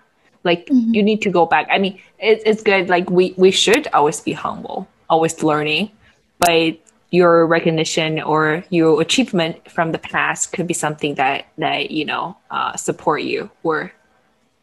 Like 0.44 0.70
Mhm. 0.70 0.94
you 0.94 1.02
need 1.02 1.22
to 1.22 1.30
go 1.30 1.46
back. 1.46 1.68
I 1.70 1.78
mean, 1.78 1.98
it's 2.18 2.42
it's 2.46 2.62
good. 2.62 2.88
Like 2.88 3.10
we 3.10 3.34
we 3.36 3.50
should 3.50 3.88
always 3.92 4.20
be 4.20 4.32
humble, 4.32 4.88
always 5.08 5.42
learning, 5.42 5.90
but 6.38 6.78
your 7.10 7.46
recognition 7.46 8.20
or 8.20 8.64
your 8.70 9.00
achievement 9.00 9.70
from 9.70 9.92
the 9.92 9.98
past 9.98 10.52
could 10.52 10.66
be 10.66 10.74
something 10.74 11.14
that 11.14 11.46
that 11.58 11.90
you 11.90 12.04
know 12.04 12.36
uh, 12.50 12.76
support 12.76 13.22
you 13.22 13.50
or 13.62 13.92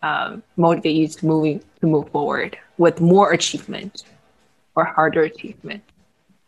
um, 0.01 0.43
motivate 0.57 0.95
you 0.95 1.07
to 1.07 1.25
moving 1.25 1.61
to 1.79 1.87
move 1.87 2.09
forward 2.09 2.57
with 2.77 2.99
more 2.99 3.31
achievement 3.31 4.03
or 4.75 4.83
harder 4.83 5.21
achievement. 5.23 5.83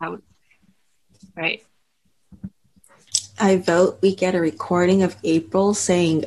I 0.01 0.09
would, 0.09 0.21
right? 1.35 1.63
I 3.39 3.57
vote 3.57 3.99
we 4.01 4.15
get 4.15 4.35
a 4.35 4.39
recording 4.39 5.03
of 5.03 5.15
April 5.23 5.73
saying 5.73 6.25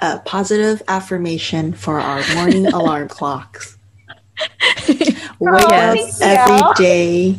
a 0.00 0.18
positive 0.20 0.82
affirmation 0.88 1.72
for 1.72 2.00
our 2.00 2.22
morning 2.34 2.66
alarm 2.72 3.08
clocks. 3.08 3.76
Wake 4.88 5.62
up 5.62 5.70
Yes. 5.70 6.20
every 6.20 6.60
day 6.76 7.36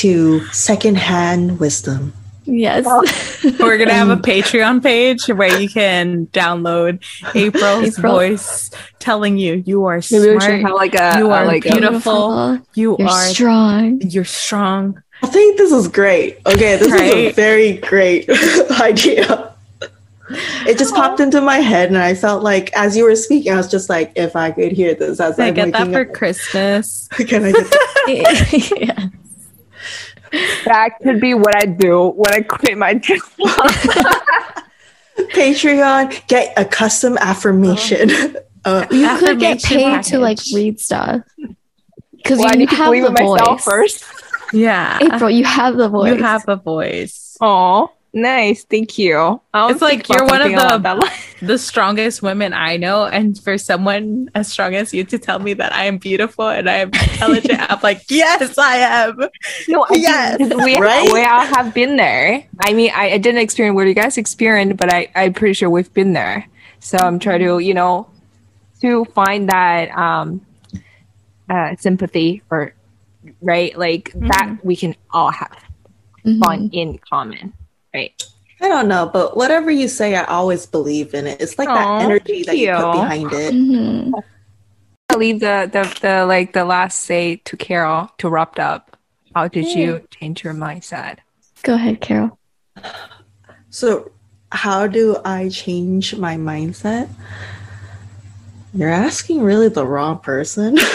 to 0.00 0.44
secondhand 0.46 1.60
wisdom. 1.60 2.12
yes. 2.44 2.84
We're 3.60 3.78
gonna 3.78 3.92
have 3.94 4.08
a 4.10 4.16
Patreon 4.16 4.82
page 4.82 5.26
where 5.28 5.60
you 5.60 5.68
can 5.68 6.26
download 6.28 7.02
April's 7.34 7.98
April. 7.98 8.12
voice 8.14 8.70
telling 8.98 9.38
you 9.38 9.62
you 9.66 9.84
are 9.84 10.00
Maybe 10.10 10.28
we 10.28 10.40
should 10.40 10.42
smart, 10.42 10.62
have 10.62 10.74
like 10.74 10.94
a 10.94 11.14
you 11.18 11.30
are 11.30 11.44
like 11.46 11.64
a, 11.66 11.70
beautiful. 11.72 12.58
you 12.74 12.96
You're 12.98 13.08
are 13.08 13.24
strong. 13.26 14.00
you're 14.02 14.24
strong. 14.24 15.02
I 15.22 15.28
think 15.28 15.56
this 15.56 15.70
is 15.72 15.86
great. 15.88 16.38
Okay, 16.46 16.76
this 16.76 16.88
is 16.92 17.00
a 17.00 17.30
very 17.32 17.74
great 17.78 18.28
idea. 18.80 19.54
It 20.66 20.78
just 20.78 20.94
popped 20.94 21.20
into 21.20 21.40
my 21.42 21.58
head, 21.58 21.88
and 21.90 21.98
I 21.98 22.14
felt 22.14 22.42
like 22.42 22.72
as 22.74 22.96
you 22.96 23.04
were 23.04 23.14
speaking, 23.16 23.52
I 23.52 23.56
was 23.56 23.70
just 23.70 23.88
like, 23.90 24.12
if 24.16 24.34
I 24.34 24.50
could 24.50 24.72
hear 24.72 24.94
this 24.94 25.20
as 25.20 25.36
Can 25.36 25.44
I 25.44 25.48
I'm 25.48 25.54
get 25.54 25.72
that 25.72 25.88
for 25.92 26.00
up, 26.08 26.14
Christmas? 26.14 27.06
can 27.12 27.44
I 27.44 27.52
get 27.52 27.70
that? 27.70 28.72
yeah. 28.80 29.08
That 30.64 30.90
could 31.02 31.20
be 31.20 31.34
what 31.34 31.54
I 31.56 31.66
do 31.66 32.08
when 32.08 32.32
I 32.32 32.40
quit 32.42 32.76
my 32.78 32.94
job. 32.94 33.18
Patreon? 35.16 36.26
Get 36.26 36.52
a 36.58 36.64
custom 36.64 37.16
affirmation. 37.18 38.10
Uh, 38.64 38.86
You 38.90 39.16
could 39.18 39.38
get 39.40 39.56
Affirmation 39.64 39.76
paid 39.78 40.02
to 40.04 40.18
like 40.18 40.38
read 40.54 40.80
stuff. 40.80 41.20
Because 42.16 42.38
well, 42.38 42.48
I 42.48 42.52
you 42.52 42.58
need 42.60 42.70
to 42.70 42.76
have 42.76 42.86
believe 42.86 43.02
the 43.02 43.08
in 43.08 43.14
myself 43.14 43.64
voice. 43.64 43.64
first. 43.64 44.04
Yeah. 44.52 44.98
April, 45.00 45.30
you 45.30 45.44
have 45.44 45.76
the 45.76 45.88
voice. 45.88 46.14
You 46.16 46.22
have 46.22 46.44
a 46.48 46.56
voice. 46.56 47.36
Oh, 47.40 47.90
nice. 48.12 48.64
Thank 48.64 48.98
you. 48.98 49.40
I'll 49.54 49.70
It's 49.70 49.80
like 49.82 50.08
you're 50.08 50.24
one 50.26 50.42
of 50.42 50.48
the- 50.50 50.56
along 50.66 50.82
that 50.82 50.98
line. 50.98 51.10
The 51.42 51.58
strongest 51.58 52.22
women 52.22 52.52
I 52.54 52.76
know, 52.76 53.04
and 53.04 53.36
for 53.36 53.58
someone 53.58 54.30
as 54.32 54.46
strong 54.46 54.76
as 54.76 54.94
you 54.94 55.02
to 55.02 55.18
tell 55.18 55.40
me 55.40 55.54
that 55.54 55.74
I 55.74 55.86
am 55.86 55.98
beautiful 55.98 56.46
and 56.48 56.70
I 56.70 56.74
am 56.86 56.90
intelligent, 56.94 57.58
I'm 57.68 57.80
like, 57.82 58.02
yes, 58.08 58.56
I 58.56 58.76
am. 58.76 59.18
No, 59.66 59.82
I 59.82 59.94
Yes, 59.94 60.38
we, 60.64 60.78
right? 60.78 61.10
we 61.12 61.24
all 61.24 61.44
have 61.44 61.74
been 61.74 61.96
there. 61.96 62.46
I 62.60 62.72
mean, 62.74 62.92
I, 62.94 63.14
I 63.14 63.18
didn't 63.18 63.40
experience 63.40 63.74
what 63.74 63.88
you 63.88 63.94
guys 63.94 64.18
experienced, 64.18 64.76
but 64.76 64.92
I, 64.94 65.08
I'm 65.16 65.32
pretty 65.32 65.54
sure 65.54 65.68
we've 65.68 65.92
been 65.92 66.12
there. 66.12 66.46
So 66.78 66.96
I'm 66.96 67.18
trying 67.18 67.40
to, 67.40 67.58
you 67.58 67.74
know, 67.74 68.06
to 68.82 69.04
find 69.06 69.48
that 69.48 69.90
um, 69.98 70.46
uh, 71.50 71.74
sympathy 71.74 72.42
or, 72.50 72.72
right? 73.40 73.76
Like 73.76 74.12
that 74.14 74.58
we 74.62 74.76
can 74.76 74.94
all 75.10 75.32
have 75.32 75.58
Mhm. 76.24 76.38
fun 76.44 76.70
in 76.72 76.98
common, 77.10 77.52
right? 77.94 78.22
I 78.60 78.68
don't 78.68 78.86
know, 78.86 79.10
but 79.12 79.36
whatever 79.36 79.70
you 79.70 79.88
say, 79.88 80.14
I 80.14 80.24
always 80.24 80.66
believe 80.66 81.14
in 81.14 81.26
it. 81.26 81.40
It's 81.40 81.58
like 81.58 81.68
Aw, 81.68 81.74
that 81.74 82.02
energy 82.04 82.44
that 82.44 82.56
you 82.56 82.68
thank 82.68 82.78
put 82.78 82.92
behind 82.92 83.32
it. 83.32 83.52
Mhm. 83.54 84.12
I'll 85.10 85.18
leave 85.18 85.40
the, 85.40 85.68
the, 85.70 85.98
the, 86.00 86.24
like 86.26 86.52
the 86.52 86.64
last 86.64 87.00
say 87.00 87.36
to 87.44 87.56
Carol 87.56 88.10
to 88.18 88.28
wrap 88.28 88.58
up. 88.58 88.96
How 89.34 89.48
did 89.48 89.66
you 89.66 90.06
change 90.10 90.44
your 90.44 90.54
mindset? 90.54 91.18
Go 91.62 91.74
ahead, 91.74 92.00
Carol. 92.00 92.38
So, 93.70 94.12
how 94.50 94.86
do 94.86 95.16
I 95.24 95.48
change 95.48 96.14
my 96.16 96.36
mindset? 96.36 97.08
You're 98.74 98.90
asking 98.90 99.42
really 99.42 99.68
the 99.68 99.86
wrong 99.86 100.18
person. 100.18 100.78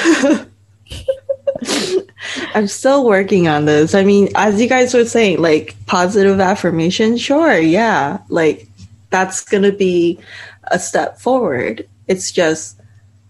I'm 2.53 2.67
still 2.67 3.05
working 3.05 3.47
on 3.47 3.65
this. 3.65 3.95
I 3.95 4.03
mean, 4.03 4.29
as 4.35 4.61
you 4.61 4.67
guys 4.67 4.93
were 4.93 5.05
saying, 5.05 5.41
like 5.41 5.75
positive 5.85 6.39
affirmation, 6.39 7.17
sure, 7.17 7.57
yeah, 7.57 8.19
like 8.29 8.67
that's 9.09 9.43
gonna 9.43 9.71
be 9.71 10.19
a 10.65 10.79
step 10.79 11.19
forward. 11.19 11.87
It's 12.07 12.31
just, 12.31 12.79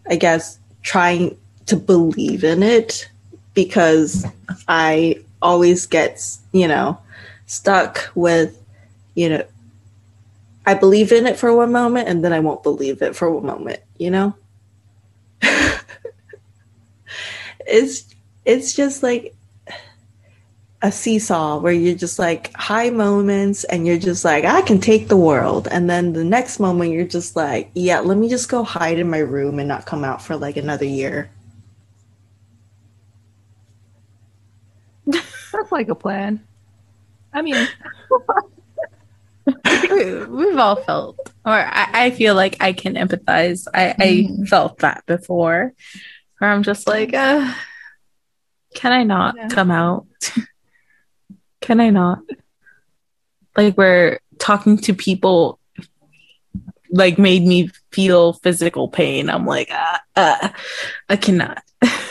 I 0.09 0.15
guess, 0.15 0.59
trying 0.81 1.37
to 1.67 1.75
believe 1.75 2.43
in 2.43 2.63
it 2.63 3.09
because 3.53 4.25
I 4.67 5.23
always 5.41 5.85
get, 5.85 6.23
you 6.51 6.67
know, 6.67 6.97
stuck 7.45 8.11
with, 8.15 8.61
you 9.15 9.29
know, 9.29 9.43
I 10.65 10.73
believe 10.73 11.11
in 11.11 11.25
it 11.27 11.37
for 11.37 11.55
one 11.55 11.71
moment 11.71 12.09
and 12.09 12.23
then 12.23 12.33
I 12.33 12.39
won't 12.39 12.63
believe 12.63 13.01
it 13.01 13.15
for 13.15 13.31
one 13.31 13.45
moment, 13.45 13.79
you 13.97 14.11
know? 14.11 14.35
it's 17.65 18.03
it's 18.47 18.73
just 18.73 19.03
like 19.03 19.35
a 20.81 20.91
seesaw 20.91 21.57
where 21.59 21.73
you're 21.73 21.95
just 21.95 22.19
like 22.19 22.53
high 22.55 22.89
moments 22.91 23.63
and 23.65 23.85
you're 23.87 23.97
just 23.97 24.23
like 24.23 24.45
I 24.45 24.61
can 24.61 24.79
take 24.79 25.07
the 25.07 25.17
world 25.17 25.67
and 25.71 25.89
then 25.89 26.13
the 26.13 26.23
next 26.23 26.59
moment 26.59 26.91
you're 26.91 27.07
just 27.07 27.35
like 27.35 27.71
yeah 27.73 27.99
let 27.99 28.17
me 28.17 28.29
just 28.29 28.47
go 28.49 28.63
hide 28.63 28.99
in 28.99 29.09
my 29.09 29.17
room 29.19 29.59
and 29.59 29.67
not 29.67 29.85
come 29.87 30.03
out 30.03 30.21
for 30.21 30.37
like 30.37 30.55
another 30.57 30.85
year. 30.85 31.31
That's 35.51 35.71
like 35.71 35.89
a 35.89 35.95
plan. 35.95 36.45
I 37.33 37.41
mean, 37.41 37.67
We- 39.89 40.25
We've 40.25 40.57
all 40.57 40.75
felt, 40.75 41.17
or 41.45 41.53
I, 41.53 41.89
I 41.93 42.11
feel 42.11 42.35
like 42.35 42.57
I 42.59 42.73
can 42.73 42.95
empathize. 42.95 43.67
I, 43.73 43.89
I 43.99 44.07
Mhm. 44.29 44.47
felt 44.47 44.79
that 44.79 45.05
before, 45.05 45.73
where 46.39 46.51
I'm 46.51 46.63
just 46.63 46.87
like, 46.87 47.13
uh, 47.13 47.53
can 48.77 48.91
I 48.93 49.03
not 49.03 49.35
Yeah. 49.35 49.47
come 49.49 49.71
out? 49.71 50.05
can 51.61 51.79
I 51.79 51.89
not? 51.89 52.19
Like, 53.55 53.75
where 53.75 54.19
talking 54.39 54.77
to 54.77 54.93
people 54.93 55.59
like 56.91 57.17
made 57.17 57.45
me 57.45 57.69
feel 57.91 58.33
physical 58.33 58.87
pain. 58.87 59.29
I'm 59.29 59.45
like, 59.45 59.69
uh, 59.71 59.97
uh, 60.15 60.49
I 61.09 61.15
cannot. 61.17 61.61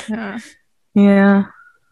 yeah. 0.08 0.38
Yeah. 0.94 1.44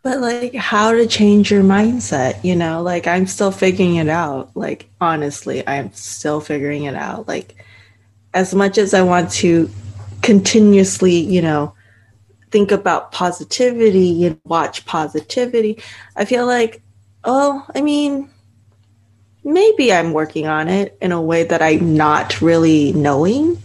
But 0.03 0.20
like 0.20 0.55
how 0.55 0.93
to 0.93 1.07
change 1.07 1.51
your 1.51 1.62
mindset, 1.62 2.43
you 2.43 2.57
know? 2.57 2.81
Like 2.83 3.07
I'm 3.07 3.27
still 3.27 3.51
figuring 3.53 3.97
it 3.97 4.09
out. 4.09 4.57
Like 4.57 4.89
honestly, 4.99 5.66
I'm 5.68 5.93
still 5.93 6.41
figuring 6.41 6.85
it 6.85 6.95
out. 6.95 7.29
Like 7.29 7.55
as 8.33 8.55
much 8.55 8.79
as 8.79 8.95
I 8.95 9.03
want 9.03 9.31
to 9.33 9.68
continuously, 10.22 11.12
you 11.16 11.43
know, 11.43 11.75
think 12.55 12.70
about 12.70 13.11
positivity 13.11 14.24
and 14.24 14.40
watch 14.44 14.86
positivity, 14.86 15.76
I 16.14 16.24
feel 16.24 16.46
like, 16.46 16.82
oh, 17.24 17.66
I 17.74 17.80
mean, 17.80 18.30
maybe 19.42 19.92
I'm 19.92 20.12
working 20.12 20.46
on 20.46 20.68
it 20.68 20.96
in 21.02 21.11
a 21.11 21.20
way 21.20 21.42
that 21.42 21.61
I'm 21.61 21.96
not 21.96 22.40
really 22.40 22.92
knowing. 22.92 23.61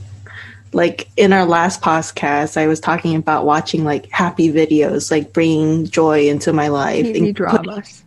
Like 0.73 1.07
in 1.17 1.33
our 1.33 1.45
last 1.45 1.83
podcast, 1.83 2.57
I 2.57 2.65
was 2.65 2.79
talking 2.79 3.15
about 3.15 3.45
watching 3.45 3.83
like 3.83 4.09
happy 4.09 4.51
videos, 4.51 5.11
like 5.11 5.33
bringing 5.33 5.85
joy 5.85 6.27
into 6.27 6.51
my 6.51 6.69
life. 6.69 7.05
TV 7.05 7.31
dramas. 7.31 8.03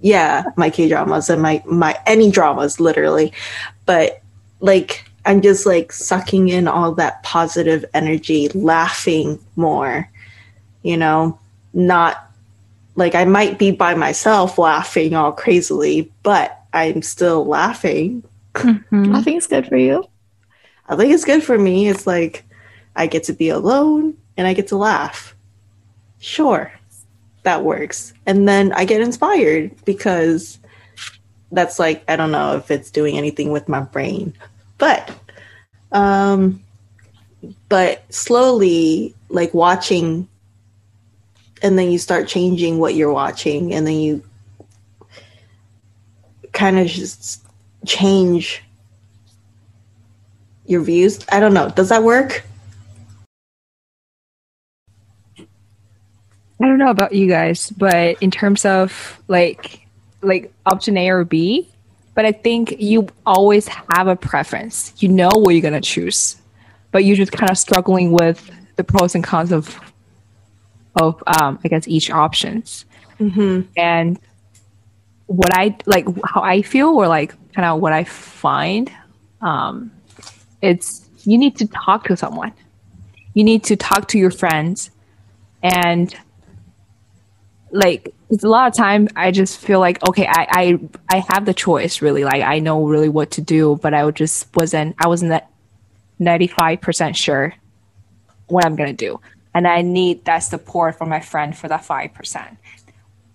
yeah, 0.00 0.44
my 0.58 0.68
K 0.68 0.90
dramas 0.90 1.30
and 1.30 1.40
my 1.40 1.62
my 1.64 1.98
any 2.04 2.30
dramas, 2.30 2.78
literally. 2.78 3.32
But 3.86 4.20
like 4.60 5.08
I'm 5.24 5.40
just 5.40 5.64
like 5.64 5.90
sucking 5.90 6.50
in 6.50 6.68
all 6.68 6.92
that 6.96 7.22
positive 7.22 7.86
energy, 7.94 8.50
laughing 8.50 9.38
more, 9.56 10.10
you 10.88 10.96
know, 10.96 11.38
not 11.74 12.16
like 12.96 13.14
I 13.14 13.24
might 13.26 13.58
be 13.58 13.70
by 13.70 13.94
myself 13.94 14.58
laughing 14.58 15.14
all 15.14 15.32
crazily, 15.32 16.10
but 16.22 16.58
I'm 16.72 17.02
still 17.02 17.44
laughing. 17.44 18.24
Mhm. 18.54 19.14
I 19.14 19.22
think 19.22 19.36
it's 19.36 19.46
good 19.46 19.66
for 19.66 19.76
you. 19.76 20.04
I 20.88 20.96
think 20.96 21.12
it's 21.12 21.24
good 21.24 21.44
for 21.44 21.58
me. 21.58 21.88
It's 21.88 22.06
like 22.06 22.44
I 22.96 23.06
get 23.06 23.24
to 23.24 23.32
be 23.34 23.50
alone 23.50 24.14
and 24.36 24.46
I 24.46 24.54
get 24.54 24.68
to 24.68 24.76
laugh. 24.76 25.34
Sure, 26.18 26.72
that 27.42 27.62
works. 27.62 28.14
And 28.26 28.48
then 28.48 28.72
I 28.72 28.84
get 28.84 29.00
inspired 29.02 29.72
because 29.84 30.58
that's 31.52 31.78
like 31.78 32.02
I 32.08 32.16
don't 32.16 32.32
know 32.32 32.56
if 32.56 32.70
it's 32.70 32.90
doing 32.90 33.16
anything 33.18 33.52
with 33.52 33.68
my 33.68 33.80
brain. 33.80 34.32
But 34.78 35.10
um 35.92 36.62
but 37.68 38.02
slowly 38.12 39.14
like 39.28 39.54
watching 39.54 40.26
and 41.62 41.78
then 41.78 41.90
you 41.90 41.98
start 41.98 42.28
changing 42.28 42.78
what 42.78 42.94
you're 42.94 43.12
watching 43.12 43.74
and 43.74 43.86
then 43.86 43.96
you 43.96 44.22
kind 46.52 46.78
of 46.78 46.86
just 46.86 47.44
change 47.86 48.62
your 50.66 50.82
views. 50.82 51.20
I 51.30 51.40
don't 51.40 51.54
know. 51.54 51.68
Does 51.70 51.88
that 51.88 52.02
work? 52.02 52.44
I 56.60 56.66
don't 56.66 56.78
know 56.78 56.90
about 56.90 57.14
you 57.14 57.28
guys, 57.28 57.70
but 57.70 58.20
in 58.20 58.30
terms 58.30 58.64
of 58.64 59.20
like 59.28 59.86
like 60.20 60.52
option 60.66 60.96
A 60.96 61.08
or 61.10 61.24
B, 61.24 61.68
but 62.14 62.24
I 62.24 62.32
think 62.32 62.80
you 62.80 63.08
always 63.24 63.68
have 63.68 64.08
a 64.08 64.16
preference. 64.16 64.92
You 64.98 65.08
know 65.08 65.30
what 65.32 65.52
you're 65.52 65.62
gonna 65.62 65.80
choose, 65.80 66.36
but 66.90 67.04
you're 67.04 67.16
just 67.16 67.30
kind 67.30 67.50
of 67.50 67.56
struggling 67.56 68.10
with 68.10 68.50
the 68.74 68.82
pros 68.82 69.14
and 69.14 69.22
cons 69.22 69.52
of 69.52 69.78
of 71.00 71.22
um, 71.26 71.58
I 71.64 71.68
guess 71.68 71.86
each 71.88 72.10
options. 72.10 72.84
Mm-hmm. 73.20 73.68
And 73.76 74.18
what 75.26 75.50
I 75.52 75.76
like, 75.86 76.06
how 76.24 76.42
I 76.42 76.62
feel, 76.62 76.88
or 76.88 77.08
like 77.08 77.34
kind 77.52 77.66
of 77.66 77.80
what 77.80 77.92
I 77.92 78.04
find, 78.04 78.90
um, 79.40 79.90
it's 80.62 81.08
you 81.24 81.38
need 81.38 81.56
to 81.56 81.66
talk 81.66 82.04
to 82.04 82.16
someone. 82.16 82.52
You 83.34 83.44
need 83.44 83.64
to 83.64 83.76
talk 83.76 84.08
to 84.08 84.18
your 84.18 84.30
friends, 84.30 84.90
and 85.62 86.14
like 87.70 88.14
it's 88.30 88.44
a 88.44 88.48
lot 88.48 88.68
of 88.68 88.74
time 88.74 89.08
I 89.16 89.30
just 89.30 89.58
feel 89.58 89.80
like 89.80 90.06
okay, 90.08 90.26
I 90.26 90.46
I 90.50 91.16
I 91.16 91.24
have 91.28 91.44
the 91.44 91.54
choice 91.54 92.02
really. 92.02 92.24
Like 92.24 92.42
I 92.42 92.58
know 92.58 92.84
really 92.84 93.08
what 93.08 93.32
to 93.32 93.40
do, 93.40 93.78
but 93.82 93.94
I 93.94 94.10
just 94.10 94.48
wasn't. 94.54 94.96
I 94.98 95.08
wasn't 95.08 95.30
that 95.30 95.50
ninety 96.18 96.46
five 96.46 96.80
percent 96.80 97.16
sure 97.16 97.54
what 98.46 98.64
I'm 98.64 98.76
gonna 98.76 98.92
do, 98.92 99.20
and 99.54 99.66
I 99.66 99.82
need 99.82 100.24
that 100.26 100.40
support 100.40 100.96
from 100.98 101.08
my 101.08 101.20
friend 101.20 101.56
for 101.56 101.68
that 101.68 101.84
five 101.84 102.14
percent 102.14 102.58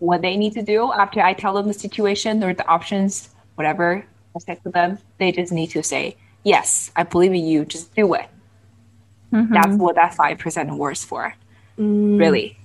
what 0.04 0.22
they 0.22 0.36
need 0.36 0.52
to 0.52 0.62
do 0.62 0.92
after 0.92 1.22
I 1.22 1.34
tell 1.34 1.54
them 1.54 1.68
the 1.68 1.74
situation 1.74 2.44
or 2.44 2.54
the 2.54 2.68
options, 2.68 3.30
whatever 3.56 4.06
I 4.36 4.40
say 4.40 4.60
to 4.64 4.70
them, 4.70 5.00
they 5.18 5.32
just 5.32 5.54
need 5.54 5.68
to 5.68 5.82
say, 5.82 6.18
Yes, 6.44 6.92
I 6.98 7.04
believe 7.04 7.32
in 7.32 7.46
you, 7.46 7.64
just 7.64 7.96
do 7.96 8.14
it. 8.16 8.28
Mm-hmm. 9.32 9.54
That's 9.54 9.76
what 9.78 9.96
that 9.96 10.14
five 10.14 10.40
percent 10.40 10.72
works 10.74 11.06
for. 11.06 11.34
Mm. 11.80 12.20
Really. 12.20 12.58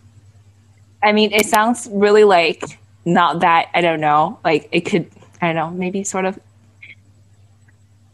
I 1.00 1.12
mean, 1.12 1.30
it 1.32 1.46
sounds 1.46 1.88
really 1.92 2.24
like 2.24 2.80
not 3.04 3.40
that 3.40 3.68
I 3.72 3.82
don't 3.82 4.00
know, 4.00 4.40
like 4.44 4.68
it 4.72 4.80
could 4.80 5.08
I 5.40 5.46
don't 5.46 5.56
know, 5.56 5.70
maybe 5.70 6.02
sort 6.02 6.24
of 6.24 6.40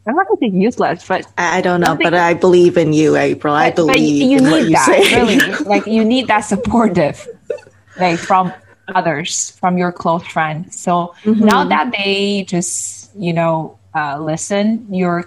I'm 0.07 0.15
not 0.15 0.27
gonna 0.29 0.39
say 0.41 0.49
useless, 0.57 1.07
but 1.09 1.27
I 1.39 1.61
don't 1.63 1.81
know, 1.81 1.87
Something- 1.87 2.05
but 2.07 2.15
I 2.15 2.35
believe 2.35 2.77
in 2.77 2.93
you, 2.93 3.17
April. 3.17 3.55
I 3.55 3.71
but- 3.71 3.87
but 3.87 3.95
believe 3.95 4.23
you 4.31 4.39
in 4.39 4.45
need 4.45 4.51
what 4.51 4.63
you 4.65 4.71
that 4.73 4.87
say. 4.87 5.17
really 5.17 5.65
like 5.65 5.87
you 5.87 6.05
need 6.05 6.27
that 6.29 6.41
supportive 6.41 7.27
like 7.99 8.19
from 8.19 8.53
others 8.95 9.51
from 9.61 9.79
your 9.79 9.91
close 9.93 10.27
friends 10.27 10.79
so 10.79 11.15
Mm-hmm. 11.25 11.45
now 11.47 11.65
that 11.65 11.91
they 11.97 12.45
just 12.47 13.11
you 13.17 13.33
know 13.33 13.79
uh, 13.95 14.19
listen 14.21 14.87
your 14.93 15.25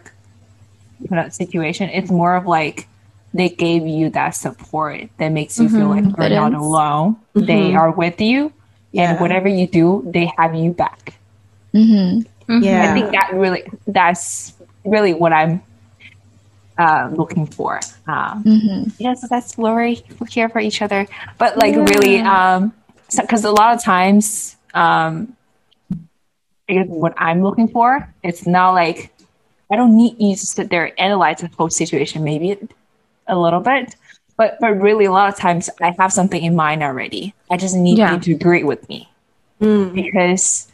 situation 1.29 1.89
it's 1.89 2.11
more 2.11 2.35
of 2.35 2.45
like 2.45 2.87
they 3.33 3.49
gave 3.49 3.85
you 3.87 4.09
that 4.11 4.31
support 4.31 5.09
that 5.17 5.29
makes 5.29 5.59
you 5.59 5.69
feel 5.69 5.87
like 5.89 6.03
you're 6.03 6.29
not 6.29 6.51
Confidence. 6.53 6.55
alone 6.63 7.15
they 7.33 7.73
are 7.75 7.91
with 7.91 8.19
you 8.21 8.51
Yeah. 8.91 9.11
and 9.11 9.19
whatever 9.19 9.47
you 9.47 9.65
do 9.67 10.03
they 10.05 10.31
have 10.37 10.53
you 10.55 10.71
back 10.71 11.13
Mm-hmm. 11.73 12.61
yeah. 12.63 12.89
I 12.89 12.93
think 12.93 13.11
that 13.11 13.31
really 13.33 13.63
that's 13.87 14.53
really 14.87 15.13
what 15.13 15.33
I'm 15.33 15.61
uh, 16.77 17.09
looking 17.11 17.45
for. 17.47 17.79
Um, 18.07 18.43
Mm-hmm. 18.43 18.89
yes, 18.99 19.27
that's 19.29 19.57
Lori. 19.57 20.03
We're 20.19 20.27
here 20.27 20.49
for 20.49 20.59
each 20.59 20.81
other, 20.81 21.07
but 21.37 21.57
like 21.57 21.75
really, 21.75 22.19
um, 22.19 22.73
because 23.15 23.43
a 23.45 23.51
lot 23.51 23.73
of 23.75 23.83
times, 23.83 24.55
um, 24.73 25.35
I 26.69 26.73
guess 26.73 26.87
what 26.87 27.13
I'm 27.17 27.41
looking 27.41 27.67
for, 27.69 28.13
it's 28.23 28.45
not 28.45 28.71
like 28.71 29.11
I 29.71 29.75
don't 29.75 29.95
need 29.97 30.15
you 30.19 30.35
to 30.35 30.45
sit 30.45 30.69
there 30.69 30.85
and 30.85 30.99
analyze 30.99 31.39
the 31.39 31.49
whole 31.57 31.69
situation. 31.69 32.23
Maybe 32.23 32.57
a 33.27 33.37
little 33.37 33.59
bit, 33.61 33.95
but 34.37 34.57
but 34.59 34.79
really, 34.79 35.05
a 35.05 35.11
lot 35.11 35.29
of 35.29 35.37
times 35.39 35.69
I 35.81 35.95
have 35.97 36.11
something 36.13 36.41
in 36.43 36.55
mind 36.55 36.83
already. 36.83 37.33
I 37.49 37.57
just 37.57 37.75
need 37.75 37.97
Yeah. 37.97 38.13
you 38.13 38.19
to 38.19 38.31
agree 38.33 38.63
with 38.63 38.87
me 38.89 39.09
Mm. 39.61 39.93
because 39.93 40.67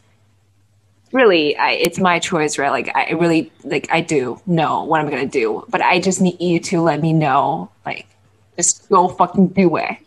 really 1.14 1.56
I, 1.56 1.72
it's 1.72 2.00
my 2.00 2.20
choice 2.20 2.58
right? 2.58 2.72
Like 2.72 2.92
i 2.96 3.12
really 3.12 3.52
like 3.64 3.88
i 3.92 4.02
do 4.02 4.42
know 4.46 4.84
what 4.84 5.00
i'm 5.00 5.10
gonna 5.10 5.28
do 5.28 5.64
but 5.70 5.82
i 5.82 6.00
just 6.00 6.22
need 6.22 6.42
you 6.42 6.60
to 6.60 6.82
let 6.82 7.02
me 7.02 7.14
know 7.14 7.70
like 7.86 8.08
just 8.56 8.90
go 8.90 9.08
fucking 9.08 9.48
do 9.50 9.76
it. 9.78 9.98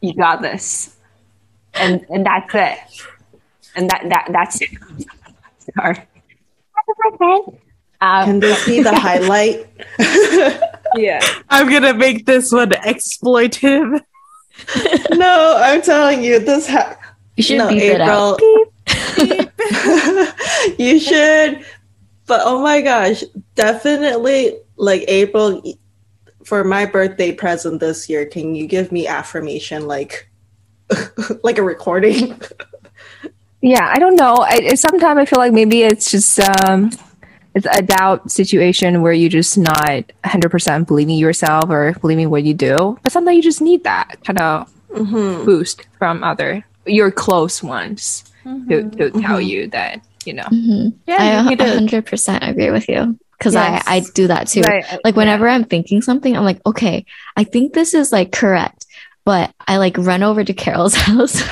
You 0.00 0.14
got 0.14 0.42
this. 0.42 0.96
And 1.74 2.04
and 2.08 2.24
that's 2.24 2.54
it. 2.54 2.78
And 3.74 3.90
that 3.90 4.04
that 4.08 4.28
that's 4.30 4.60
it. 4.60 4.70
Sorry. 5.74 6.02
Um, 8.00 8.24
Can 8.24 8.40
this 8.40 8.66
be 8.66 8.82
the 8.82 8.94
highlight? 8.94 9.66
yeah. 10.94 11.20
I'm 11.48 11.68
gonna 11.68 11.94
make 11.94 12.26
this 12.26 12.52
one 12.52 12.70
exploitive. 12.70 14.00
no, 15.12 15.56
I'm 15.58 15.82
telling 15.82 16.22
you, 16.22 16.38
this 16.38 16.68
ha- 16.68 16.96
You 17.36 17.42
should 17.42 17.58
no, 17.58 17.68
beep 17.68 17.82
it 17.82 18.00
out. 18.00 18.40
you 20.78 20.98
should. 21.00 21.64
But 22.26 22.42
oh 22.44 22.62
my 22.62 22.80
gosh, 22.80 23.22
definitely 23.54 24.58
like 24.76 25.04
April 25.08 25.62
for 26.44 26.62
my 26.62 26.86
birthday 26.86 27.32
present 27.32 27.80
this 27.80 28.08
year, 28.08 28.26
can 28.26 28.54
you 28.54 28.66
give 28.66 28.92
me 28.92 29.06
affirmation 29.06 29.86
like 29.86 30.28
like 31.42 31.58
a 31.58 31.62
recording? 31.62 32.40
yeah 33.66 33.90
i 33.92 33.98
don't 33.98 34.16
know 34.16 34.36
I, 34.36 34.74
sometimes 34.74 35.18
i 35.18 35.24
feel 35.24 35.38
like 35.38 35.52
maybe 35.52 35.82
it's 35.82 36.10
just 36.10 36.38
um 36.38 36.90
it's 37.54 37.66
a 37.72 37.82
doubt 37.82 38.30
situation 38.30 39.00
where 39.02 39.12
you 39.12 39.28
just 39.28 39.56
not 39.56 40.04
100% 40.24 40.86
believing 40.86 41.16
yourself 41.16 41.70
or 41.70 41.92
believing 42.00 42.30
what 42.30 42.44
you 42.44 42.54
do 42.54 42.98
but 43.02 43.12
sometimes 43.12 43.36
you 43.36 43.42
just 43.42 43.60
need 43.60 43.82
that 43.84 44.22
kind 44.24 44.38
of 44.38 44.72
mm-hmm. 44.90 45.44
boost 45.44 45.86
from 45.98 46.22
other 46.22 46.64
your 46.84 47.10
close 47.10 47.62
ones 47.62 48.24
to, 48.46 48.82
to 48.82 48.86
mm-hmm. 48.86 49.20
tell 49.20 49.38
mm-hmm. 49.38 49.48
you 49.48 49.66
that 49.68 50.02
you 50.24 50.32
know. 50.32 50.44
Mhm. 50.44 50.94
Yeah, 51.06 51.44
I 51.46 51.54
100% 51.54 52.48
agree 52.48 52.70
with 52.70 52.88
you 52.88 53.18
because 53.38 53.54
Yes. 53.54 53.84
I, 53.86 53.96
I 53.96 54.00
do 54.00 54.26
that 54.28 54.48
too. 54.48 54.62
Right. 54.62 54.92
Uh, 54.92 54.98
like 55.04 55.16
whenever 55.16 55.48
I'm 55.48 55.64
thinking 55.64 56.02
something, 56.02 56.36
I'm 56.36 56.44
like, 56.44 56.60
okay, 56.66 57.04
I 57.36 57.44
think 57.44 57.72
this 57.72 57.94
is 57.94 58.12
like 58.12 58.32
correct. 58.32 58.86
But 59.24 59.52
I 59.66 59.78
like 59.78 59.98
run 59.98 60.22
over 60.22 60.44
to 60.44 60.54
Carol's 60.54 60.94
house 61.06 61.42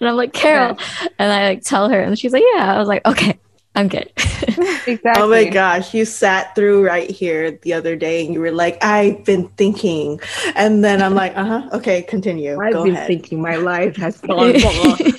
and 0.00 0.08
I'm 0.08 0.16
like, 0.16 0.32
Carol. 0.32 0.78
And 1.18 1.32
I 1.32 1.48
like 1.48 1.62
tell 1.62 1.88
her 1.88 2.00
and 2.00 2.18
she's 2.18 2.32
like, 2.32 2.44
yeah. 2.54 2.72
I 2.72 2.78
was 2.78 2.88
like, 2.88 3.04
okay, 3.04 3.38
I'm 3.76 3.88
good. 3.88 4.10
exactly. 4.16 5.12
Oh 5.16 5.28
my 5.28 5.44
gosh, 5.44 5.92
you 5.92 6.06
sat 6.06 6.54
through 6.54 6.84
right 6.84 7.10
here 7.10 7.52
the 7.62 7.74
other 7.74 7.94
day 7.94 8.24
and 8.24 8.32
you 8.32 8.40
were 8.40 8.50
like, 8.50 8.82
I've 8.82 9.22
been 9.24 9.48
thinking. 9.50 10.18
And 10.54 10.82
then 10.82 11.02
I'm 11.02 11.14
like, 11.14 11.36
uh 11.36 11.44
huh, 11.44 11.68
okay, 11.74 12.00
continue. 12.02 12.58
I've 12.58 12.72
Go 12.72 12.84
been 12.84 12.94
ahead. 12.94 13.06
thinking 13.06 13.42
my 13.42 13.56
life 13.56 13.94
has 13.96 14.18
gone 14.22 14.54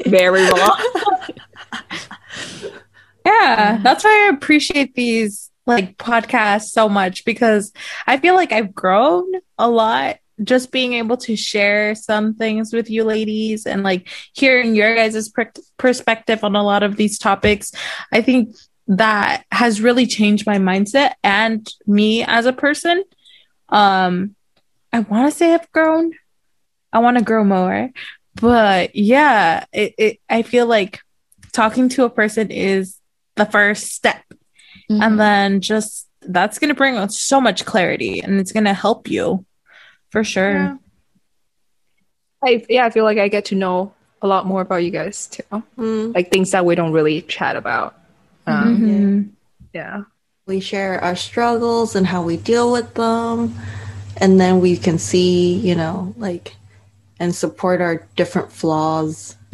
very 0.05 0.43
wrong. 0.49 0.77
Yeah, 3.25 3.79
that's 3.83 4.05
why 4.05 4.27
I 4.27 4.33
appreciate 4.33 4.95
these 4.95 5.51
like 5.65 5.97
podcasts 5.97 6.69
so 6.69 6.87
much 6.87 7.25
because 7.25 7.73
I 8.05 8.17
feel 8.17 8.35
like 8.35 8.53
I've 8.53 8.73
grown 8.73 9.29
a 9.57 9.69
lot 9.69 10.19
just 10.43 10.71
being 10.71 10.93
able 10.93 11.17
to 11.17 11.35
share 11.35 11.95
some 11.95 12.33
things 12.35 12.73
with 12.73 12.89
you 12.89 13.03
ladies 13.03 13.65
and 13.65 13.83
like 13.83 14.07
hearing 14.33 14.75
your 14.75 14.95
guys' 14.95 15.29
per- 15.29 15.51
perspective 15.77 16.43
on 16.43 16.55
a 16.55 16.63
lot 16.63 16.83
of 16.83 16.95
these 16.95 17.17
topics. 17.17 17.71
I 18.11 18.21
think 18.21 18.55
that 18.87 19.43
has 19.51 19.81
really 19.81 20.05
changed 20.05 20.45
my 20.45 20.57
mindset 20.57 21.13
and 21.23 21.67
me 21.85 22.23
as 22.23 22.45
a 22.45 22.53
person. 22.53 23.03
Um 23.69 24.35
I 24.93 24.99
want 25.01 25.31
to 25.31 25.37
say 25.37 25.53
I've 25.53 25.71
grown. 25.71 26.13
I 26.93 26.99
want 26.99 27.17
to 27.17 27.23
grow 27.23 27.43
more. 27.43 27.89
But 28.35 28.95
yeah, 28.95 29.65
it, 29.73 29.93
it 29.97 30.19
I 30.29 30.43
feel 30.43 30.65
like 30.67 31.01
talking 31.51 31.89
to 31.89 32.05
a 32.05 32.09
person 32.09 32.51
is 32.51 32.97
the 33.35 33.45
first 33.45 33.87
step 33.93 34.23
Mhm. 34.89 35.03
and 35.03 35.19
then 35.19 35.59
just 35.61 36.07
that's 36.21 36.59
going 36.59 36.69
to 36.69 36.75
bring 36.75 37.09
so 37.09 37.41
much 37.41 37.65
clarity 37.65 38.21
and 38.21 38.39
it's 38.39 38.51
going 38.53 38.63
to 38.65 38.73
help 38.73 39.09
you 39.09 39.45
for 40.09 40.23
sure 40.23 40.53
Yeah. 40.53 40.77
I 42.43 42.65
yeah, 42.69 42.85
I 42.85 42.89
feel 42.91 43.03
like 43.03 43.17
I 43.17 43.27
get 43.29 43.45
to 43.45 43.55
know 43.55 43.93
a 44.21 44.27
lot 44.27 44.45
more 44.45 44.61
about 44.61 44.83
you 44.83 44.91
guys 44.91 45.27
too. 45.27 45.43
Mm, 45.77 46.13
Like 46.13 46.29
things 46.31 46.51
that 46.51 46.65
we 46.65 46.75
don't 46.75 46.91
really 46.93 47.21
chat 47.23 47.55
about. 47.55 47.95
Um, 48.45 48.77
Mhm. 48.77 49.29
Yeah. 49.73 50.03
we 50.45 50.59
share 50.59 51.03
our 51.03 51.15
struggles 51.15 51.95
and 51.95 52.05
how 52.07 52.21
we 52.21 52.37
deal 52.37 52.71
with 52.71 52.93
them. 52.93 53.53
And 54.21 54.39
then 54.39 54.59
we 54.61 54.77
can 54.77 54.97
see, 54.97 55.55
you 55.59 55.75
know, 55.75 56.13
like, 56.17 56.55
and 57.19 57.35
support 57.35 57.81
our 57.81 58.07
different 58.15 58.51
flaws. 58.51 59.35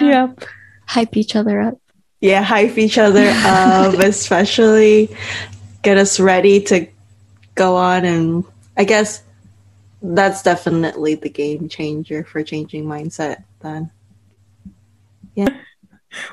yep 0.00 0.44
Hype 0.86 1.16
each 1.16 1.36
other 1.36 1.60
up. 1.60 1.78
yeah, 2.20 2.42
hype 2.42 2.76
each 2.76 2.98
other 2.98 3.24
up, 3.26 3.94
especially 3.98 5.08
get 5.82 5.96
us 5.96 6.20
ready 6.20 6.60
to 6.60 6.86
go 7.54 7.76
on. 7.76 8.04
And 8.04 8.44
I 8.76 8.84
guess 8.84 9.22
that's 10.00 10.42
definitely 10.42 11.14
the 11.14 11.30
game 11.30 11.68
changer 11.68 12.24
for 12.24 12.42
changing 12.42 12.84
mindset 12.84 13.44
then. 13.60 13.90
Yeah. 15.34 15.56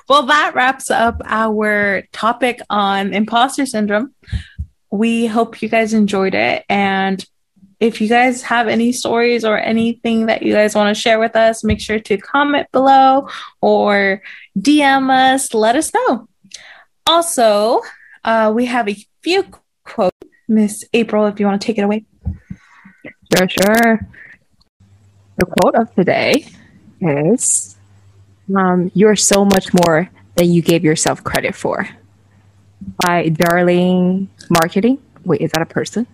Well 0.10 0.24
that 0.24 0.56
wraps 0.56 0.92
up 0.92 1.22
our 1.26 2.04
topic 2.12 2.60
on 2.70 3.14
imposter 3.14 3.66
syndrome 3.66 4.14
we 4.92 5.28
hope 5.28 5.62
you 5.62 5.70
guys 5.70 5.94
enjoyed 5.94 6.34
it 6.34 6.66
and 6.68 7.24
if 7.80 8.02
you 8.02 8.10
guys 8.10 8.42
have 8.42 8.68
any 8.68 8.92
stories 8.92 9.46
or 9.46 9.58
anything 9.58 10.26
that 10.26 10.44
you 10.44 10.52
guys 10.52 10.76
want 10.76 10.94
to 10.94 11.00
share 11.00 11.20
with 11.20 11.36
us 11.36 11.64
make 11.64 11.80
sure 11.80 12.00
to 12.00 12.18
comment 12.18 12.68
below 12.72 13.28
or 13.62 14.22
dm 14.58 15.10
us 15.10 15.54
let 15.54 15.76
us 15.76 15.94
know 15.94 16.28
also 17.06 17.82
uh, 18.26 18.52
we 18.54 18.66
have 18.66 18.90
a 18.90 18.98
few 19.22 19.46
quotes 19.84 20.16
miss 20.50 20.84
april 20.94 21.26
if 21.26 21.40
you 21.40 21.46
want 21.46 21.62
to 21.62 21.66
take 21.66 21.78
it 21.78 21.84
away 21.84 22.04
Sure, 23.38 23.48
sure. 23.48 24.08
The 25.38 25.46
quote 25.46 25.76
of 25.76 25.94
today 25.94 26.46
is 27.00 27.78
um, 28.56 28.92
You're 28.94 29.16
so 29.16 29.46
much 29.46 29.68
more 29.74 30.10
than 30.36 30.52
you 30.52 30.62
gave 30.62 30.84
yourself 30.84 31.24
credit 31.24 31.56
for. 31.56 31.88
By 33.06 33.30
Darling 33.30 34.30
Marketing. 34.50 35.00
Wait, 35.24 35.42
is 35.42 35.52
that 35.52 35.62
a 35.62 35.66
person? 35.66 36.08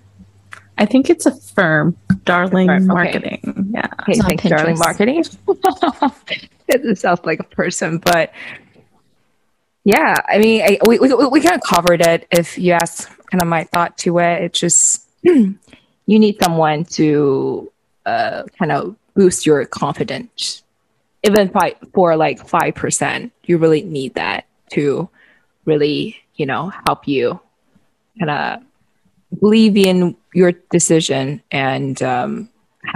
i 0.77 0.85
think 0.85 1.09
it's 1.09 1.25
a 1.25 1.31
firm 1.33 1.95
darling 2.25 2.67
Firm, 2.67 2.91
okay. 2.91 2.93
marketing 2.93 3.71
yeah 3.73 3.87
Okay, 4.01 4.11
It's 4.11 4.19
on 4.19 4.27
thanks, 4.27 4.43
Darling 4.43 4.77
Marketing. 4.77 5.23
it 6.67 6.97
sounds 6.97 7.21
like 7.23 7.39
a 7.39 7.45
person, 7.45 7.99
but 7.99 8.33
yeah, 9.85 10.15
I 10.27 10.37
mean, 10.39 10.61
I, 10.61 10.79
we, 10.85 10.99
we, 10.99 11.13
we 11.13 11.39
kind 11.39 11.55
of 11.55 11.61
covered 11.61 12.01
it. 12.01 12.27
If 12.29 12.57
you 12.57 12.73
ask 12.73 13.09
kind 13.29 13.41
of 13.41 13.47
my 13.47 13.63
thought 13.65 13.97
to 13.99 14.19
it, 14.19 14.43
it's 14.43 14.59
just 14.59 15.07
you 15.23 15.57
need 16.07 16.37
someone 16.41 16.85
to 16.85 17.71
uh, 18.05 18.43
kind 18.57 18.71
of 18.71 18.95
boost 19.15 19.45
your 19.45 19.65
confidence. 19.65 20.63
Even 21.23 21.47
by, 21.47 21.75
for 21.93 22.15
like 22.15 22.45
5%, 22.45 23.31
you 23.45 23.57
really 23.57 23.81
need 23.81 24.13
that 24.15 24.45
to 24.71 25.09
really, 25.65 26.17
you 26.35 26.45
know, 26.45 26.71
help 26.85 27.07
you 27.07 27.39
kind 28.19 28.29
of 28.29 29.39
believe 29.39 29.75
in 29.75 30.15
your 30.33 30.51
decision 30.69 31.41
and 31.51 32.01
um, 32.03 32.49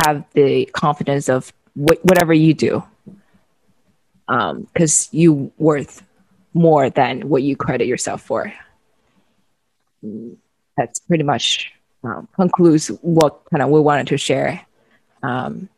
have 0.04 0.26
the 0.34 0.66
confidence 0.66 1.28
of 1.28 1.52
wh- 1.74 2.04
whatever 2.04 2.34
you 2.34 2.54
do. 2.54 2.84
Because 4.28 5.10
you 5.12 5.52
worth 5.58 6.04
more 6.54 6.92
than 6.92 7.30
what 7.30 7.42
you 7.42 7.56
credit 7.56 7.88
yourself 7.88 8.22
for 8.22 8.54
that's 10.78 11.00
pretty 11.00 11.24
much 11.24 11.72
um, 12.04 12.28
concludes 12.36 12.88
what 13.02 13.42
kind 13.52 13.62
of 13.62 13.70
we 13.70 13.80
wanted 13.80 14.08
to 14.08 14.18
share 14.18 14.66
um, 15.24 15.70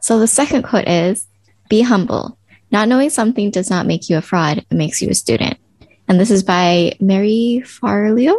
So 0.00 0.18
the 0.18 0.26
second 0.26 0.62
quote 0.62 0.88
is 0.88 1.26
Be 1.68 1.82
humble. 1.82 2.38
Not 2.70 2.88
knowing 2.88 3.10
something 3.10 3.50
does 3.50 3.70
not 3.70 3.86
make 3.86 4.10
you 4.10 4.16
a 4.16 4.22
fraud, 4.22 4.58
it 4.58 4.74
makes 4.74 5.00
you 5.00 5.10
a 5.10 5.14
student. 5.14 5.58
And 6.08 6.20
this 6.20 6.30
is 6.30 6.42
by 6.42 6.96
Marie 7.00 7.62
Forleo. 7.64 8.34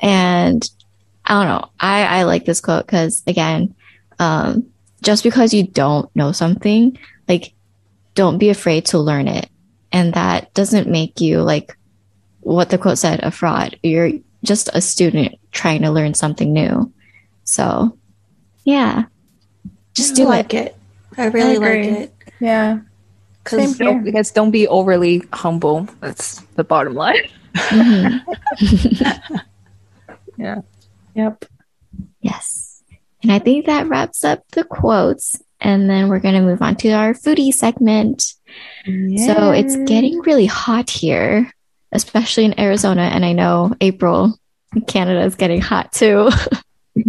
And 0.00 0.68
I 1.24 1.34
don't 1.34 1.48
know. 1.48 1.68
I, 1.78 2.20
I 2.20 2.22
like 2.24 2.44
this 2.44 2.60
quote 2.60 2.86
because, 2.86 3.22
again, 3.26 3.74
um, 4.18 4.66
just 5.02 5.22
because 5.22 5.52
you 5.52 5.66
don't 5.66 6.14
know 6.16 6.32
something, 6.32 6.98
like, 7.28 7.52
don't 8.14 8.38
be 8.38 8.50
afraid 8.50 8.86
to 8.86 8.98
learn 8.98 9.28
it. 9.28 9.48
And 9.92 10.14
that 10.14 10.54
doesn't 10.54 10.88
make 10.88 11.20
you, 11.20 11.42
like, 11.42 11.76
what 12.48 12.70
the 12.70 12.78
quote 12.78 12.98
said, 12.98 13.20
a 13.22 13.30
fraud. 13.30 13.76
You're 13.82 14.12
just 14.44 14.70
a 14.72 14.80
student 14.80 15.34
trying 15.52 15.82
to 15.82 15.90
learn 15.90 16.14
something 16.14 16.52
new. 16.52 16.92
So, 17.44 17.96
yeah. 18.64 19.04
Just 19.94 20.14
do 20.16 20.22
I 20.22 20.24
it. 20.24 20.28
like 20.28 20.54
it. 20.54 20.76
I 21.16 21.24
really 21.26 21.58
like 21.58 21.84
it. 21.84 22.14
yeah 22.40 22.78
Because 23.42 23.74
Same 23.76 23.86
here. 23.94 24.00
because 24.02 24.30
don't 24.30 24.52
be 24.52 24.68
overly 24.68 25.22
humble 25.32 25.88
that's 26.00 26.40
the 26.54 26.62
bottom 26.62 26.94
line 26.94 27.26
Mhm. 27.56 28.22
yeah 30.36 30.60
yep 31.14 31.44
Yes. 32.20 32.82
And 33.22 33.32
I 33.32 33.38
think 33.40 33.66
that 33.66 33.88
wraps 33.88 34.22
up 34.24 34.42
the 34.52 34.62
quotes. 34.64 35.40
And 35.60 35.88
then 35.90 36.08
we're 36.08 36.18
going 36.20 36.34
to 36.34 36.40
move 36.40 36.62
on 36.62 36.76
to 36.76 36.90
our 36.90 37.14
foodie 37.14 37.52
segment. 37.52 38.34
So 38.84 39.50
it's 39.50 39.76
getting 39.90 40.20
really 40.20 40.46
hot 40.46 40.90
here, 40.90 41.50
especially 41.92 42.44
in 42.44 42.58
Arizona. 42.60 43.02
And 43.02 43.24
I 43.24 43.32
know 43.32 43.72
April 43.80 44.38
Canada 44.86 45.22
is 45.22 45.34
getting 45.34 45.60
hot 45.60 45.92
too. 45.92 46.30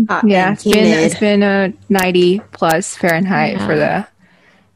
hot 0.07 0.23
yeah 0.27 0.53
it's 0.53 0.63
been 0.63 0.85
it's 0.99 1.19
been 1.19 1.41
a 1.41 1.73
90 1.89 2.39
plus 2.51 2.95
fahrenheit 2.95 3.53
Yeah. 3.57 3.65
for 3.65 3.75
the 3.75 4.07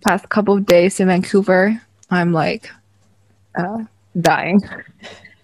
past 0.04 0.28
couple 0.28 0.56
of 0.56 0.66
days 0.66 1.00
in 1.00 1.06
vancouver 1.08 1.80
i'm 2.10 2.34
like 2.34 2.72
uh, 3.56 3.84
dying 4.20 4.60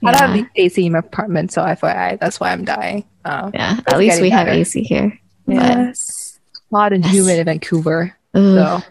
i 0.04 0.12
don't 0.12 0.36
have 0.38 0.48
ac 0.56 0.84
in 0.84 0.94
my 0.94 1.00
apartment 1.00 1.52
so 1.52 1.62
fyi 1.62 2.20
that's 2.20 2.40
why 2.40 2.52
i'm 2.52 2.66
dying 2.66 3.06
um, 3.26 3.52
yeah. 3.54 3.80
At 3.86 4.00
least 4.00 4.16
getting 4.18 4.24
we 4.24 4.30
have. 4.32 4.48
AC 4.48 4.82
here. 4.82 5.20
yes 5.46 6.40
hot 6.74 6.92
and 6.92 7.04
Yes. 7.06 7.14
humid 7.14 7.38
in 7.38 7.46
vancouver 7.46 8.18
Ugh. 8.34 8.82
so 8.82 8.88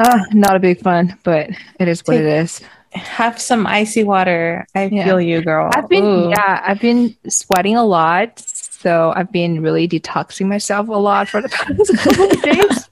uh, 0.00 0.18
not 0.32 0.56
a 0.56 0.58
big 0.58 0.80
fun 0.80 1.16
but 1.22 1.48
it 1.78 1.86
is 1.86 2.00
what 2.00 2.14
Take- 2.14 2.22
it 2.22 2.26
is 2.26 2.60
have 2.96 3.40
some 3.40 3.66
icy 3.66 4.02
water 4.04 4.66
i 4.74 4.84
Yeah. 4.86 5.04
feel 5.04 5.20
you 5.20 5.42
girl 5.42 5.70
I've 5.74 5.88
been 5.88 6.04
Ooh. 6.04 6.30
yeah, 6.30 6.62
I've 6.64 6.80
been 6.80 7.16
sweating 7.28 7.76
a 7.76 7.84
lot, 7.84 8.38
so 8.38 9.12
I've 9.14 9.30
been 9.32 9.62
really 9.62 9.88
detoxing 9.88 10.46
myself 10.46 10.88
a 10.88 10.92
lot 10.92 11.28
for 11.28 11.40
the 11.42 11.48
past 11.48 11.96
couple 11.98 12.24
of 12.30 12.42
days. 12.42 12.88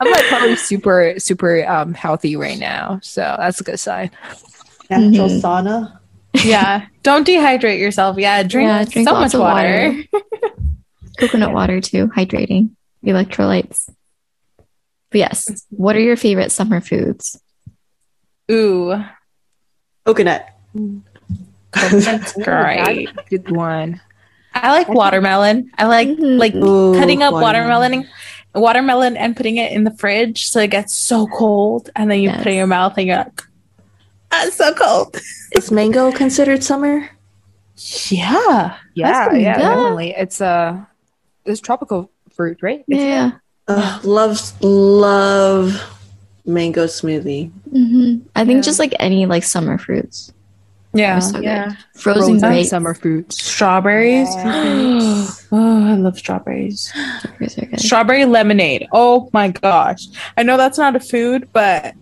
I'm 0.00 0.10
like 0.10 0.24
probably 0.26 0.56
super 0.56 1.14
super 1.18 1.64
um 1.66 1.94
healthy 1.94 2.36
right 2.36 2.58
now, 2.58 2.98
so 3.02 3.20
that's 3.38 3.60
a 3.60 3.64
good 3.64 3.78
sign. 3.80 4.10
natural 4.90 5.28
Mhm. 5.28 5.40
sauna. 5.40 5.98
yeah 6.44 6.86
don't 7.02 7.26
dehydrate 7.26 7.78
yourself 7.78 8.18
yeah 8.18 8.42
drink, 8.42 8.66
Yeah, 8.68 8.84
drink 8.84 9.08
so 9.08 9.14
lots 9.14 9.32
much 9.32 9.34
of 9.34 9.40
water, 9.40 10.02
Coconut 11.18 11.52
water 11.52 11.80
too, 11.80 12.08
hydrating, 12.08 12.70
electrolytes. 13.04 13.88
But 15.10 15.18
yes, 15.18 15.64
what 15.70 15.94
are 15.94 16.00
your 16.00 16.16
favorite 16.16 16.50
summer 16.50 16.80
foods? 16.80 17.38
Ooh, 18.50 19.00
Coconut. 20.04 20.46
that's 21.72 22.32
great. 22.34 23.08
Good 23.30 23.50
one. 23.54 24.00
I 24.54 24.70
like 24.70 24.88
watermelon. 24.88 25.70
I 25.78 25.86
like 25.86 26.08
Mhm. 26.08 26.38
like 26.38 26.54
Ooh, 26.54 26.94
cutting 26.98 27.22
up 27.22 27.32
watermelon. 27.32 27.92
watermelon, 27.92 28.08
watermelon, 28.54 29.16
and 29.16 29.36
putting 29.36 29.56
it 29.56 29.72
in 29.72 29.82
the 29.84 29.90
fridge 29.90 30.46
so 30.48 30.60
it 30.60 30.70
gets 30.70 30.94
so 30.94 31.26
cold, 31.26 31.90
and 31.96 32.10
then 32.10 32.20
you 32.20 32.30
put 32.30 32.46
it 32.46 32.50
in 32.50 32.56
your 32.56 32.66
mouth 32.68 32.94
and 32.96 33.08
you're 33.08 33.16
like, 33.16 33.42
"Ah, 34.30 34.44
it's 34.46 34.56
so 34.56 34.72
cold." 34.74 35.18
Is 35.52 35.72
mango 35.72 36.12
considered 36.12 36.62
summer? 36.62 37.08
Yeah, 38.10 38.76
Yeah, 38.94 39.28
pretty 39.28 39.42
yeah, 39.42 39.58
definitely. 39.58 40.14
It's 40.16 40.40
a 40.40 40.86
it's 41.44 41.60
tropical 41.60 42.10
fruit, 42.32 42.58
right? 42.62 42.84
It's- 42.88 43.00
Yeah. 43.00 43.30
Ugh, 43.66 44.04
love 44.04 44.38
love 44.62 45.80
mango 46.46 46.84
smoothie. 46.86 47.50
hmm 47.70 48.18
I 48.36 48.44
think 48.44 48.58
Yeah. 48.58 48.62
just 48.62 48.78
like 48.78 48.94
any 49.00 49.26
like 49.26 49.44
summer 49.44 49.78
fruits, 49.78 50.32
yeah, 50.92 51.18
so 51.18 51.34
good. 51.34 51.44
yeah. 51.44 51.72
frozen 51.96 52.38
Frozen 52.38 52.38
grapes. 52.40 52.68
summer 52.70 52.94
fruits. 52.94 53.42
Strawberries. 53.42 54.28
Yeah. 54.36 55.26
oh, 55.52 55.86
I 55.92 55.94
love 55.94 56.16
strawberries. 56.18 56.92
Strawberries 57.18 57.58
are 57.58 57.66
good. 57.66 57.80
Strawberry 57.80 58.24
lemonade. 58.26 58.86
Oh 58.92 59.28
my 59.32 59.48
gosh. 59.48 60.06
I 60.36 60.42
know 60.44 60.56
that's 60.56 60.78
not 60.78 60.94
a 60.96 61.00
food, 61.00 61.48
but 61.52 61.94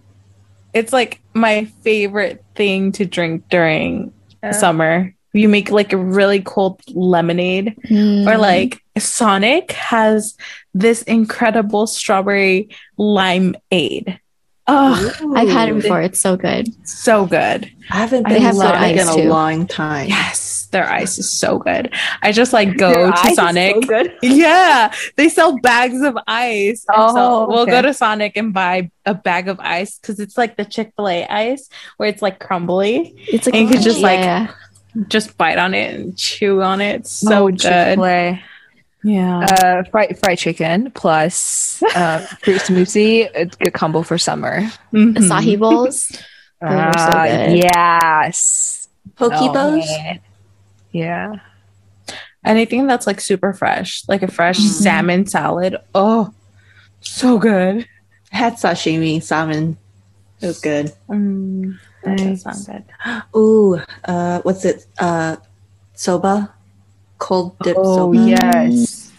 it's 0.74 0.92
like 0.92 1.20
my 1.34 1.64
favorite 1.82 2.44
thing 2.54 2.92
to 2.92 3.04
drink 3.06 3.44
during 3.48 4.12
Yeah. 4.42 4.50
summer. 4.52 5.14
You 5.34 5.48
make 5.48 5.70
like 5.70 5.94
a 5.94 5.96
really 5.96 6.42
cold 6.42 6.80
lemonade, 6.88 7.74
Mm. 7.88 8.26
or 8.30 8.36
like 8.36 8.82
Sonic 8.98 9.72
has 9.72 10.36
this 10.74 11.00
incredible 11.04 11.86
strawberry 11.86 12.68
limeade. 12.98 14.18
Oh, 14.68 15.32
I've 15.34 15.48
had 15.48 15.68
it 15.70 15.74
before. 15.74 16.00
It's 16.00 16.20
so 16.20 16.36
good. 16.36 16.68
so 16.86 17.26
good. 17.26 17.70
I 17.90 17.96
haven't 17.96 18.26
I 18.26 18.34
been 18.34 18.42
have 18.42 18.54
to 18.54 18.60
Sonic 18.60 18.96
in 18.96 19.08
a 19.08 19.14
too. 19.14 19.28
long 19.28 19.66
time. 19.66 20.08
Yes, 20.08 20.68
their 20.70 20.88
ice 20.88 21.18
is 21.18 21.28
so 21.28 21.58
good. 21.58 21.92
I 22.22 22.30
just 22.30 22.52
like 22.52 22.76
go 22.76 22.92
Their 22.92 23.10
to 23.10 23.18
is 23.28 23.28
so 23.30 23.34
Sonic. 23.34 23.86
good. 23.88 24.16
Yeah, 24.22 24.94
they 25.16 25.28
sell 25.28 25.58
bags 25.58 26.00
of 26.02 26.16
ice. 26.28 26.86
And 26.88 27.10
so 27.10 27.16
Oh, 27.18 27.46
we'll 27.48 27.66
go 27.66 27.82
to 27.82 27.92
Sonic 27.92 28.36
and 28.36 28.54
buy 28.54 28.90
a 29.04 29.14
bag 29.14 29.48
of 29.48 29.58
ice 29.58 29.98
because 29.98 30.20
it's 30.20 30.38
like 30.38 30.56
the 30.56 30.64
Chick 30.64 30.92
fil 30.96 31.08
A 31.08 31.26
ice 31.26 31.68
where 31.96 32.08
it's 32.08 32.22
like 32.22 32.38
crumbly. 32.38 33.14
It's 33.28 33.46
like 33.46 33.54
And 33.56 33.68
you 33.68 33.74
could 33.74 33.82
just, 33.82 33.98
yeah, 33.98 34.06
like, 34.06 34.20
yeah. 34.20 34.54
Just 35.08 35.36
bite 35.38 35.58
on 35.58 35.74
it 35.74 35.94
and 35.94 36.16
chew 36.16 36.62
on 36.62 36.80
it. 36.80 37.00
It's 37.00 37.10
so 37.10 37.46
Oh, 37.46 37.50
good. 37.50 37.60
Chick-fil-A. 37.60 38.42
Yeah. 39.04 39.38
Uh, 39.40 39.82
fried 39.90 40.18
fried 40.18 40.38
chicken 40.38 40.90
plus 40.92 41.82
uh, 41.94 42.20
fruit 42.42 42.60
smoothie. 42.62 43.28
A 43.34 43.46
good 43.46 43.72
combo 43.74 44.02
for 44.02 44.16
summer. 44.18 44.60
Mhm. 44.92 45.16
acai 45.16 45.58
bowls. 45.58 46.08
Those 46.60 46.70
are 46.70 46.98
so 46.98 47.54
yes. 47.74 48.88
Poke 49.16 49.32
Oh, 49.34 49.52
bows? 49.52 49.84
man. 49.86 50.20
Yeah. 50.92 51.34
Anything 52.44 52.86
that's 52.86 53.06
like 53.06 53.20
super 53.20 53.52
fresh, 53.52 54.02
like 54.08 54.22
a 54.22 54.30
fresh 54.30 54.58
Mhm. 54.58 54.68
salmon 54.82 55.26
salad. 55.26 55.76
Oh, 55.94 56.32
so 57.00 57.38
good. 57.38 57.86
I 58.32 58.36
had 58.36 58.54
sashimi 58.54 59.22
salmon. 59.22 59.78
It 60.40 60.46
was 60.46 60.60
good. 60.60 60.92
Mm, 61.08 61.78
that 62.04 62.18
does 62.18 62.42
sound 62.42 62.66
good. 62.66 62.84
Ooh, 63.36 63.80
uh, 64.04 64.40
what's 64.42 64.64
it? 64.64 64.86
Uh, 64.98 65.36
soba, 65.94 66.54
cold 67.22 67.54
dip 67.62 67.76
Oh 67.78 68.10
soba. 68.12 68.18
yes. 68.18 69.12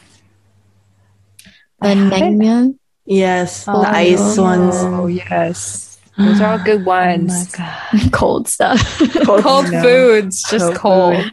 The 1.79 1.87
I 1.89 1.95
naengmyeon. 1.95 2.75
Yes, 3.05 3.65
Oh, 3.67 3.81
the 3.81 3.89
ice 3.89 4.37
yeah. 4.37 4.43
ones. 4.43 4.75
Oh 4.77 5.07
yes. 5.07 5.99
Those 6.17 6.39
are 6.41 6.51
all 6.53 6.63
good 6.63 6.81
Oh 6.81 6.91
my 6.91 7.15
ones. 7.17 7.51
god. 7.55 8.11
cold 8.11 8.47
stuff. 8.47 8.79
Cold 9.25 9.71
No. 9.71 9.81
foods, 9.81 10.43
just 10.45 10.75
Cold 10.75 10.77
cold. 10.77 11.25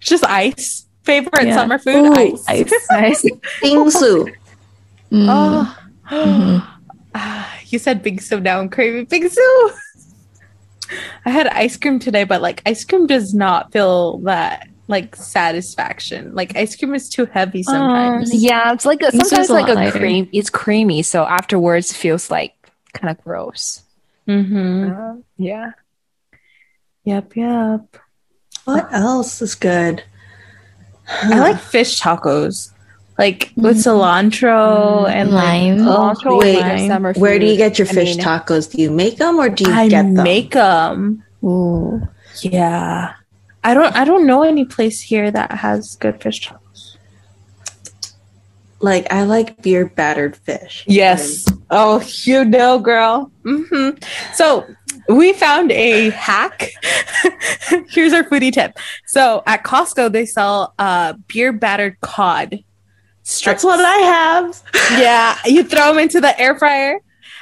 Just 0.00 0.24
ice. 0.24 0.86
Favorite 1.02 1.48
Yeah. 1.48 1.56
summer 1.56 1.78
food, 1.80 2.06
Ooh, 2.06 2.14
ice. 2.14 2.44
ice. 2.48 2.72
nice. 2.92 3.24
Bingsu. 3.64 4.28
Mm. 5.08 5.24
Oh. 5.24 5.64
Mhm. 6.12 6.60
Ah, 7.16 7.48
you 7.72 7.78
said 7.80 8.04
bingsu 8.04 8.42
now 8.44 8.60
I'm 8.60 8.68
craving 8.68 9.06
bingsu. 9.08 9.40
I 11.24 11.30
had 11.32 11.48
ice 11.48 11.76
cream 11.80 11.98
today, 11.98 12.24
but 12.24 12.42
like 12.44 12.60
ice 12.68 12.84
cream 12.84 13.06
does 13.08 13.32
not 13.32 13.72
feel 13.72 14.18
that 14.28 14.68
like 14.88 15.14
satisfaction. 15.14 16.34
Like 16.34 16.56
ice 16.56 16.74
cream 16.76 16.94
is 16.94 17.08
too 17.08 17.26
heavy 17.26 17.62
sometimes. 17.62 18.32
Um, 18.32 18.38
yeah, 18.40 18.72
it's 18.72 18.84
like 18.84 19.02
a, 19.02 19.10
sometimes 19.12 19.50
a 19.50 19.52
like 19.52 19.68
a 19.68 19.74
lighter. 19.74 19.98
cream. 19.98 20.28
It's 20.32 20.50
creamy, 20.50 21.02
so 21.02 21.24
afterwards 21.24 21.92
feels 21.92 22.30
like 22.30 22.54
kind 22.94 23.10
of 23.10 23.22
gross. 23.22 23.82
Mm-hmm. 24.26 24.90
Um, 24.90 25.24
yeah. 25.36 25.70
Yep, 27.04 27.36
yep. 27.36 27.96
What 28.64 28.92
else 28.92 29.40
is 29.40 29.54
good? 29.54 30.02
I 31.08 31.38
like 31.38 31.58
fish 31.58 32.00
tacos, 32.02 32.70
like 33.16 33.50
with 33.56 33.78
cilantro 33.78 35.08
and 35.08 35.30
Lime. 35.30 35.78
Like, 35.78 35.88
Oh, 35.88 36.14
Cilantro 36.14 36.38
wait. 36.40 36.56
is 36.58 36.82
a 36.82 36.86
summer 36.88 37.14
Where 37.14 37.38
do 37.38 37.46
you 37.46 37.56
get 37.56 37.78
your 37.78 37.88
I 37.88 37.92
fish 37.92 38.16
mean, 38.16 38.24
tacos? 38.26 38.70
Do 38.70 38.82
you 38.82 38.90
make 38.90 39.16
them 39.16 39.38
or 39.38 39.48
do 39.48 39.64
you 39.70 39.74
I 39.74 39.88
get 39.88 40.02
them? 40.02 40.22
make 40.22 40.52
them. 40.52 41.24
Ooh. 41.42 42.06
Yeah, 42.42 43.14
I 43.64 43.74
don't. 43.74 43.94
I 43.94 44.04
don't 44.04 44.26
know 44.26 44.42
any 44.42 44.64
place 44.64 45.00
here 45.00 45.30
that 45.30 45.52
has 45.52 45.96
good 45.96 46.20
fish 46.22 46.48
tacos. 46.48 46.96
like 48.80 49.12
I 49.12 49.24
like 49.24 49.60
beer 49.62 49.86
battered 49.86 50.36
fish. 50.36 50.84
Yes. 50.86 51.44
Oh, 51.70 52.02
you 52.24 52.44
know, 52.44 52.78
girl. 52.78 53.30
hmm 53.44 53.90
So 54.34 54.64
we 55.08 55.32
found 55.32 55.72
a 55.72 56.10
hack. 56.10 56.70
Here's 57.90 58.12
our 58.12 58.22
foodie 58.24 58.52
tip. 58.52 58.78
So 59.06 59.42
at 59.46 59.64
Costco, 59.64 60.12
they 60.12 60.24
sell 60.26 60.74
uh, 60.78 61.14
beer 61.26 61.52
battered 61.52 62.00
cod. 62.00 62.60
That's 63.44 63.64
what 63.64 63.80
I 63.80 63.96
have. 63.96 64.62
Yeah, 64.98 65.36
you 65.44 65.62
throw 65.64 65.88
them 65.88 65.98
into 65.98 66.20
the 66.20 66.38
air 66.40 66.58
fryer, 66.58 66.98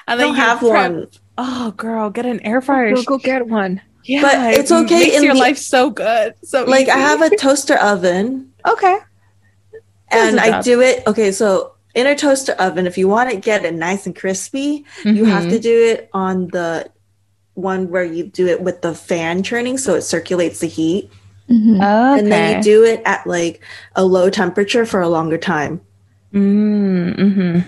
and 0.08 0.18
then 0.18 0.28
don't 0.28 0.36
you 0.36 0.42
have 0.42 0.58
prep- 0.58 0.90
one. 0.92 1.06
Oh, 1.38 1.70
girl, 1.76 2.10
get 2.10 2.26
an 2.26 2.40
air 2.40 2.60
fryer. 2.60 2.92
Go, 2.94 3.02
go 3.04 3.18
get 3.18 3.46
one. 3.46 3.80
Yeah, 4.06 4.22
But 4.22 4.54
it's 4.54 4.70
it 4.70 4.74
okay 4.84 4.98
Makes 5.00 5.16
in 5.16 5.22
your 5.24 5.34
the- 5.34 5.40
life 5.40 5.58
so 5.58 5.90
good. 5.90 6.34
So 6.44 6.64
Like 6.64 6.88
I 6.88 6.96
have 6.96 7.22
a 7.22 7.36
toaster 7.36 7.74
oven 7.76 8.52
okay. 8.66 8.98
and 10.10 10.38
I 10.38 10.60
do 10.62 10.80
it. 10.80 11.02
Okay, 11.08 11.32
so 11.32 11.72
in 11.94 12.06
a 12.06 12.14
toaster 12.14 12.52
oven, 12.52 12.86
if 12.86 12.96
you 12.96 13.08
want 13.08 13.30
to 13.30 13.36
get 13.36 13.64
it 13.64 13.74
nice 13.74 14.06
and 14.06 14.14
crispy, 14.14 14.84
you 15.04 15.24
have 15.24 15.44
Mhm. 15.44 15.50
to 15.50 15.58
do 15.58 15.84
it 15.86 16.08
on 16.12 16.48
the 16.48 16.88
one 17.54 17.90
where 17.90 18.04
you 18.04 18.24
do 18.24 18.46
it 18.46 18.60
with 18.60 18.82
the 18.82 18.94
fan 18.94 19.42
turning 19.42 19.76
so 19.78 19.94
it 19.94 20.02
circulates 20.02 20.60
the 20.60 20.66
heat. 20.68 21.10
Mhm. 21.50 21.76
Okay. 21.76 22.20
And 22.20 22.30
then 22.30 22.56
you 22.58 22.62
do 22.62 22.84
it 22.84 23.02
at 23.04 23.26
like 23.26 23.60
a 23.96 24.04
low 24.04 24.30
temperature 24.30 24.86
for 24.86 25.00
a 25.00 25.08
longer 25.08 25.38
time. 25.38 25.80
Mm-hmm. 26.32 27.60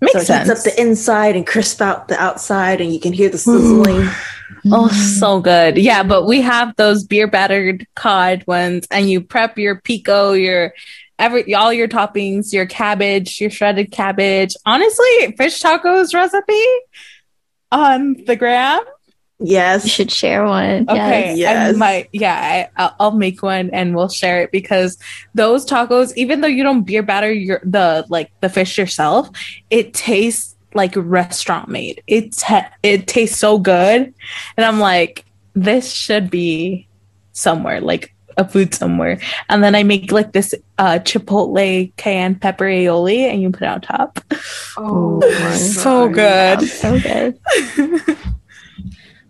Makes 0.00 0.12
so 0.12 0.18
it 0.20 0.26
sense. 0.26 0.48
up 0.48 0.58
the 0.64 0.80
inside 0.80 1.36
and 1.36 1.46
crisp 1.46 1.80
out 1.82 2.08
the 2.08 2.20
outside 2.20 2.80
and 2.80 2.92
you 2.92 2.98
can 3.00 3.12
hear 3.12 3.28
the 3.28 3.38
sizzling. 3.38 4.08
Oh, 4.66 4.88
so 4.88 5.40
good. 5.40 5.76
Yeah, 5.76 6.02
but 6.02 6.24
we 6.26 6.40
have 6.40 6.74
those 6.76 7.04
beer 7.04 7.26
battered 7.26 7.86
cod 7.94 8.44
ones, 8.46 8.86
and 8.90 9.10
you 9.10 9.20
prep 9.20 9.58
your 9.58 9.80
pico, 9.80 10.32
your 10.32 10.72
every 11.18 11.54
all 11.54 11.72
your 11.72 11.88
toppings, 11.88 12.52
your 12.52 12.66
cabbage, 12.66 13.40
your 13.40 13.50
shredded 13.50 13.90
cabbage. 13.92 14.54
Honestly, 14.64 15.34
fish 15.36 15.62
tacos 15.62 16.14
recipe 16.14 16.64
on 17.70 18.14
the 18.26 18.36
gram. 18.36 18.80
Yes, 19.40 19.84
You 19.84 19.88
yes. 19.88 19.94
should 19.94 20.10
share 20.10 20.44
one. 20.44 20.88
Okay, 20.88 21.36
Yes. 21.36 21.74
I 21.74 21.78
might. 21.78 22.08
Yeah, 22.12 22.34
I, 22.76 22.82
I'll, 22.82 22.94
I'll 22.98 23.10
make 23.12 23.40
one 23.40 23.70
and 23.70 23.94
we'll 23.94 24.08
share 24.08 24.42
it 24.42 24.50
because 24.50 24.98
those 25.34 25.64
tacos, 25.64 26.12
even 26.16 26.40
though 26.40 26.48
you 26.48 26.64
don't 26.64 26.82
beer 26.82 27.04
batter 27.04 27.32
your 27.32 27.60
the 27.62 28.04
like 28.08 28.32
the 28.40 28.48
fish 28.48 28.76
yourself, 28.78 29.28
it 29.70 29.94
tastes 29.94 30.56
like 30.78 30.94
restaurant 30.96 31.68
made. 31.68 32.00
It 32.06 32.32
ta- 32.38 32.70
it 32.82 33.06
tastes 33.06 33.36
so 33.38 33.58
good, 33.58 34.14
and 34.56 34.62
I'm 34.64 34.78
like, 34.80 35.26
this 35.54 35.90
should 35.92 36.30
be 36.30 36.86
somewhere 37.32 37.80
like 37.82 38.14
a 38.38 38.46
food 38.46 38.72
somewhere. 38.72 39.18
And 39.50 39.62
then 39.64 39.74
I 39.74 39.82
make 39.82 40.12
like 40.12 40.30
this 40.32 40.54
uh 40.78 41.00
chipotle 41.02 41.90
cayenne 41.98 42.36
pepper 42.38 42.66
aioli, 42.70 43.26
and 43.28 43.42
you 43.42 43.50
put 43.50 43.62
it 43.66 43.68
on 43.68 43.80
top. 43.82 44.20
Oh, 44.78 45.20
so 45.58 46.08
good. 46.08 46.62
So 46.62 46.98
good. 47.08 47.34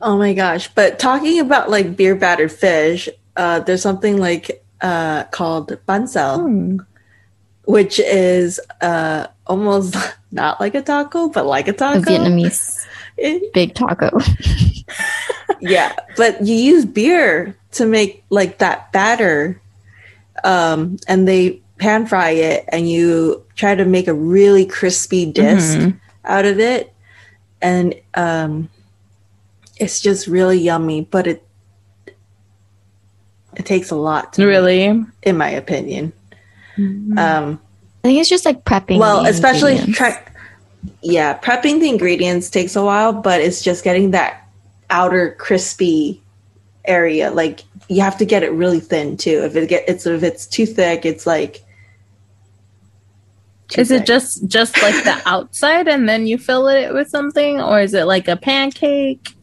Oh 0.01 0.17
my 0.17 0.33
gosh. 0.35 0.69
But 0.75 0.99
talking 0.99 1.41
about 1.41 1.71
like 1.71 1.97
beer 1.97 2.15
battered 2.15 2.53
fish, 2.53 3.09
uh, 3.37 3.61
there's 3.61 3.83
something 3.83 4.19
like 4.19 4.63
uh, 4.81 5.25
called 5.33 5.77
bánh 5.87 6.05
xèo, 6.05 6.37
Hmm. 6.39 6.77
which 7.65 7.99
is 7.99 8.61
uh, 8.81 9.27
almost 9.49 9.97
not 10.33 10.61
like 10.61 10.75
a 10.75 10.83
taco, 10.83 11.29
but 11.29 11.47
like 11.47 11.69
a 11.69 11.73
taco. 11.73 11.99
A. 11.99 12.03
Vietnamese 12.03 12.87
It- 13.17 13.53
big 13.53 13.75
taco. 13.75 14.11
yeah. 15.61 15.95
But 16.17 16.45
you 16.47 16.55
use 16.55 16.85
beer 16.85 17.57
to 17.73 17.87
make 17.87 18.23
like 18.31 18.59
that 18.59 18.93
batter. 18.93 19.61
Um, 20.45 20.99
and 21.09 21.27
they 21.27 21.61
pan 21.79 22.07
fry 22.07 22.31
it 22.31 22.65
and 22.69 22.89
you 22.89 23.45
try 23.57 23.75
to 23.75 23.85
make 23.85 24.07
a 24.07 24.15
really 24.15 24.67
crispy 24.67 25.27
disc 25.27 25.77
Mhm. 25.79 25.99
out 26.25 26.45
of 26.45 26.61
it. 26.61 26.93
And 27.61 27.95
um, 28.15 28.69
it's 29.79 30.01
just 30.01 30.29
really 30.29 30.59
yummy, 30.59 31.01
but 31.11 31.27
it 31.27 31.43
it 33.57 33.67
takes 33.67 33.91
a 33.91 33.97
lot 33.97 34.35
to 34.35 34.43
make, 34.43 34.47
Really? 34.49 35.05
in 35.23 35.37
my 35.37 35.51
opinion. 35.51 36.13
Mm-hmm. 36.77 37.19
Um 37.19 37.61
think 38.09 38.21
it's 38.21 38.29
just 38.29 38.45
like 38.45 38.65
prepping. 38.65 38.99
well, 38.99 39.23
the 39.23 39.31
especially 39.31 39.73
ingredients. 39.73 39.99
try 39.99 40.25
yeah, 41.03 41.39
prepping 41.39 41.81
the 41.81 41.89
ingredients 41.89 42.51
takes 42.51 42.77
a 42.77 42.85
while, 42.85 43.13
but 43.13 43.41
it's 43.41 43.63
just 43.63 43.85
getting 43.85 44.13
that 44.13 44.49
outer 44.91 45.35
crispy 45.39 46.23
area. 46.85 47.31
Like 47.31 47.61
you 47.89 48.01
have 48.03 48.19
to 48.19 48.25
get 48.25 48.43
it 48.43 48.53
really 48.53 48.81
thin 48.81 49.17
too. 49.17 49.43
If 49.45 49.57
it 49.57 49.69
get 49.69 49.89
it's 49.89 50.07
if 50.07 50.23
it's 50.23 50.47
too 50.47 50.67
thick, 50.67 51.05
it's 51.05 51.27
like 51.27 51.65
too 53.69 53.81
Is 53.81 53.91
it 53.91 54.07
just 54.07 54.47
just 54.49 54.81
like 54.83 55.05
the 55.05 55.21
outside 55.27 55.89
and 55.89 56.09
then 56.09 56.27
you 56.27 56.39
fill 56.39 56.69
it 56.69 56.93
with 56.93 57.09
something, 57.09 57.61
or 57.61 57.81
is 57.81 57.95
it 57.95 58.05
like 58.05 58.29
a 58.29 58.37
pancake 58.37 59.35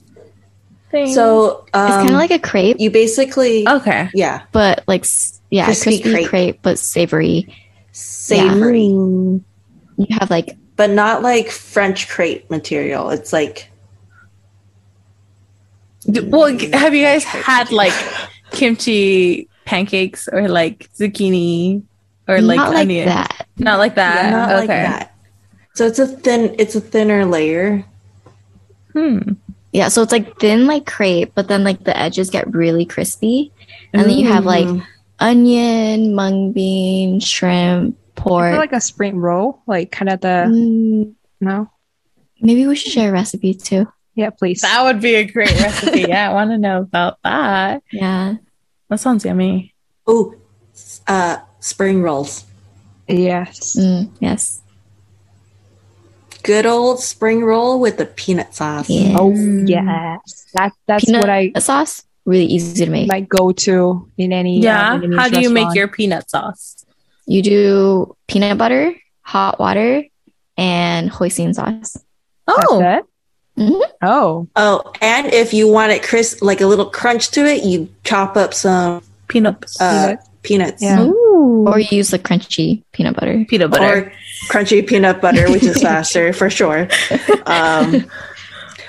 thing? 0.92 1.14
so 1.14 1.66
um, 1.74 1.88
it's 1.88 1.96
kind 1.96 2.10
of 2.10 2.16
like 2.16 2.32
a 2.32 2.40
crepe, 2.40 2.80
you 2.80 2.90
basically 2.90 3.68
okay, 3.68 4.10
yeah 4.14 4.44
but 4.52 4.84
like 4.88 5.06
yeah, 5.56 5.66
Crispy 5.66 6.02
crispy, 6.02 6.12
crepe. 6.12 6.28
crepe. 6.30 6.60
but 6.64 6.80
savory. 6.80 7.48
Savory, 7.96 8.88
You 8.88 9.42
have 10.12 10.30
like 10.30 10.58
but 10.76 10.90
not 10.90 11.22
like 11.22 11.50
French 11.50 12.10
crepe 12.10 12.50
material. 12.52 13.10
It's 13.10 13.32
like 13.32 13.72
well, 16.06 16.58
have 16.74 16.94
you 16.94 17.04
guys 17.04 17.24
had 17.24 17.72
like 17.72 17.94
kimchi 18.52 19.48
pancakes 19.66 20.28
or 20.32 20.48
like 20.48 20.90
zucchini 20.94 21.84
or 22.28 22.42
like 22.42 22.58
not 22.58 22.74
like 22.74 22.88
that. 22.88 23.48
Not 23.58 23.80
like 23.80 23.96
that. 23.96 24.32
not 24.32 24.50
okay. 24.50 24.58
like 24.60 24.68
that. 24.68 25.16
So 25.74 25.86
it's 25.86 26.00
a 26.00 26.08
thin, 26.08 26.56
it's 26.60 26.76
a 26.76 26.82
thinner 26.82 27.26
layer. 27.26 27.86
Hmm. 28.94 29.34
Yeah, 29.74 29.90
so 29.90 30.02
it's 30.02 30.12
like 30.12 30.40
thin 30.40 30.68
like 30.68 30.86
crepe, 30.86 31.34
but 31.36 31.48
then 31.48 31.64
like 31.64 31.84
the 31.84 31.98
edges 31.98 32.30
get 32.30 32.54
really 32.54 32.86
crispy, 32.86 33.52
and 33.92 34.04
then 34.04 34.18
you 34.18 34.28
have 34.32 34.46
like 34.46 34.68
Mm. 34.68 34.86
Onion, 35.20 36.14
mung 36.16 36.52
bean, 36.52 37.20
shrimp, 37.20 37.98
pork. 38.16 38.58
like 38.58 38.74
a 38.74 38.82
spring 38.82 39.18
roll, 39.18 39.62
like 39.68 39.92
kind 39.92 40.10
of 40.10 40.22
the 40.22 40.46
Mm, 40.48 41.14
no. 41.42 41.70
maybe 42.42 42.68
we 42.68 42.76
should 42.76 42.92
share 42.92 43.10
a 43.10 43.14
recipe 43.14 43.54
too. 43.54 43.88
Yeah, 44.16 44.30
please. 44.30 44.62
That 44.62 44.84
would 44.84 45.02
be 45.02 45.16
a 45.16 45.26
great 45.26 45.52
recipe. 45.60 46.02
yeah, 46.08 46.30
I 46.30 46.34
want 46.34 46.52
to 46.52 46.58
know 46.58 46.82
about 46.82 47.18
that. 47.24 47.84
Yeah. 47.92 48.36
That 48.90 49.00
sounds 49.00 49.26
yummy. 49.26 49.74
Oh, 50.08 50.34
uh, 51.08 51.38
spring 51.60 52.02
rolls. 52.02 52.46
yes. 53.08 53.76
Mm, 53.76 54.10
yes. 54.20 54.62
Good 56.44 56.66
old 56.68 57.00
spring 57.02 57.44
roll 57.44 57.80
with 57.80 57.98
the 57.98 58.06
peanut 58.06 58.54
sauce. 58.54 58.88
Yeah. 58.88 59.18
Oh 59.20 59.34
yes. 59.34 60.46
That 60.54 60.74
that's 60.86 61.06
Peanut 61.06 61.22
what 61.22 61.30
I 61.32 61.52
sauce 61.58 62.04
really 62.26 62.46
easy 62.46 62.86
to 62.86 62.92
make. 62.92 63.08
my 63.08 63.22
go 63.22 63.52
to 63.52 64.10
in 64.18 64.34
any 64.34 64.60
uh, 64.60 64.64
Yeah. 64.64 64.98
Vietnamese 64.98 65.18
How 65.20 65.30
do 65.30 65.42
you 65.42 65.50
make 65.50 65.74
your 65.76 65.88
peanut 65.88 66.30
sauce? 66.30 66.86
You 67.28 67.42
do 67.42 68.16
peanut 68.28 68.58
butter, 68.58 68.94
hot 69.22 69.60
water, 69.60 70.04
and 70.58 71.10
hoisin 71.10 71.54
sauce. 71.56 71.98
Oh, 72.48 72.80
That's 72.80 73.06
it? 73.58 73.62
Mhm. 73.62 73.82
Oh, 74.02 74.48
Oh, 74.56 74.92
and 75.02 75.28
if 75.28 75.54
you 75.54 75.68
want 75.72 75.92
it 75.92 76.04
crisp, 76.04 76.42
like 76.42 76.62
a 76.62 76.68
little 76.68 76.86
crunch 76.88 77.32
to 77.32 77.46
it, 77.46 77.64
you 77.64 77.90
chop 78.04 78.36
up 78.38 78.54
some 78.54 79.02
peanuts. 79.28 79.80
uh, 79.82 80.16
peanuts. 80.44 80.84
Yeah. 80.84 81.06
Ooh. 81.06 81.66
Or 81.68 81.80
you 81.80 81.88
use 81.98 82.10
the 82.12 82.20
crunchy 82.20 82.84
peanut 82.92 83.16
butter. 83.16 83.46
peanut 83.48 83.72
butter. 83.72 84.08
Or 84.08 84.14
crunchy 84.50 84.86
peanut 84.86 85.22
butter, 85.22 85.50
which 85.50 85.64
is 85.64 85.82
faster 85.90 86.34
for 86.34 86.50
sure. 86.50 86.88
Um, 87.48 88.06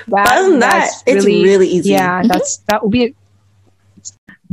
that, 0.09 0.28
other 0.39 0.51
than 0.51 0.61
that, 0.61 0.70
that's 0.91 1.03
it's 1.07 1.24
really 1.26 1.68
easy. 1.68 1.91
Yeah, 1.91 2.22
Mhm. 2.22 2.28
that's 2.28 2.59
that 2.68 2.82
would 2.82 2.93
be 2.93 3.14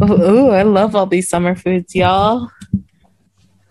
Ooh, 0.01 0.11
ooh, 0.13 0.49
I 0.49 0.63
love 0.63 0.95
all 0.95 1.05
these 1.05 1.29
summer 1.29 1.55
foods, 1.55 1.93
y'all. 1.95 2.49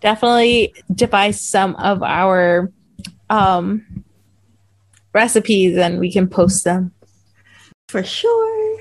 Definitely 0.00 0.74
devise 0.92 1.40
some 1.40 1.74
of 1.76 2.02
our 2.02 2.70
um 3.30 4.04
recipes 5.12 5.76
and 5.76 5.98
we 6.00 6.12
can 6.12 6.28
post 6.28 6.64
them. 6.64 6.92
for 7.88 8.02
sure. 8.02 8.80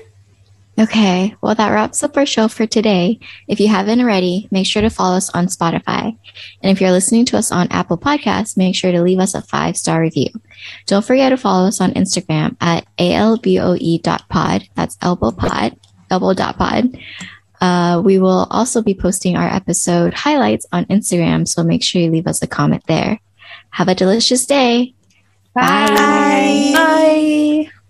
Okay, 0.80 1.34
well, 1.42 1.54
that 1.54 1.68
wraps 1.68 2.02
up 2.02 2.16
our 2.16 2.24
show 2.24 2.48
for 2.48 2.66
today. 2.66 3.20
If 3.46 3.60
you 3.60 3.68
haven't 3.68 4.00
already, 4.00 4.48
make 4.50 4.66
sure 4.66 4.80
to 4.80 4.88
follow 4.88 5.16
us 5.18 5.28
on 5.30 5.46
Spotify. 5.48 6.16
And 6.62 6.72
if 6.72 6.80
you're 6.80 6.90
listening 6.92 7.26
to 7.26 7.36
us 7.36 7.52
on 7.52 7.68
Apple 7.70 7.98
Podcasts, 7.98 8.56
make 8.56 8.74
sure 8.74 8.90
to 8.90 9.02
leave 9.02 9.18
us 9.18 9.34
a 9.34 9.42
five 9.42 9.76
star 9.76 10.00
review. 10.00 10.28
Don't 10.86 11.04
forget 11.04 11.28
to 11.28 11.36
follow 11.36 11.68
us 11.68 11.78
on 11.80 11.92
Instagram 11.92 12.56
at 12.62 12.86
alboe.pod. 12.98 14.68
That's 14.74 14.96
elbow 15.02 15.30
pod, 15.30 15.76
elbow 16.12 16.34
dot 16.34 16.58
pod. 16.58 16.96
Uh, 17.60 18.02
we 18.04 18.18
will 18.18 18.46
also 18.50 18.82
be 18.82 18.92
posting 18.92 19.36
our 19.36 19.48
episode 19.48 20.12
highlights 20.12 20.66
on 20.72 20.84
Instagram, 20.86 21.48
so 21.48 21.62
make 21.64 21.82
sure 21.82 22.02
you 22.02 22.10
leave 22.10 22.26
us 22.26 22.42
a 22.42 22.46
comment 22.46 22.84
there. 22.86 23.20
Have 23.70 23.88
a 23.88 23.94
delicious 23.94 24.44
day. 24.46 24.94
Bye. 25.54 26.72
Bye. 26.74 27.81